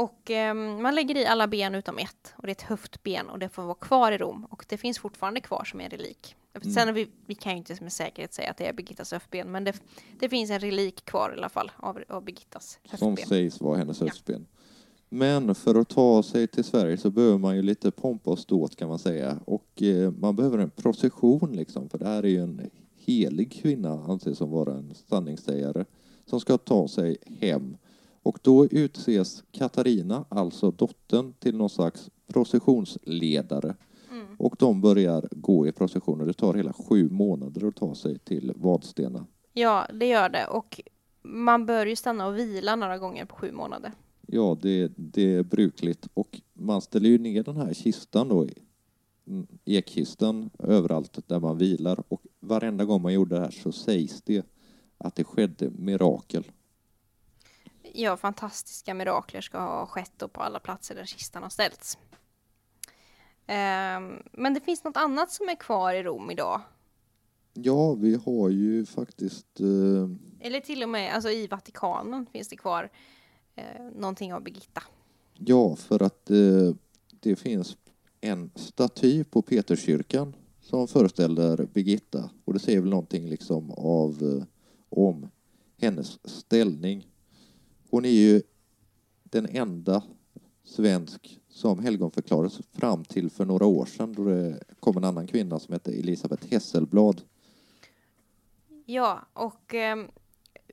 Och 0.01 0.31
eh, 0.31 0.55
man 0.55 0.95
lägger 0.95 1.17
i 1.17 1.27
alla 1.27 1.49
ben 1.49 1.75
utom 1.75 1.99
ett 1.99 2.35
och 2.37 2.43
det 2.43 2.49
är 2.49 2.53
ett 2.53 2.63
höftben 2.63 3.31
och 3.31 3.39
det 3.39 3.49
får 3.49 3.63
vara 3.63 3.75
kvar 3.75 4.13
i 4.13 4.19
Rom 4.19 4.45
och 4.45 4.65
det 4.69 4.77
finns 4.77 4.99
fortfarande 4.99 5.41
kvar 5.41 5.65
som 5.65 5.81
en 5.81 5.91
relik. 5.91 6.37
Mm. 6.55 6.75
Sen 6.75 6.95
vi, 6.95 7.09
vi 7.27 7.35
kan 7.35 7.53
ju 7.53 7.59
inte 7.59 7.77
med 7.81 7.93
säkerhet 7.93 8.35
säga 8.35 8.51
att 8.51 8.57
det 8.57 8.67
är 8.67 8.73
Birgittas 8.73 9.13
höftben 9.13 9.53
men 9.53 9.65
det, 9.65 9.81
det 10.19 10.29
finns 10.29 10.51
en 10.51 10.59
relik 10.59 11.05
kvar 11.05 11.33
i 11.35 11.39
alla 11.39 11.49
fall 11.49 11.73
av, 11.77 11.99
av 12.09 12.25
Birgittas 12.25 12.79
höftben. 12.83 13.17
Som 13.17 13.27
sägs 13.27 13.61
vara 13.61 13.79
hennes 13.79 14.01
höftben. 14.01 14.47
Ja. 14.51 14.61
Men 15.09 15.55
för 15.55 15.75
att 15.75 15.89
ta 15.89 16.23
sig 16.23 16.47
till 16.47 16.65
Sverige 16.65 16.97
så 16.97 17.11
behöver 17.11 17.39
man 17.39 17.57
ju 17.57 17.63
lite 17.63 17.91
pompa 17.91 18.31
och 18.31 18.39
ståt 18.39 18.77
kan 18.77 18.89
man 18.89 18.99
säga 18.99 19.39
och 19.45 19.83
eh, 19.83 20.11
man 20.11 20.37
behöver 20.37 20.59
en 20.59 20.71
procession 20.71 21.53
liksom 21.53 21.89
för 21.89 21.99
det 21.99 22.07
här 22.07 22.23
är 22.23 22.29
ju 22.29 22.43
en 22.43 22.71
helig 22.97 23.53
kvinna 23.53 23.91
anses 23.91 24.39
som 24.39 24.51
vara 24.51 24.75
en 24.75 24.95
sanningssägare 25.09 25.85
som 26.27 26.41
ska 26.41 26.59
ta 26.59 26.89
sig 26.89 27.17
hem 27.41 27.77
och 28.23 28.39
då 28.43 28.67
utses 28.67 29.45
Katarina, 29.51 30.25
alltså 30.29 30.71
dottern, 30.71 31.33
till 31.39 31.57
någon 31.57 31.71
slags 31.71 32.11
processionsledare. 32.27 33.77
Mm. 34.11 34.27
Och 34.39 34.57
de 34.59 34.81
börjar 34.81 35.29
gå 35.31 35.67
i 35.67 35.73
procession 35.73 36.21
och 36.21 36.27
det 36.27 36.33
tar 36.33 36.55
hela 36.55 36.73
sju 36.73 37.09
månader 37.11 37.69
att 37.69 37.77
ta 37.77 37.95
sig 37.95 38.19
till 38.19 38.53
Vadstena. 38.57 39.27
Ja, 39.53 39.87
det 39.95 40.07
gör 40.07 40.29
det. 40.29 40.47
Och 40.47 40.81
man 41.23 41.67
bör 41.67 41.87
ju 41.87 41.97
stanna 41.97 42.27
och 42.27 42.39
vila 42.39 42.77
några 42.77 42.99
gånger 42.99 43.25
på 43.25 43.37
sju 43.37 43.53
månader. 43.53 43.93
Ja, 44.27 44.59
det, 44.63 44.93
det 44.97 45.35
är 45.35 45.43
brukligt. 45.43 46.09
Och 46.15 46.41
man 46.53 46.81
ställer 46.81 47.09
ju 47.09 47.19
ner 47.19 47.43
den 47.43 47.57
här 47.57 47.75
kistan 47.75 48.29
då, 48.29 48.47
mm, 49.27 49.47
ekkistan, 49.65 50.51
överallt 50.59 51.29
där 51.29 51.41
man 51.41 51.59
vilar. 51.59 52.03
Och 52.09 52.23
varenda 52.41 52.85
gång 52.85 53.03
man 53.03 53.13
gjorde 53.13 53.35
det 53.35 53.41
här 53.41 53.51
så 53.51 53.73
sägs 53.73 54.23
det 54.23 54.47
att 54.99 55.15
det 55.15 55.25
skedde 55.25 55.71
mirakel 55.71 56.45
ja, 57.95 58.17
fantastiska 58.17 58.95
mirakler 58.95 59.41
ska 59.41 59.59
ha 59.59 59.87
skett 59.87 60.23
på 60.33 60.41
alla 60.41 60.61
platser 60.61 60.95
där 60.95 61.05
kistan 61.05 61.43
har 61.43 61.51
ställts. 61.51 61.99
Um, 63.51 64.23
men 64.33 64.55
det 64.55 64.61
finns 64.61 64.85
något 64.85 64.97
annat 64.97 65.31
som 65.31 65.49
är 65.49 65.55
kvar 65.55 65.95
i 65.95 66.03
Rom 66.03 66.31
idag. 66.31 66.61
Ja, 67.55 67.95
vi 67.95 68.15
har 68.25 68.49
ju 68.49 68.87
faktiskt... 68.87 69.61
Uh... 69.61 70.09
Eller 70.41 70.61
till 70.61 70.83
och 70.83 70.89
med 70.89 71.15
alltså, 71.15 71.31
i 71.31 71.47
Vatikanen 71.47 72.27
finns 72.27 72.49
det 72.49 72.57
kvar 72.57 72.91
uh, 73.59 73.91
någonting 74.01 74.35
av 74.35 74.43
Birgitta. 74.43 74.83
Ja, 75.35 75.77
för 75.77 76.03
att 76.03 76.31
uh, 76.31 76.75
det 77.21 77.37
finns 77.37 77.77
en 78.21 78.51
staty 78.55 79.25
på 79.25 79.43
Peterskyrkan 79.43 80.37
som 80.61 80.89
föreställer 80.89 81.67
Birgitta 81.67 82.31
och 82.45 82.53
det 82.53 82.59
säger 82.59 82.81
väl 82.81 82.91
någonting 82.91 83.29
liksom 83.29 83.71
av 83.71 84.45
om 84.89 85.29
hennes 85.81 86.31
ställning 86.31 87.10
hon 87.91 88.05
är 88.05 88.11
ju 88.11 88.43
den 89.23 89.47
enda 89.47 90.03
svensk 90.65 91.41
som 91.49 91.79
helgonförklarades 91.79 92.61
fram 92.73 93.05
till 93.05 93.31
för 93.31 93.45
några 93.45 93.67
år 93.67 93.87
sedan 93.87 94.13
då 94.13 94.25
det 94.25 94.61
kom 94.81 94.97
en 94.97 95.05
annan 95.05 95.27
kvinna 95.27 95.59
som 95.59 95.73
hette 95.73 95.93
Elisabeth 95.93 96.47
Hesselblad. 96.51 97.23
Ja, 98.87 99.21
och 99.33 99.75
eh, 99.75 99.97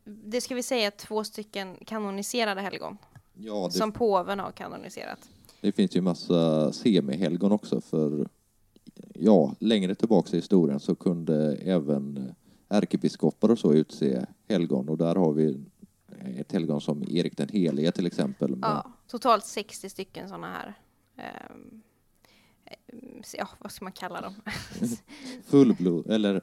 det 0.04 0.42
ska 0.42 0.56
vi 0.56 0.64
säga 0.64 0.92
två 0.92 1.24
stycken 1.24 1.76
kanoniserade 1.86 2.62
helgon 2.62 2.98
Ja, 3.34 3.70
det, 3.74 3.78
som 3.78 3.92
påven 3.92 4.40
har 4.40 4.52
kanoniserat. 4.52 5.30
det 5.62 5.72
finns 5.72 5.96
ju 5.96 6.02
massa 6.02 6.72
semihelgon 6.74 7.52
också 7.52 7.82
för 7.82 8.28
ja, 9.14 9.56
längre 9.60 9.96
tillbaka 9.96 10.30
i 10.32 10.36
historien 10.36 10.80
så 10.80 10.96
kunde 10.96 11.56
även 11.56 12.34
ärkebiskopar 12.70 13.52
och 13.52 13.60
så 13.60 13.74
utse 13.74 14.26
helgon 14.48 14.90
och 14.90 14.98
där 14.98 15.16
har 15.16 15.34
vi 15.34 15.60
ett 16.26 16.52
helgon 16.52 16.82
som 16.82 17.04
Erik 17.10 17.38
den 17.38 17.50
helige 17.50 17.92
till 17.92 18.06
exempel. 18.06 18.50
Men, 18.50 18.60
Ja, 18.70 18.92
totalt 19.08 19.46
60 19.46 19.90
stycken 19.90 20.28
sådana 20.28 20.48
här. 20.48 20.74
ehm, 21.18 21.82
ehm, 22.66 23.22
ja, 23.38 23.48
vad 23.60 23.72
ska 23.72 23.86
man 23.86 23.92
kalla 23.92 24.22
dem? 24.22 24.34
fullblod, 25.46 26.10
eller 26.12 26.42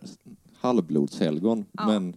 halvblodshelgon. 0.60 1.64
Ja. 1.72 1.86
Men 1.86 2.16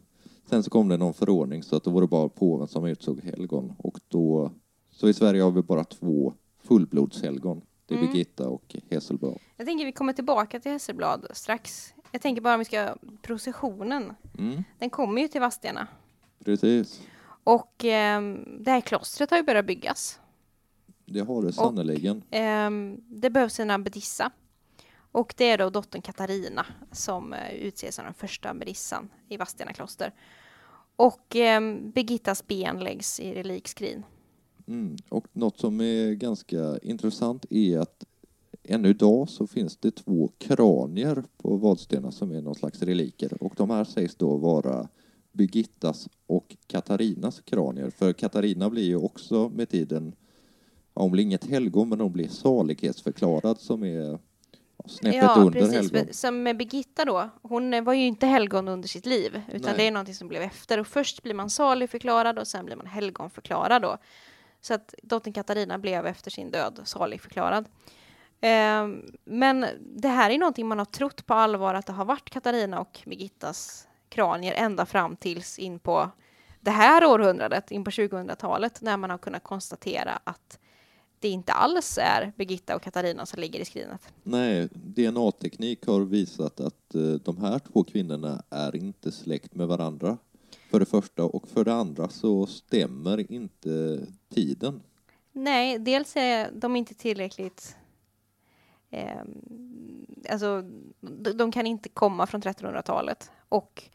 sen 0.49 0.63
så 0.63 0.69
kom 0.69 0.89
det 0.89 0.97
någon 0.97 1.13
förordning 1.13 1.63
så 1.63 1.75
att 1.75 1.83
då 1.83 1.91
var 1.91 2.01
det 2.01 2.07
bara 2.07 2.29
påven 2.29 2.67
som 2.67 2.85
utsåg 2.85 3.19
helgon. 3.23 3.73
Och 3.77 3.99
då, 4.07 4.51
så 4.91 5.09
i 5.09 5.13
Sverige 5.13 5.41
har 5.41 5.51
vi 5.51 5.61
bara 5.61 5.83
två 5.83 6.33
fullblodshelgon. 6.63 7.61
Det 7.85 7.93
är 7.95 7.99
Mm. 7.99 8.11
Birgitta 8.11 8.49
och 8.49 8.75
Hesselblad. 8.89 9.37
Jag 9.57 9.67
tänker 9.67 9.85
vi 9.85 9.91
kommer 9.91 10.13
tillbaka 10.13 10.59
till 10.59 10.71
Hesselblad 10.71 11.27
strax. 11.33 11.93
Jag 12.11 12.21
tänker 12.21 12.41
bara 12.41 12.53
om 12.53 12.59
vi 12.59 12.65
ska, 12.65 12.95
processionen, 13.21 14.13
Mm, 14.37 14.63
den 14.79 14.89
kommer 14.89 15.21
ju 15.21 15.27
till 15.27 15.41
Vadstena. 15.41 15.87
precis. 16.45 17.01
Och 17.47 17.85
ehm, 17.85 18.63
det 18.63 18.71
här 18.71 18.81
klostret 18.81 19.29
har 19.29 19.37
ju 19.37 19.43
börjat 19.43 19.65
byggas. 19.65 20.19
Det 21.05 21.19
har 21.19 21.41
det 21.41 21.53
sannerligen. 21.53 22.23
Ehm, 22.29 23.01
det 23.07 23.29
behövs 23.29 23.59
en 23.59 23.71
abbedissa. 23.71 24.31
Och 25.11 25.33
det 25.37 25.49
är 25.49 25.57
då 25.57 25.69
dottern 25.69 26.01
Katarina 26.01 26.65
som 26.91 27.33
uh, 27.33 27.53
utses 27.53 27.95
som 27.95 28.05
den 28.05 28.13
första 28.13 28.49
abbedissan 28.49 29.09
i 29.29 29.37
Vadstena 29.37 29.73
kloster. 29.73 30.13
Och 30.95 31.35
ehm, 31.35 31.91
Birgittas 31.91 32.47
ben 32.47 32.79
läggs 32.79 33.19
i 33.19 33.33
relikskrin. 33.33 34.03
Mm. 34.67 34.95
Och 35.09 35.27
något 35.31 35.59
som 35.59 35.81
är 35.81 36.13
ganska 36.13 36.77
intressant 36.81 37.45
är 37.49 37.79
att 37.79 38.05
ännu 38.63 38.89
idag 38.89 39.29
så 39.29 39.47
finns 39.47 39.77
det 39.77 39.91
två 39.91 40.31
kranier 40.37 41.23
på 41.37 41.57
Vadstena 41.57 42.11
som 42.11 42.31
är 42.31 42.41
någon 42.41 42.55
slags 42.55 42.81
reliker. 42.81 43.43
Och 43.43 43.53
de 43.57 43.69
här 43.69 43.83
sägs 43.83 44.15
då 44.15 44.37
vara 44.37 44.87
Birgittas 45.37 46.07
och 46.27 46.55
Katarinas 46.67 47.41
kranier. 47.41 47.89
För 47.89 48.13
Katarina 48.13 48.69
blir 48.69 48.83
ju 48.83 48.95
också 48.95 49.49
med 49.49 49.69
tiden, 49.69 50.15
ja, 50.93 51.01
hon 51.01 51.11
blir 51.11 51.23
inget 51.23 51.45
helgon 51.45 51.89
men 51.89 51.99
hon 51.99 52.13
blir 52.13 52.27
salighetsförklarad 52.27 53.59
som 53.59 53.83
är 53.83 54.19
snäppet 54.85 55.21
ja, 55.23 55.35
under 55.37 55.59
precis. 55.59 55.93
helgon. 55.93 56.13
Som 56.13 56.43
med 56.43 56.57
Birgitta 56.57 57.05
då, 57.05 57.29
hon 57.41 57.83
var 57.83 57.93
ju 57.93 58.05
inte 58.05 58.27
helgon 58.27 58.67
under 58.67 58.87
sitt 58.87 59.05
liv, 59.05 59.41
utan 59.47 59.61
Nej. 59.69 59.77
det 59.77 59.87
är 59.87 59.91
någonting 59.91 60.15
som 60.15 60.27
blev 60.27 60.41
efter. 60.41 60.79
Och 60.79 60.87
först 60.87 61.23
blir 61.23 61.33
man 61.33 61.49
saligförklarad 61.49 62.39
och 62.39 62.47
sen 62.47 62.65
blir 62.65 62.75
man 62.75 62.85
helgonförklarad 62.85 63.81
då. 63.81 63.97
Så 64.61 64.73
att 64.73 64.95
dottern 65.03 65.33
Katarina 65.33 65.77
blev 65.77 66.05
efter 66.05 66.31
sin 66.31 66.51
död 66.51 66.79
saligförklarad. 66.83 67.65
Ehm, 68.41 69.01
men 69.25 69.65
det 69.79 70.07
här 70.07 70.29
är 70.29 70.37
någonting 70.37 70.67
man 70.67 70.77
har 70.77 70.85
trott 70.85 71.25
på 71.25 71.33
allvar 71.33 71.73
att 71.73 71.85
det 71.85 71.93
har 71.93 72.05
varit 72.05 72.29
Katarina 72.29 72.79
och 72.79 72.99
Birgittas 73.05 73.86
kranier 74.09 74.53
ända 74.53 74.85
fram 74.85 75.15
tills 75.15 75.59
in 75.59 75.79
på 75.79 76.09
det 76.59 76.71
här 76.71 77.05
århundradet, 77.05 77.71
in 77.71 77.83
på 77.83 77.91
2000-talet, 77.91 78.81
när 78.81 78.97
man 78.97 79.09
har 79.09 79.17
kunnat 79.17 79.43
konstatera 79.43 80.19
att 80.23 80.59
det 81.19 81.29
inte 81.29 81.51
alls 81.51 81.97
är 82.01 82.33
Birgitta 82.37 82.75
och 82.75 82.81
Katarina 82.81 83.25
som 83.25 83.39
ligger 83.39 83.59
i 83.59 83.65
skrinet. 83.65 84.13
Nej, 84.23 84.69
DNA-teknik 84.73 85.87
har 85.87 86.01
visat 86.01 86.59
att 86.59 86.95
eh, 86.95 87.01
de 87.01 87.37
här 87.37 87.59
två 87.59 87.83
kvinnorna 87.83 88.43
är 88.49 88.75
inte 88.75 89.11
släkt 89.11 89.55
med 89.55 89.67
varandra. 89.67 90.17
För 90.69 90.79
det 90.79 90.85
första 90.85 91.23
och 91.23 91.47
för 91.47 91.63
det 91.63 91.73
andra 91.73 92.09
så 92.09 92.45
stämmer 92.45 93.31
inte 93.31 93.99
tiden. 94.33 94.81
Nej, 95.31 95.79
dels 95.79 96.15
är 96.15 96.51
de 96.51 96.75
inte 96.75 96.93
tillräckligt... 96.93 97.75
Eh, 98.89 99.21
alltså, 100.29 100.61
de, 101.01 101.31
de 101.31 101.51
kan 101.51 101.67
inte 101.67 101.89
komma 101.89 102.27
från 102.27 102.41
1300-talet. 102.41 103.31
Och 103.49 103.89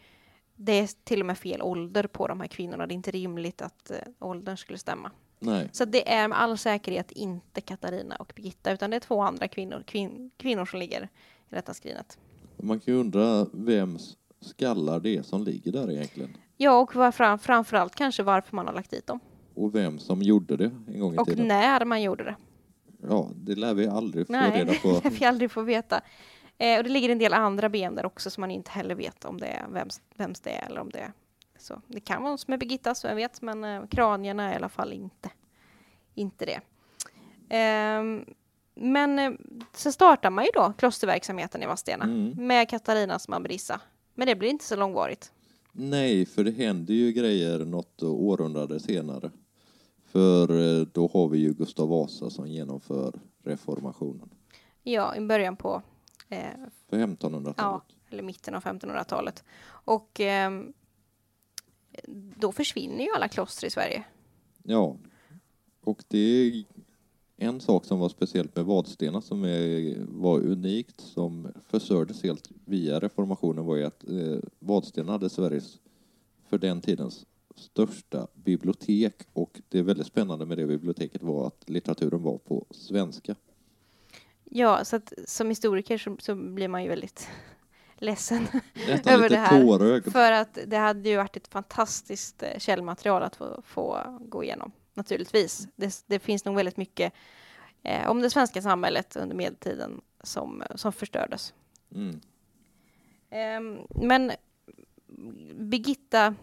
det 0.57 0.73
är 0.73 0.89
till 1.05 1.21
och 1.21 1.27
med 1.27 1.39
fel 1.39 1.63
ålder 1.63 2.07
på 2.07 2.27
de 2.29 2.41
här 2.41 2.49
kvinnorna. 2.49 2.87
Det 2.87 2.93
är 2.93 2.97
inte 2.97 3.11
rimligt 3.11 3.63
att 3.63 3.91
eh, 3.91 3.97
åldern 4.19 4.57
skulle 4.57 4.79
stämma. 4.79 5.11
Nej, 5.39 5.69
Så 5.73 5.85
det 5.85 6.13
är 6.13 6.29
med 6.29 6.41
all 6.41 6.59
säkerhet 6.59 7.13
inte 7.13 7.61
Katarina 7.61 8.17
och 8.17 8.33
Birgitta, 8.37 8.73
utan 8.73 8.91
det 8.91 8.97
är 8.97 9.01
två 9.01 9.21
andra 9.23 9.49
kvinnor, 9.49 9.83
kvin, 9.87 10.31
kvinnor 10.37 10.65
som 10.65 10.79
ligger 10.79 11.03
i 11.51 11.55
detta 11.55 11.75
skrinet. 11.75 12.19
man 12.57 12.81
kan 12.81 12.95
ju 12.95 13.01
undra 13.01 13.47
vems 13.53 14.17
skallar 14.41 15.01
det 15.01 15.17
är 15.17 15.23
som 15.23 15.45
ligger 15.45 15.73
där 15.73 15.91
egentligen. 15.91 16.37
Ja, 16.57 16.79
och 16.81 16.95
var 16.95 17.13
fram, 17.13 17.39
framförallt 17.39 17.95
kanske 17.95 18.23
varför 18.23 18.57
man 18.57 18.67
har 18.67 18.75
lagt 18.75 18.91
dit 18.91 19.07
dem. 19.07 19.21
Och 19.55 19.75
vem 19.75 19.99
som 19.99 20.23
gjorde 20.23 20.57
det 20.57 20.71
en 20.89 21.01
gång 21.01 21.15
i 21.15 21.19
Och 21.19 21.27
tiden. 21.29 21.49
när 21.49 21.85
man 21.85 22.03
gjorde 22.03 22.25
det. 22.25 22.37
Ja, 23.09 23.31
det 23.35 23.55
lär 23.55 23.75
vi 23.75 23.87
aldrig 23.87 24.27
få 24.27 24.33
Nej, 24.33 24.61
reda 24.65 24.73
på. 24.75 25.01
det 25.03 25.11
vi 25.21 25.25
aldrig 25.25 25.51
får 25.51 25.63
veta. 25.63 26.01
Eh, 26.63 26.79
och 26.79 26.85
det 26.85 26.91
ligger 26.91 27.09
en 27.09 27.19
del 27.19 27.35
andra 27.35 27.69
ben 27.69 27.95
där 27.95 28.07
också 28.07 28.31
som 28.31 28.41
man 28.41 28.51
inte 28.51 28.71
heller 28.71 28.95
vet 28.95 29.25
om 29.25 29.39
det 29.41 29.47
är 29.47 29.67
vems, 29.69 30.01
vems 30.17 30.41
det 30.41 30.51
är 30.51 30.67
eller 30.67 30.81
om 30.81 30.91
det 30.91 30.99
är 30.99 31.13
så. 31.59 31.81
Det 31.87 32.01
kan 32.01 32.23
vara 32.23 32.31
någon 32.31 32.39
som 32.39 32.53
är 32.55 32.59
Birgittas, 32.59 33.05
vem 33.05 33.17
vet, 33.17 33.43
men 33.43 33.65
eh, 33.65 33.87
kranierna 33.91 34.49
är 34.49 34.53
i 34.53 34.57
alla 34.57 34.69
fall 34.69 34.93
inte, 34.93 35.31
inte 36.15 36.45
det. 36.47 36.61
Ehm, 37.49 38.25
men 38.75 39.19
eh, 39.19 39.31
så 39.75 39.93
startar 39.93 40.31
man 40.31 40.45
ju 40.45 40.51
då 40.55 40.73
klosterverksamheten 40.79 41.63
i 41.63 41.67
Vadstena 41.67 42.05
Mm. 42.05 42.47
med 42.47 42.69
Katarina 42.69 43.19
som 43.19 43.35
abbedissa. 43.35 43.81
Men 44.15 44.27
det 44.27 44.35
blir 44.37 44.49
inte 44.49 44.65
så 44.65 44.77
långvarigt. 44.77 45.33
Nej, 45.73 46.27
för 46.27 46.45
det 46.45 46.51
händer 46.51 46.95
ju 46.95 47.13
grejer 47.13 47.59
något 47.59 48.03
århundrade 48.03 48.81
senare. 48.81 49.31
För 50.07 50.51
eh, 50.81 50.87
då 50.93 51.11
har 51.13 51.29
vi 51.29 51.39
ju 51.39 51.53
Gustav 51.53 51.89
Vasa 51.89 52.31
som 52.31 52.47
genomför 52.47 53.13
reformationen. 53.45 54.31
Ja, 54.83 55.17
i 55.17 55.21
början 55.21 55.57
på 55.57 55.83
eh, 56.33 56.51
För 56.91 56.97
1500-talet. 56.97 57.83
eller 58.11 58.23
mitten 58.23 58.55
av 58.55 58.63
1500-talet. 58.63 59.45
Och 59.69 60.21
ehm, 60.21 60.73
då 62.37 62.53
försvinner 62.53 63.05
ju 63.05 63.11
alla 63.17 63.29
kloster 63.29 63.67
i 63.67 63.71
Sverige. 63.71 64.05
Ja. 64.63 64.97
Och 65.81 66.05
det 66.09 66.19
är 66.19 66.65
en 67.37 67.61
sak 67.61 67.85
som 67.85 67.99
var 67.99 68.09
speciellt 68.09 68.57
med 68.57 68.65
Vadstena 68.65 69.21
som 69.21 69.45
är, 69.45 69.97
var 70.09 70.41
unikt 70.41 71.01
som 71.01 71.49
försörjdes 71.67 72.23
helt 72.23 72.49
via 72.65 73.01
reformationen 73.01 73.65
var 73.65 73.77
ju 73.77 73.85
att 73.85 74.09
eh, 74.09 74.39
Vadstena 74.59 75.13
hade 75.13 75.31
Sveriges 75.31 75.79
för 76.49 76.59
den 76.59 76.81
tidens 76.81 77.27
största 77.57 78.27
bibliotek 78.35 79.15
och 79.33 79.61
det 79.69 79.83
väldigt 79.83 80.07
spännande 80.07 80.47
med 80.47 80.59
det 80.59 80.67
biblioteket 80.67 81.23
var 81.23 81.47
att 81.47 81.71
litteraturen 81.71 82.23
var 82.23 82.39
på 82.39 82.67
svenska. 82.71 83.37
Ja, 84.55 84.85
så 84.85 84.97
att 84.97 85.13
som 85.27 85.49
historiker 85.49 85.99
så, 85.99 86.17
så 86.21 86.35
blir 86.35 86.69
man 86.69 86.83
ju 86.83 86.89
väldigt 86.89 87.29
ledsen 87.97 88.47
Över 89.07 89.29
det 89.29 89.37
här. 89.37 89.63
tårögd. 89.63 90.13
för 90.13 90.33
att 90.33 90.59
det 90.67 90.77
hade 90.77 91.09
ju 91.09 91.17
varit 91.17 91.37
ett 91.37 91.49
fantastiskt 91.49 92.43
eh, 92.43 92.59
källmaterial 92.59 93.23
att 93.23 93.37
få, 93.37 93.63
få 93.67 94.19
gå 94.21 94.45
igenom. 94.45 94.73
Naturligtvis. 94.95 95.69
Det, 95.77 96.05
det 96.07 96.19
finns 96.19 96.45
nog 96.45 96.57
väldigt 96.57 96.77
mycket 96.77 97.13
eh, 97.83 98.11
om 98.11 98.21
det 98.21 98.31
svenska 98.31 98.63
samhället 98.63 99.17
under 99.17 99.37
medeltiden 99.37 100.01
som, 100.23 100.63
som 100.75 100.93
förstördes. 100.93 101.55
Mm. 101.95 102.21
Ehm, 103.31 103.79
men 103.89 104.33
Birgitta 105.55 106.35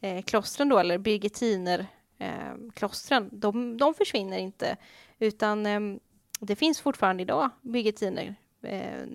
eh, 0.00 0.22
klostren 0.22 0.68
då, 0.68 0.78
eller 0.78 0.98
Birgittiner 0.98 1.86
eh, 2.18 2.54
klostren, 2.74 3.28
de, 3.32 3.76
de 3.76 3.94
försvinner 3.94 4.38
inte, 4.38 4.76
utan 5.18 5.66
ehm, 5.66 6.00
det 6.40 6.56
finns 6.56 6.80
fortfarande 6.80 7.22
idag 7.22 7.50
Birgittiner 7.62 8.34
eh, 8.62 9.06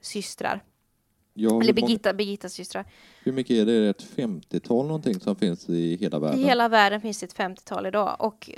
systrar, 0.00 0.60
Ja, 1.36 1.48
eller 1.48 1.58
många, 1.60 1.72
Birgitta, 1.72 2.12
Birgittas 2.14 2.52
systrar. 2.52 2.84
hur 3.22 3.32
mycket 3.32 3.56
är 3.56 3.66
det? 3.66 3.72
Är 3.72 3.80
det 3.80 3.88
Ett 3.88 4.16
50-tal 4.16 4.86
någonting 4.86 5.20
som 5.20 5.36
finns 5.36 5.68
i 5.68 5.96
hela 5.96 6.18
världen? 6.18 6.40
I 6.40 6.44
hela 6.44 6.68
världen 6.68 7.00
finns 7.00 7.20
det 7.20 7.26
ett 7.26 7.36
50-tal 7.36 7.86
idag 7.86 8.16
och 8.18 8.50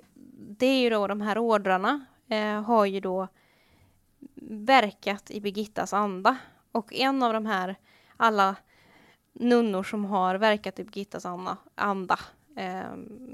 det 0.58 0.66
är 0.66 0.80
ju 0.80 0.90
då 0.90 1.06
de 1.06 1.20
här 1.20 1.38
ordrarna 1.38 2.04
eh, 2.28 2.62
har 2.62 2.84
ju 2.86 3.00
då 3.00 3.28
verkat 4.50 5.30
i 5.30 5.40
Birgittas 5.40 5.92
anda 5.92 6.36
och 6.72 6.94
en 6.94 7.22
av 7.22 7.32
de 7.32 7.46
här 7.46 7.76
alla 8.16 8.56
nunnor 9.32 9.82
som 9.82 10.04
har 10.04 10.34
verkat 10.34 10.78
i 10.78 10.84
Birgittas 10.84 11.26
anda, 11.26 11.56
anda 11.74 12.18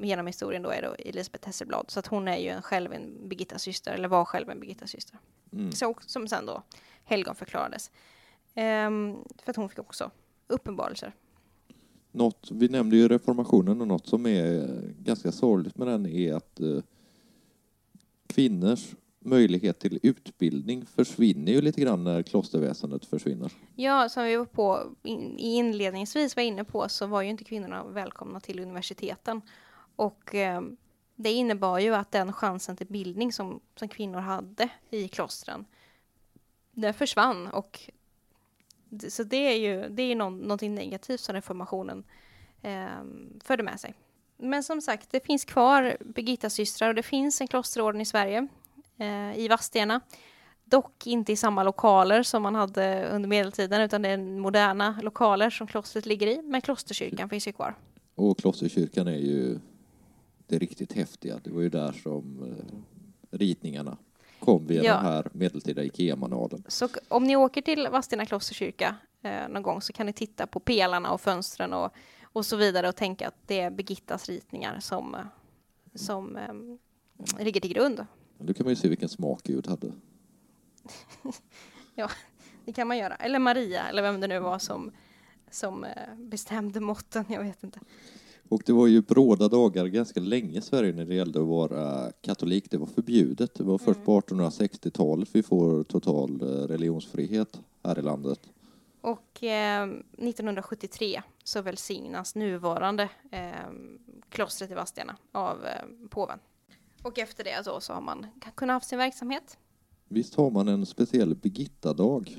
genom 0.02 0.26
historien 0.26 0.62
då 0.62 0.70
är 0.70 0.82
då 0.82 0.94
Elisabeth 0.98 1.46
Hesselblad 1.46 1.84
så 1.88 1.98
att 1.98 2.06
hon 2.06 2.28
är 2.28 2.36
ju 2.36 2.48
en, 2.48 2.62
själv 2.62 2.92
en 2.92 3.28
Birgittas 3.28 3.62
syster 3.62 3.94
eller 3.94 4.08
var 4.08 4.24
själv 4.24 4.50
en 4.50 4.60
Birgittas 4.60 4.90
syster 4.90 5.18
Mm. 5.52 5.72
så, 5.72 5.94
som 6.00 6.28
sen 6.28 6.46
då 6.46 6.62
helgon 7.04 7.34
förklarades 7.34 7.90
Ehm, 8.54 9.16
för 9.42 9.50
att 9.50 9.56
hon 9.56 9.68
fick 9.68 9.78
också 9.78 10.10
uppenbarelser. 10.46 11.12
Något, 12.12 12.50
vi 12.50 12.68
nämnde 12.68 12.96
ju 12.96 13.08
reformationen 13.08 13.80
och 13.80 13.88
något 13.88 14.06
som 14.06 14.26
är 14.26 14.80
ganska 14.98 15.32
sorgligt 15.32 15.78
med 15.78 15.88
den 15.88 16.06
är 16.06 16.34
att 16.34 16.60
eh, 16.60 16.82
kvinnors 18.26 18.94
möjlighet 19.24 19.78
till 19.78 19.98
utbildning 20.02 20.86
försvinner 20.86 21.52
ju 21.52 21.60
lite 21.60 21.80
grann 21.80 22.04
när 22.04 22.22
klosterväsendet 22.22 23.04
försvinner. 23.06 23.52
Ja, 23.76 24.08
som 24.08 24.24
vi 24.24 24.36
var 24.36 24.44
på 24.44 24.96
in, 25.02 25.38
inledningsvis 25.38 26.36
var 26.36 26.42
inne 26.42 26.64
på 26.64 26.88
så 26.88 27.06
var 27.06 27.22
ju 27.22 27.28
inte 27.28 27.44
kvinnorna 27.44 27.84
välkomna 27.84 28.40
till 28.40 28.60
universiteten. 28.60 29.40
Och 29.96 30.34
eh, 30.34 30.62
det 31.16 31.32
innebar 31.32 31.78
ju 31.78 31.94
att 31.94 32.12
den 32.12 32.32
chansen 32.32 32.76
till 32.76 32.86
bildning 32.86 33.32
som, 33.32 33.60
som 33.76 33.88
kvinnor 33.88 34.18
hade 34.18 34.68
i 34.90 35.08
klostren, 35.08 35.64
den 36.72 36.94
försvann. 36.94 37.46
Och, 37.46 37.90
så 39.08 39.22
det 39.22 39.36
är 39.36 39.56
ju 39.56 39.88
det 39.88 40.02
är 40.02 40.16
någon, 40.16 40.38
någonting 40.38 40.74
negativt 40.74 41.20
som 41.20 41.34
reformationen 41.34 42.04
eh, 42.62 43.04
förde 43.44 43.62
med 43.62 43.80
sig. 43.80 43.94
Men 44.36 44.62
som 44.62 44.80
sagt, 44.80 45.10
det 45.10 45.26
finns 45.26 45.44
kvar 45.44 45.96
Birgittasystrar 46.00 46.88
och 46.88 46.94
det 46.94 47.02
finns 47.02 47.40
en 47.40 47.48
klosterorden 47.48 48.00
i 48.00 48.06
Sverige, 48.06 48.48
i 49.36 49.48
Vadstena. 49.48 50.00
Dock 50.64 51.06
inte 51.06 51.32
i 51.32 51.36
samma 51.36 51.62
lokaler 51.62 52.22
som 52.22 52.42
man 52.42 52.54
hade 52.54 53.08
under 53.08 53.28
medeltiden, 53.28 53.80
utan 53.80 54.02
det 54.02 54.08
är 54.08 54.18
moderna 54.18 54.98
lokaler 55.02 55.50
som 55.50 55.66
klostret 55.66 56.06
ligger 56.06 56.26
i, 56.26 56.42
men 56.42 56.60
klosterkyrkan 56.60 57.28
finns 57.28 57.48
ju 57.48 57.52
kvar. 57.52 57.74
Och 58.14 58.38
klosterkyrkan 58.38 59.08
är 59.08 59.16
ju 59.18 59.58
det 60.46 60.58
riktigt 60.58 60.92
häftiga. 60.92 61.40
Det 61.44 61.50
var 61.50 61.60
ju 61.62 61.68
där 61.68 61.92
som 61.92 62.42
eh, 62.42 63.36
ritningarna 63.38 63.96
kom 64.40 64.66
via 64.66 64.82
Ja. 64.84 64.94
den 64.94 65.04
här 65.04 65.28
medeltida 65.32 65.84
IKEA-manualen. 65.84 66.64
Så 66.68 66.88
om 67.08 67.24
ni 67.24 67.36
åker 67.36 67.62
till 67.62 67.88
Vadstena 67.88 68.26
klosterkyrka 68.26 68.96
eh, 69.22 69.48
någon 69.48 69.62
gång 69.62 69.82
så 69.82 69.92
kan 69.92 70.06
ni 70.06 70.12
titta 70.12 70.46
på 70.46 70.60
pelarna 70.60 71.12
och 71.12 71.20
fönstren 71.20 71.72
och, 71.72 71.92
och 72.22 72.46
så 72.46 72.56
vidare 72.56 72.88
och 72.88 72.96
tänka 72.96 73.28
att 73.28 73.34
det 73.46 73.60
är 73.60 73.70
Birgittas 73.70 74.28
ritningar 74.28 74.80
som, 74.80 75.14
eh, 75.14 75.20
som 75.94 76.36
eh, 76.36 77.44
ligger 77.44 77.60
till 77.60 77.72
grund. 77.72 78.06
Då 78.46 78.54
kan 78.54 78.64
man 78.66 78.70
ju 78.72 78.76
se 78.76 78.88
vilken 78.88 79.08
smak 79.08 79.42
Gud 79.42 79.66
hade. 79.66 79.92
Det 82.64 82.72
kan 82.72 82.88
man 82.88 82.98
göra. 82.98 83.14
Eller 83.14 83.38
Maria, 83.38 83.88
eller 83.88 84.02
vem 84.02 84.20
det 84.20 84.26
nu 84.26 84.38
var 84.38 84.58
som, 84.58 84.90
som 85.50 85.84
eh, 85.84 85.90
bestämde 86.16 86.80
måtten. 86.80 87.24
Jag 87.28 87.42
vet 87.42 87.62
inte. 87.62 87.80
Och 88.48 88.62
det 88.66 88.72
var 88.72 88.86
ju 88.86 89.02
bråda 89.02 89.48
dagar 89.48 89.86
ganska 89.86 90.20
länge 90.20 90.58
i 90.58 90.62
Sverige 90.62 90.92
när 90.92 91.04
det 91.04 91.14
gällde 91.14 91.40
att 91.40 91.46
vara 91.46 92.12
katolik. 92.20 92.70
Det 92.70 92.76
var 92.78 92.86
förbjudet. 92.86 93.54
Det 93.54 93.64
var 93.64 93.78
först 93.78 93.96
Mm. 93.96 94.06
på 94.06 94.20
1860-talet 94.20 95.28
vi 95.32 95.42
får 95.42 95.82
total 95.82 96.42
eh, 96.42 96.46
religionsfrihet 96.46 97.60
här 97.84 97.98
i 97.98 98.02
landet. 98.02 98.40
Och 99.00 99.44
eh, 99.44 99.82
1973 99.84 101.22
så 101.44 101.62
välsignas 101.62 102.34
nuvarande 102.34 103.08
eh, 103.30 103.50
klostret 104.28 104.70
i 104.70 104.74
Vadstena 104.74 105.16
av 105.32 105.64
eh, 105.64 106.08
påven. 106.10 106.38
Och 107.02 107.18
efter 107.18 107.44
det 107.44 107.62
då 107.64 107.80
så 107.80 107.92
har 107.92 108.00
man 108.00 108.26
kunnat 108.54 108.74
haft 108.74 108.88
sin 108.88 108.98
verksamhet. 108.98 109.58
Visst 110.08 110.34
har 110.34 110.50
man 110.50 110.68
en 110.68 110.86
speciell 110.86 111.34
Birgitta-dag? 111.34 112.38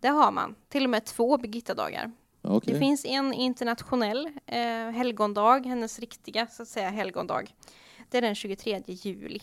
Det 0.00 0.08
har 0.08 0.32
man. 0.32 0.54
Till 0.68 0.84
och 0.84 0.90
med 0.90 1.04
två 1.04 1.38
Birgittadagar. 1.38 2.12
Okej. 2.42 2.72
Det 2.74 2.78
finns 2.78 3.04
en 3.04 3.32
internationell 3.32 4.26
eh, 4.46 4.58
helgondag, 4.90 5.66
hennes 5.66 5.98
riktiga 5.98 6.46
så 6.46 6.62
att 6.62 6.68
säga 6.68 6.90
helgondag. 6.90 7.54
Det 8.10 8.18
är 8.18 8.22
den 8.22 8.34
23 8.34 8.82
juli. 8.86 9.40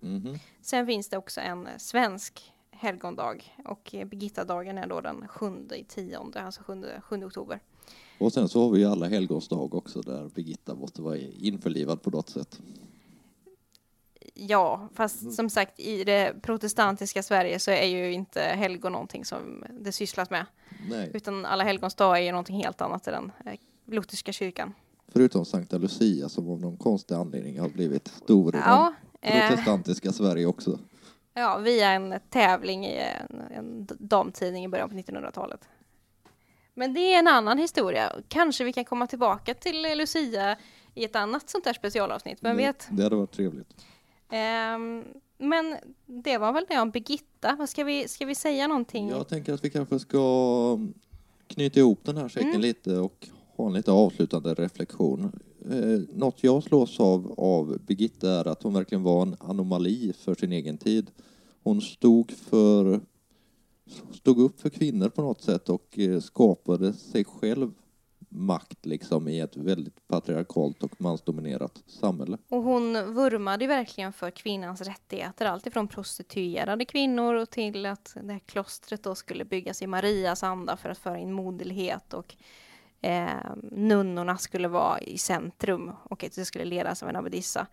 Mhm. 0.00 0.38
Sen 0.62 0.86
finns 0.86 1.08
det 1.08 1.16
också 1.16 1.40
en 1.40 1.66
eh, 1.66 1.76
svensk 1.78 2.52
helgondag 2.70 3.36
och 3.64 3.94
eh, 3.94 4.06
Birgittadagen 4.06 4.78
är 4.78 4.86
då 4.86 5.00
den 5.00 5.28
7 5.28 5.68
i 5.74 5.84
tionde, 5.84 6.42
alltså 6.42 6.62
7, 6.62 6.84
7 7.02 7.24
oktober. 7.24 7.60
Och 8.18 8.32
sen 8.32 8.48
så 8.48 8.62
har 8.62 8.70
vi 8.70 8.84
alla 8.84 9.08
helgons 9.08 9.48
dag 9.48 9.74
också 9.74 10.00
där 10.00 10.28
Birgitta 10.34 10.74
måste 10.74 11.02
vara 11.02 11.16
införlivad 11.18 12.02
på 12.02 12.10
något 12.10 12.28
sätt. 12.28 12.60
Ja, 14.34 14.88
fast 14.94 15.32
som 15.34 15.50
sagt 15.50 15.80
i 15.80 16.04
det 16.04 16.42
protestantiska 16.42 17.22
Sverige 17.22 17.58
så 17.58 17.70
är 17.70 17.84
ju 17.86 18.12
inte 18.12 18.40
helgon 18.40 18.92
någonting 18.92 19.24
som 19.24 19.64
det 19.80 19.92
sysslas 19.92 20.30
med. 20.30 20.46
Nej, 20.90 21.10
Utan 21.14 21.46
alla 21.46 21.64
helgons 21.64 21.94
dag 21.94 22.16
är 22.18 22.22
ju 22.22 22.30
någonting 22.30 22.56
helt 22.64 22.80
annat 22.80 23.08
i 23.08 23.10
den 23.10 23.32
eh, 23.46 23.52
lutherska 23.86 24.32
kyrkan. 24.32 24.74
förutom 25.08 25.44
Sankta 25.44 25.78
Lucia 25.78 26.28
som 26.28 26.50
av 26.50 26.60
någon 26.60 26.76
konstig 26.76 27.14
anledning 27.14 27.60
har 27.60 27.68
blivit 27.68 28.08
stor 28.08 28.54
i 28.56 28.58
Ja, 28.58 28.94
det 29.20 29.28
eh, 29.28 29.48
protestantiska 29.48 30.12
Sverige 30.12 30.46
också. 30.46 30.78
ja, 31.34 31.58
via 31.58 31.90
en 31.90 32.14
tävling 32.30 32.86
i 32.86 32.98
en, 32.98 33.40
en 33.40 33.86
damtidning 33.98 34.64
i 34.64 34.68
början 34.68 34.88
på 34.90 34.96
1900-talet. 34.96 35.68
Men 36.74 36.94
det 36.94 37.00
är 37.14 37.18
en 37.18 37.28
annan 37.28 37.58
historia. 37.58 38.12
Kanske 38.28 38.64
vi 38.64 38.72
kan 38.72 38.84
komma 38.84 39.06
tillbaka 39.06 39.54
till 39.54 39.82
Lucia 39.98 40.56
i 40.94 41.04
ett 41.04 41.16
annat 41.16 41.50
sånt 41.50 41.64
där 41.64 41.72
specialavsnitt, 41.72 42.38
vem 42.40 42.56
Det- 42.56 42.62
vet? 42.62 42.88
Det 42.90 43.02
hade 43.02 43.16
varit 43.16 43.32
trevligt. 43.32 43.68
Ehm, 44.30 45.04
men 45.38 45.76
det 46.06 46.38
var 46.38 46.52
väl 46.52 46.64
det 46.68 46.80
om 46.80 46.90
Birgitta. 46.90 47.56
Vad 47.58 47.68
ska 47.68 47.84
vi, 47.84 48.08
ska 48.08 48.26
vi 48.26 48.34
säga 48.34 48.66
någonting? 48.66 49.08
Jag 49.08 49.28
tänker 49.28 49.52
att 49.52 49.64
vi 49.64 49.70
kanske 49.70 49.98
ska 49.98 50.78
knyta 51.46 51.80
ihop 51.80 51.98
den 52.04 52.16
här 52.16 52.28
säcken 52.28 52.48
Mm. 52.48 52.60
lite 52.60 52.96
och 52.96 53.28
ha 53.56 53.66
en 53.66 53.72
lite 53.72 53.92
avslutande 53.92 54.54
reflektion. 54.54 55.32
Eh, 55.70 56.00
något 56.14 56.44
jag 56.44 56.62
slås 56.62 57.00
av 57.00 57.34
av 57.36 57.78
Birgitta 57.86 58.30
är 58.30 58.48
att 58.48 58.62
hon 58.62 58.74
verkligen 58.74 59.02
var 59.02 59.22
en 59.22 59.36
anomali 59.40 60.12
för 60.18 60.34
sin 60.34 60.52
egen 60.52 60.78
tid. 60.78 61.10
Hon 61.62 61.80
stod 61.80 62.30
för 62.30 63.00
stod 64.12 64.38
upp 64.40 64.60
för 64.60 64.70
kvinnor 64.70 65.08
på 65.08 65.22
något 65.22 65.42
sätt 65.42 65.68
och 65.68 65.98
eh, 65.98 66.20
skapade 66.20 66.92
sig 66.92 67.24
själv 67.24 67.72
makt 68.30 68.86
liksom 68.86 69.28
i 69.28 69.40
ett 69.40 69.56
väldigt 69.56 70.08
patriarkalt 70.08 70.82
och 70.82 71.00
mansdominerat 71.00 71.82
samhälle. 71.86 72.38
Och 72.48 72.62
hon 72.62 73.14
vurmade 73.14 73.64
ju 73.64 73.68
verkligen 73.68 74.12
för 74.12 74.30
kvinnans 74.30 74.80
rättigheter, 74.80 75.46
alltifrån 75.46 75.88
prostituerade 75.88 76.84
kvinnor 76.84 77.34
och 77.34 77.50
till 77.50 77.86
att 77.86 78.16
det 78.22 78.32
här 78.32 78.40
klostret 78.46 79.02
då 79.02 79.14
skulle 79.14 79.44
byggas 79.44 79.82
i 79.82 79.86
Marias 79.86 80.42
anda 80.42 80.76
för 80.76 80.88
att 80.88 80.98
föra 80.98 81.18
in 81.18 81.32
moderlighet 81.32 82.14
och 82.14 82.36
eh, 83.00 83.28
nunnorna 83.62 84.38
skulle 84.38 84.68
vara 84.68 85.00
i 85.00 85.18
centrum 85.18 85.92
och 86.04 86.24
att 86.24 86.34
det 86.34 86.44
skulle 86.44 86.64
ledas 86.64 87.02
av 87.02 87.08
en 87.08 87.16
abbedissa. 87.16 87.66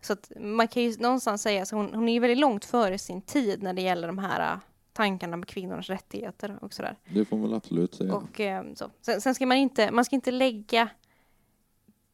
Så 0.00 0.12
att 0.12 0.32
man 0.40 0.68
kan 0.68 0.82
ju 0.82 0.96
någonstans 0.98 1.42
säga 1.42 1.62
att 1.62 1.70
hon, 1.70 1.94
hon 1.94 2.08
är 2.08 2.12
ju 2.12 2.20
väldigt 2.20 2.38
långt 2.38 2.64
före 2.64 2.98
sin 2.98 3.22
tid 3.22 3.62
när 3.62 3.72
det 3.72 3.82
gäller 3.82 4.06
de 4.06 4.18
här 4.18 4.58
tankarna 4.92 5.36
med 5.36 5.48
kvinnors 5.48 5.90
rättigheter 5.90 6.58
och 6.60 6.72
sådär. 6.72 6.96
Det 7.08 7.24
får 7.24 7.36
man 7.36 7.48
väl 7.48 7.56
absolut 7.56 7.94
säga. 7.94 8.14
Och, 8.14 8.40
eh, 8.40 8.64
så. 8.74 8.90
Sen, 9.00 9.20
sen 9.20 9.34
ska 9.34 9.46
man 9.46 9.56
inte, 9.56 9.90
man 9.90 10.04
ska 10.04 10.16
inte 10.16 10.30
lägga 10.30 10.88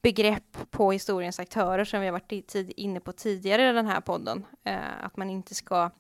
begrepp 0.03 0.71
på 0.71 0.93
historiens 0.93 1.41
aktörer 1.41 1.85
som 1.85 2.01
vi 2.01 2.07
har 2.07 2.13
varit 2.13 2.33
i 2.33 2.43
tid, 2.43 2.73
inne 2.77 3.01
på 3.01 3.13
tidigare 3.13 3.71
i 3.71 3.73
den 3.73 3.87
här 3.87 4.01
podden. 4.01 4.45
Eh, 4.65 5.05
att 5.05 5.17
man 5.17 5.31
inte 5.31 5.55
ska, 5.55 5.91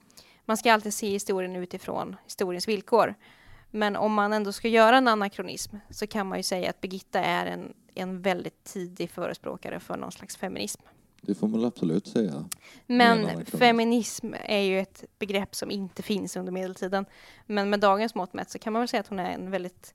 man 0.44 0.56
ska 0.56 0.72
alltid 0.72 0.94
se 0.94 1.10
historien 1.10 1.56
utifrån 1.56 2.16
historiens 2.24 2.68
villkor. 2.68 3.14
Men 3.70 3.96
om 3.96 4.14
man 4.14 4.32
ändå 4.32 4.52
ska 4.52 4.68
göra 4.68 4.96
en 4.96 5.08
anakronism 5.08 5.76
så 5.90 6.06
kan 6.06 6.26
man 6.26 6.38
ju 6.38 6.42
säga 6.42 6.70
att 6.70 6.80
Birgitta 6.80 7.20
är 7.20 7.46
en, 7.46 7.74
en 7.94 8.22
väldigt 8.22 8.64
tidig 8.64 9.10
förespråkare 9.10 9.80
för 9.80 9.96
någon 9.96 10.12
slags 10.12 10.36
feminism. 10.36 10.82
Det 11.20 11.34
får 11.34 11.48
man 11.48 11.64
absolut 11.64 12.06
säga. 12.06 12.48
Men 12.86 13.46
feminism 13.46 14.34
är 14.44 14.60
ju 14.60 14.80
ett 14.80 15.04
begrepp 15.18 15.54
som 15.54 15.70
inte 15.70 16.02
finns 16.02 16.36
under 16.36 16.52
medeltiden. 16.52 17.06
Men 17.46 17.70
med 17.70 17.80
dagens 17.80 18.14
mått 18.14 18.32
mätt 18.34 18.50
så 18.50 18.58
kan 18.58 18.72
man 18.72 18.80
väl 18.80 18.88
säga 18.88 19.00
att 19.00 19.08
hon 19.08 19.18
är 19.18 19.30
en 19.30 19.50
väldigt 19.50 19.94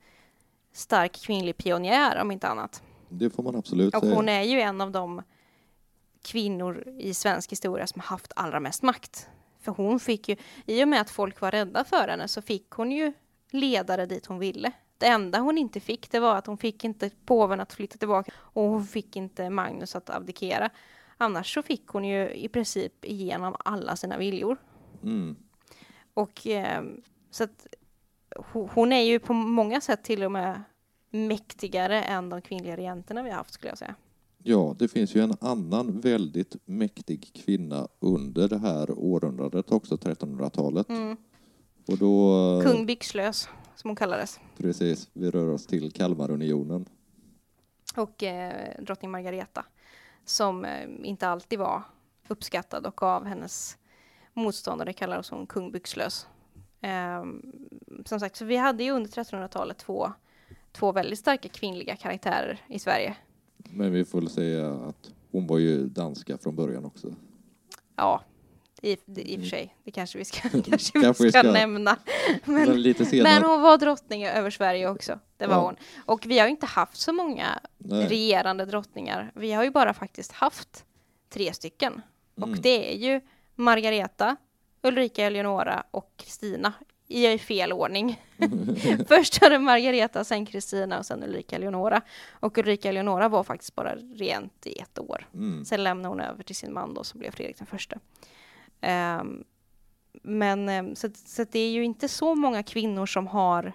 stark 0.74 1.14
kvinnlig 1.14 1.58
pionjär 1.58 2.22
om 2.22 2.32
inte 2.32 2.48
annat. 2.48 2.84
Det 3.10 3.30
får 3.30 3.44
man 3.44 3.56
absolut 3.56 3.96
Och 3.96 4.04
säga. 4.04 4.16
hon 4.16 4.30
är 4.30 4.42
ju 4.42 4.62
en 4.62 4.82
av 4.82 4.92
de 4.92 5.22
kvinnor 6.22 6.84
i 7.00 7.14
svensk 7.14 7.52
historia 7.52 7.88
som 7.88 8.02
haft 8.02 8.34
allra 8.36 8.60
mest 8.60 8.82
makt. 8.82 9.30
För 9.62 9.72
hon 9.72 10.00
fick 10.00 10.30
ju, 10.30 10.36
i 10.66 10.84
och 10.84 10.88
med 10.88 11.02
att 11.02 11.10
folk 11.10 11.42
var 11.42 11.52
rädda 11.52 11.84
för 11.84 12.08
henne 12.08 12.28
så 12.28 12.42
fick 12.42 12.70
hon 12.70 12.92
ju 12.92 13.14
ledare 13.52 14.06
dit 14.06 14.26
hon 14.26 14.40
ville. 14.40 14.72
Det 14.98 15.08
enda 15.08 15.40
hon 15.40 15.58
inte 15.58 15.80
fick 15.80 16.12
det 16.12 16.20
var 16.20 16.36
att 16.36 16.48
hon 16.48 16.58
fick 16.58 16.84
inte 16.84 17.10
påven 17.26 17.60
att 17.60 17.74
flytta 17.74 17.98
tillbaka 17.98 18.32
och 18.38 18.64
hon 18.64 18.88
fick 18.88 19.16
inte 19.16 19.50
Magnus 19.50 19.96
att 19.96 20.10
abdikera. 20.10 20.70
Annars 21.24 21.54
så 21.54 21.62
fick 21.62 21.88
hon 21.88 22.04
ju 22.06 22.30
i 22.34 22.48
princip 22.48 23.06
igenom 23.06 23.56
alla 23.66 23.96
sina 23.96 24.18
viljor. 24.18 24.58
Mm. 25.04 25.36
Och 26.14 26.48
eh, 26.48 26.84
så 27.32 27.44
att 27.44 27.68
ho- 28.36 28.70
hon 28.74 28.94
är 28.94 29.02
ju 29.02 29.20
på 29.20 29.34
många 29.34 29.82
sätt 29.82 30.04
till 30.04 30.24
och 30.24 30.32
med 30.32 30.64
mäktigare 31.10 32.02
än 32.02 32.30
de 32.30 32.42
kvinnliga 32.42 32.78
regenterna 32.78 33.24
vi 33.24 33.30
har 33.30 33.38
haft 33.38 33.54
skulle 33.54 33.72
jag 33.72 33.78
säga. 33.78 33.96
Ja, 34.44 34.76
det 34.80 34.88
finns 34.88 35.16
ju 35.16 35.22
en 35.22 35.34
annan 35.42 36.00
väldigt 36.02 36.56
mäktig 36.66 37.32
kvinna 37.34 37.88
under 38.00 38.48
det 38.50 38.58
här 38.58 38.92
århundradet 38.92 39.72
också, 39.72 39.96
1300-talet. 39.96 40.90
Mm. 40.90 41.18
Och 41.88 41.98
då... 41.98 42.34
eh, 42.60 42.72
Kung 42.72 42.86
Byxlös, 42.86 43.48
som 43.76 43.90
hon 43.90 43.96
kallades. 43.96 44.40
Precis, 44.58 45.10
vi 45.14 45.32
rör 45.32 45.48
oss 45.50 45.66
till 45.68 45.92
Kalmarunionen. 45.92 46.86
Och 47.96 48.24
eh, 48.24 48.82
drottning 48.84 49.12
Margareta, 49.12 49.66
som 50.26 50.66
eh, 50.66 50.90
inte 51.04 51.28
alltid 51.28 51.60
var 51.60 51.84
uppskattad 52.28 52.86
och 52.86 53.04
av 53.04 53.26
hennes 53.26 53.78
motståndare 54.34 54.94
kallades 54.94 55.30
hon 55.30 55.48
kung 55.48 55.72
Byxlös. 55.72 56.28
Eh, 56.82 57.24
som 58.06 58.20
sagt, 58.20 58.36
så 58.36 58.46
vi 58.46 58.58
hade 58.58 58.84
ju 58.84 58.92
under 58.92 59.10
1300-talet 59.10 59.78
två, 59.78 60.14
två 60.72 60.92
väldigt 60.92 61.20
starka 61.20 61.50
kvinnliga 61.50 61.96
karaktärer 61.96 62.62
i 62.68 62.80
Sverige. 62.80 63.16
Men 63.58 63.92
vi 63.92 64.06
får 64.06 64.20
väl 64.20 64.30
säga 64.30 64.74
att 64.74 65.12
hon 65.32 65.48
var 65.48 65.58
ju 65.58 65.88
danska 65.88 66.38
från 66.38 66.56
början 66.56 66.86
också. 66.86 67.16
Ja, 67.96 68.22
I, 68.82 68.98
i 69.16 69.38
och 69.38 69.40
för 69.40 69.48
sig, 69.48 69.76
det 69.84 69.92
kanske 69.92 70.18
vi 70.18 70.26
ska, 70.26 70.50
kanske 70.50 71.00
vi 71.00 71.12
ska, 71.14 71.14
ska. 71.14 71.52
nämna. 71.52 71.98
Men 72.46 72.84
men 73.12 73.44
hon 73.44 73.62
var 73.62 73.78
drottning 73.78 74.26
över 74.26 74.50
Sverige 74.50 74.90
också. 74.90 75.20
Det 75.44 75.48
var 75.50 75.56
Ja. 75.56 75.62
hon. 75.62 75.76
Och 76.06 76.26
vi 76.26 76.40
har 76.40 76.46
ju 76.46 76.52
inte 76.52 76.66
haft 76.66 76.98
så 76.98 77.14
många 77.14 77.60
Nej. 77.78 78.08
regerande 78.08 78.66
drottningar. 78.66 79.32
Vi 79.36 79.52
har 79.54 79.64
ju 79.64 79.70
bara 79.70 79.94
faktiskt 79.94 80.32
haft 80.32 80.86
tre 81.30 81.54
stycken. 81.54 82.02
Och 82.36 82.48
Mm. 82.48 82.62
det 82.62 82.94
är 82.94 82.98
ju 82.98 83.22
Margareta, 83.56 84.36
Ulrika 84.82 85.26
Eleonora 85.26 85.84
och 85.92 86.12
Kristina 86.18 86.74
i 87.08 87.38
fel 87.38 87.74
ordning. 87.74 88.22
Först 89.08 89.42
var 89.42 89.50
det 89.50 89.60
Margareta, 89.60 90.24
sen 90.24 90.46
Kristina 90.46 91.00
och 91.00 91.06
sen 91.06 91.24
Ulrika 91.24 91.56
Eleonora. 91.56 92.02
Och 92.32 92.58
Ulrika 92.58 92.90
Eleonora 92.90 93.30
var 93.30 93.44
faktiskt 93.44 93.76
bara 93.76 93.96
rent 93.96 94.68
i 94.68 94.80
ett 94.80 95.00
år. 95.00 95.28
Mm. 95.34 95.66
Sen 95.66 95.84
lämnade 95.84 96.10
hon 96.10 96.20
över 96.20 96.44
till 96.44 96.56
sin 96.56 96.74
man 96.74 96.94
då 96.94 97.04
som 97.04 97.20
blev 97.20 97.32
Fredrik 97.32 97.58
den 97.58 97.68
första. 97.68 98.00
Ehm, 98.82 99.44
men 100.24 100.70
ehm, 100.70 100.96
så, 100.96 101.10
så 101.26 101.44
det 101.52 101.60
är 101.60 101.70
ju 101.72 101.84
inte 101.84 102.08
så 102.08 102.36
många 102.36 102.64
kvinnor 102.64 103.06
som 103.06 103.28
har 103.28 103.74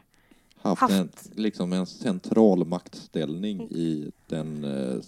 Haft, 0.63 0.81
haft- 0.81 0.93
En, 0.95 1.11
liksom 1.33 1.73
en 1.73 1.87
central 1.87 2.65
maktställning 2.67 3.63
i 3.71 4.13
den 4.27 4.65
eh, 4.65 5.01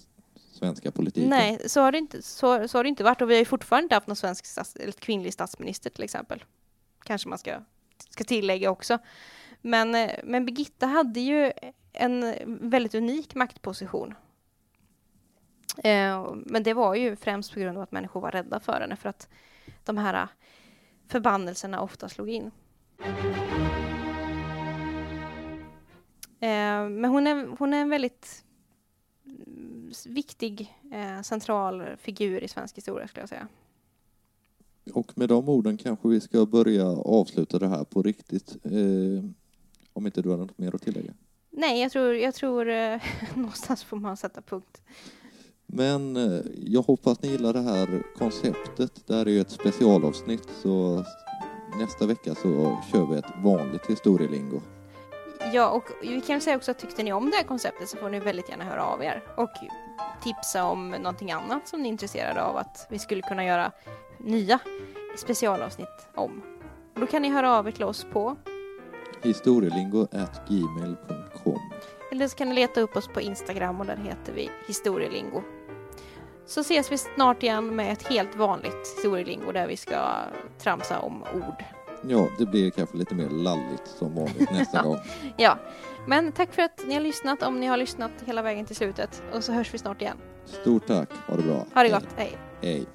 svenska 0.51 0.91
politiken. 0.91 1.29
Nej, 1.29 1.69
så 1.69 1.81
har, 1.81 1.91
det 1.91 1.97
inte, 1.97 2.21
så, 2.21 2.67
så 2.67 2.77
har 2.77 2.83
det 2.83 2.89
inte 2.89 3.03
varit 3.03 3.21
och 3.21 3.29
vi 3.29 3.33
har 3.33 3.39
ju 3.39 3.45
fortfarande 3.45 3.83
inte 3.83 3.95
haft 3.95 4.07
någon 4.07 4.15
svensk 4.15 4.45
stats, 4.45 4.75
eller 4.75 4.91
kvinnlig 4.91 5.33
statsminister 5.33 5.89
till 5.89 6.03
exempel. 6.03 6.43
Kanske 7.03 7.29
man 7.29 7.37
ska, 7.37 7.59
ska 8.09 8.23
tillägga 8.23 8.71
också. 8.71 8.97
Men, 9.61 9.95
eh, 9.95 10.11
men 10.23 10.45
Birgitta 10.45 10.85
hade 10.85 11.19
ju 11.19 11.51
en 11.93 12.35
väldigt 12.45 12.95
unik 12.95 13.35
maktposition. 13.35 14.13
Eh, 15.77 16.33
men 16.33 16.63
det 16.63 16.73
var 16.73 16.95
ju 16.95 17.15
främst 17.15 17.53
på 17.53 17.59
grund 17.59 17.77
av 17.77 17.83
att 17.83 17.91
människor 17.91 18.21
var 18.21 18.31
rädda 18.31 18.59
för 18.59 18.81
henne 18.81 18.95
för 18.95 19.09
att 19.09 19.27
de 19.83 19.97
här 19.97 20.27
förbannelserna 21.07 21.81
ofta 21.81 22.09
slog 22.09 22.29
in. 22.29 22.51
Eh, 26.41 26.89
men 26.89 27.05
hon 27.05 27.27
är, 27.27 27.47
hon 27.59 27.73
är 27.73 27.81
en 27.81 27.89
väldigt 27.89 28.43
mm, 29.25 29.91
viktig 30.05 30.77
eh, 30.91 31.21
central 31.21 31.83
figur 31.97 32.43
i 32.43 32.47
svensk 32.47 32.77
historia 32.77 33.07
skulle 33.07 33.21
jag 33.21 33.29
säga. 33.29 33.47
Och 34.93 35.17
med 35.17 35.29
de 35.29 35.49
orden 35.49 35.77
kanske 35.77 36.07
vi 36.07 36.21
ska 36.21 36.45
börja 36.45 36.87
avsluta 36.87 37.59
det 37.59 37.67
här 37.67 37.83
på 37.83 38.03
riktigt. 38.03 38.57
Eh, 38.63 39.23
om 39.93 40.05
inte 40.05 40.21
du 40.21 40.29
har 40.29 40.37
något 40.37 40.57
mer 40.57 40.75
att 40.75 40.81
tillägga. 40.81 41.13
Nej, 41.49 41.81
jag 41.81 41.91
tror, 41.91 42.15
jag 42.15 42.35
tror 42.35 42.69
eh, 42.69 43.01
någonstans 43.35 43.83
får 43.83 43.97
man 43.97 44.17
sätta 44.17 44.41
punkt. 44.41 44.81
Men 45.65 46.17
eh, 46.17 46.41
jag 46.65 46.81
hoppas 46.81 47.21
ni 47.21 47.29
gillar 47.29 47.53
det 47.53 47.61
här 47.61 48.03
konceptet. 48.17 49.07
Det 49.07 49.15
här 49.15 49.25
är 49.25 49.31
ju 49.31 49.41
ett 49.41 49.51
specialavsnitt 49.51 50.49
så 50.61 51.05
nästa 51.79 52.05
vecka 52.05 52.35
så 52.35 52.77
kör 52.91 53.05
vi 53.05 53.17
ett 53.17 53.43
vanligt 53.43 53.85
historielingo. 53.89 54.61
Ja, 55.53 55.69
och 55.69 55.83
vi 56.01 56.21
kan 56.21 56.41
säga 56.41 56.55
också 56.57 56.71
att 56.71 56.79
tyckte 56.79 57.03
ni 57.03 57.13
om 57.13 57.29
det 57.29 57.35
här 57.35 57.43
konceptet 57.43 57.89
så 57.89 57.97
får 57.97 58.09
ni 58.09 58.19
väldigt 58.19 58.49
gärna 58.49 58.63
höra 58.63 58.85
av 58.85 59.03
er 59.03 59.23
och 59.37 59.51
tipsa 60.23 60.63
om 60.63 60.89
någonting 60.89 61.31
annat 61.31 61.67
som 61.67 61.81
ni 61.81 61.87
är 61.87 61.91
intresserade 61.91 62.43
av 62.43 62.57
att 62.57 62.87
vi 62.89 62.99
skulle 62.99 63.21
kunna 63.21 63.45
göra 63.45 63.71
nya 64.17 64.59
specialavsnitt 65.17 66.07
om. 66.15 66.41
Och 66.93 66.99
då 66.99 67.07
kan 67.07 67.21
ni 67.21 67.29
höra 67.29 67.57
av 67.57 67.67
er 67.67 67.71
till 67.71 67.83
oss 67.83 68.05
på 68.13 68.37
Historielingo 69.23 70.07
at 70.11 70.49
gmail.com. 70.49 71.59
Eller 72.11 72.27
så 72.27 72.37
kan 72.37 72.49
ni 72.49 72.55
leta 72.55 72.81
upp 72.81 72.95
oss 72.95 73.07
på 73.07 73.21
Instagram 73.21 73.79
och 73.79 73.85
där 73.85 73.97
heter 73.97 74.33
vi 74.33 74.49
Historielingo. 74.67 75.41
Så 76.45 76.61
ses 76.61 76.91
vi 76.91 76.97
snart 76.97 77.43
igen 77.43 77.75
med 77.75 77.93
ett 77.93 78.07
helt 78.07 78.35
vanligt 78.35 78.93
historielingo 78.95 79.51
där 79.51 79.67
vi 79.67 79.77
ska 79.77 79.97
tramsa 80.59 80.99
om 80.99 81.23
ord. 81.23 81.63
Ja, 82.07 82.27
det 82.37 82.45
blir 82.45 82.69
kanske 82.69 82.97
lite 82.97 83.15
mer 83.15 83.29
lalligt 83.29 83.87
som 83.97 84.15
vanligt 84.15 84.51
nästa 84.51 84.81
gång. 84.83 84.97
Ja, 85.37 85.57
men 86.07 86.31
tack 86.31 86.53
för 86.53 86.61
att 86.61 86.81
ni 86.87 86.93
har 86.93 87.01
lyssnat 87.01 87.43
om 87.43 87.59
ni 87.59 87.67
har 87.67 87.77
lyssnat 87.77 88.11
hela 88.25 88.41
vägen 88.41 88.65
till 88.65 88.75
slutet 88.75 89.23
och 89.33 89.43
så 89.43 89.51
hörs 89.51 89.73
vi 89.73 89.77
snart 89.77 90.01
igen. 90.01 90.17
Stort 90.45 90.87
tack, 90.87 91.09
ha 91.27 91.35
det 91.35 91.43
bra. 91.43 91.65
Ha 91.73 91.83
det 91.83 91.89
gott, 91.89 92.07
hej! 92.17 92.37
Hej. 92.61 92.85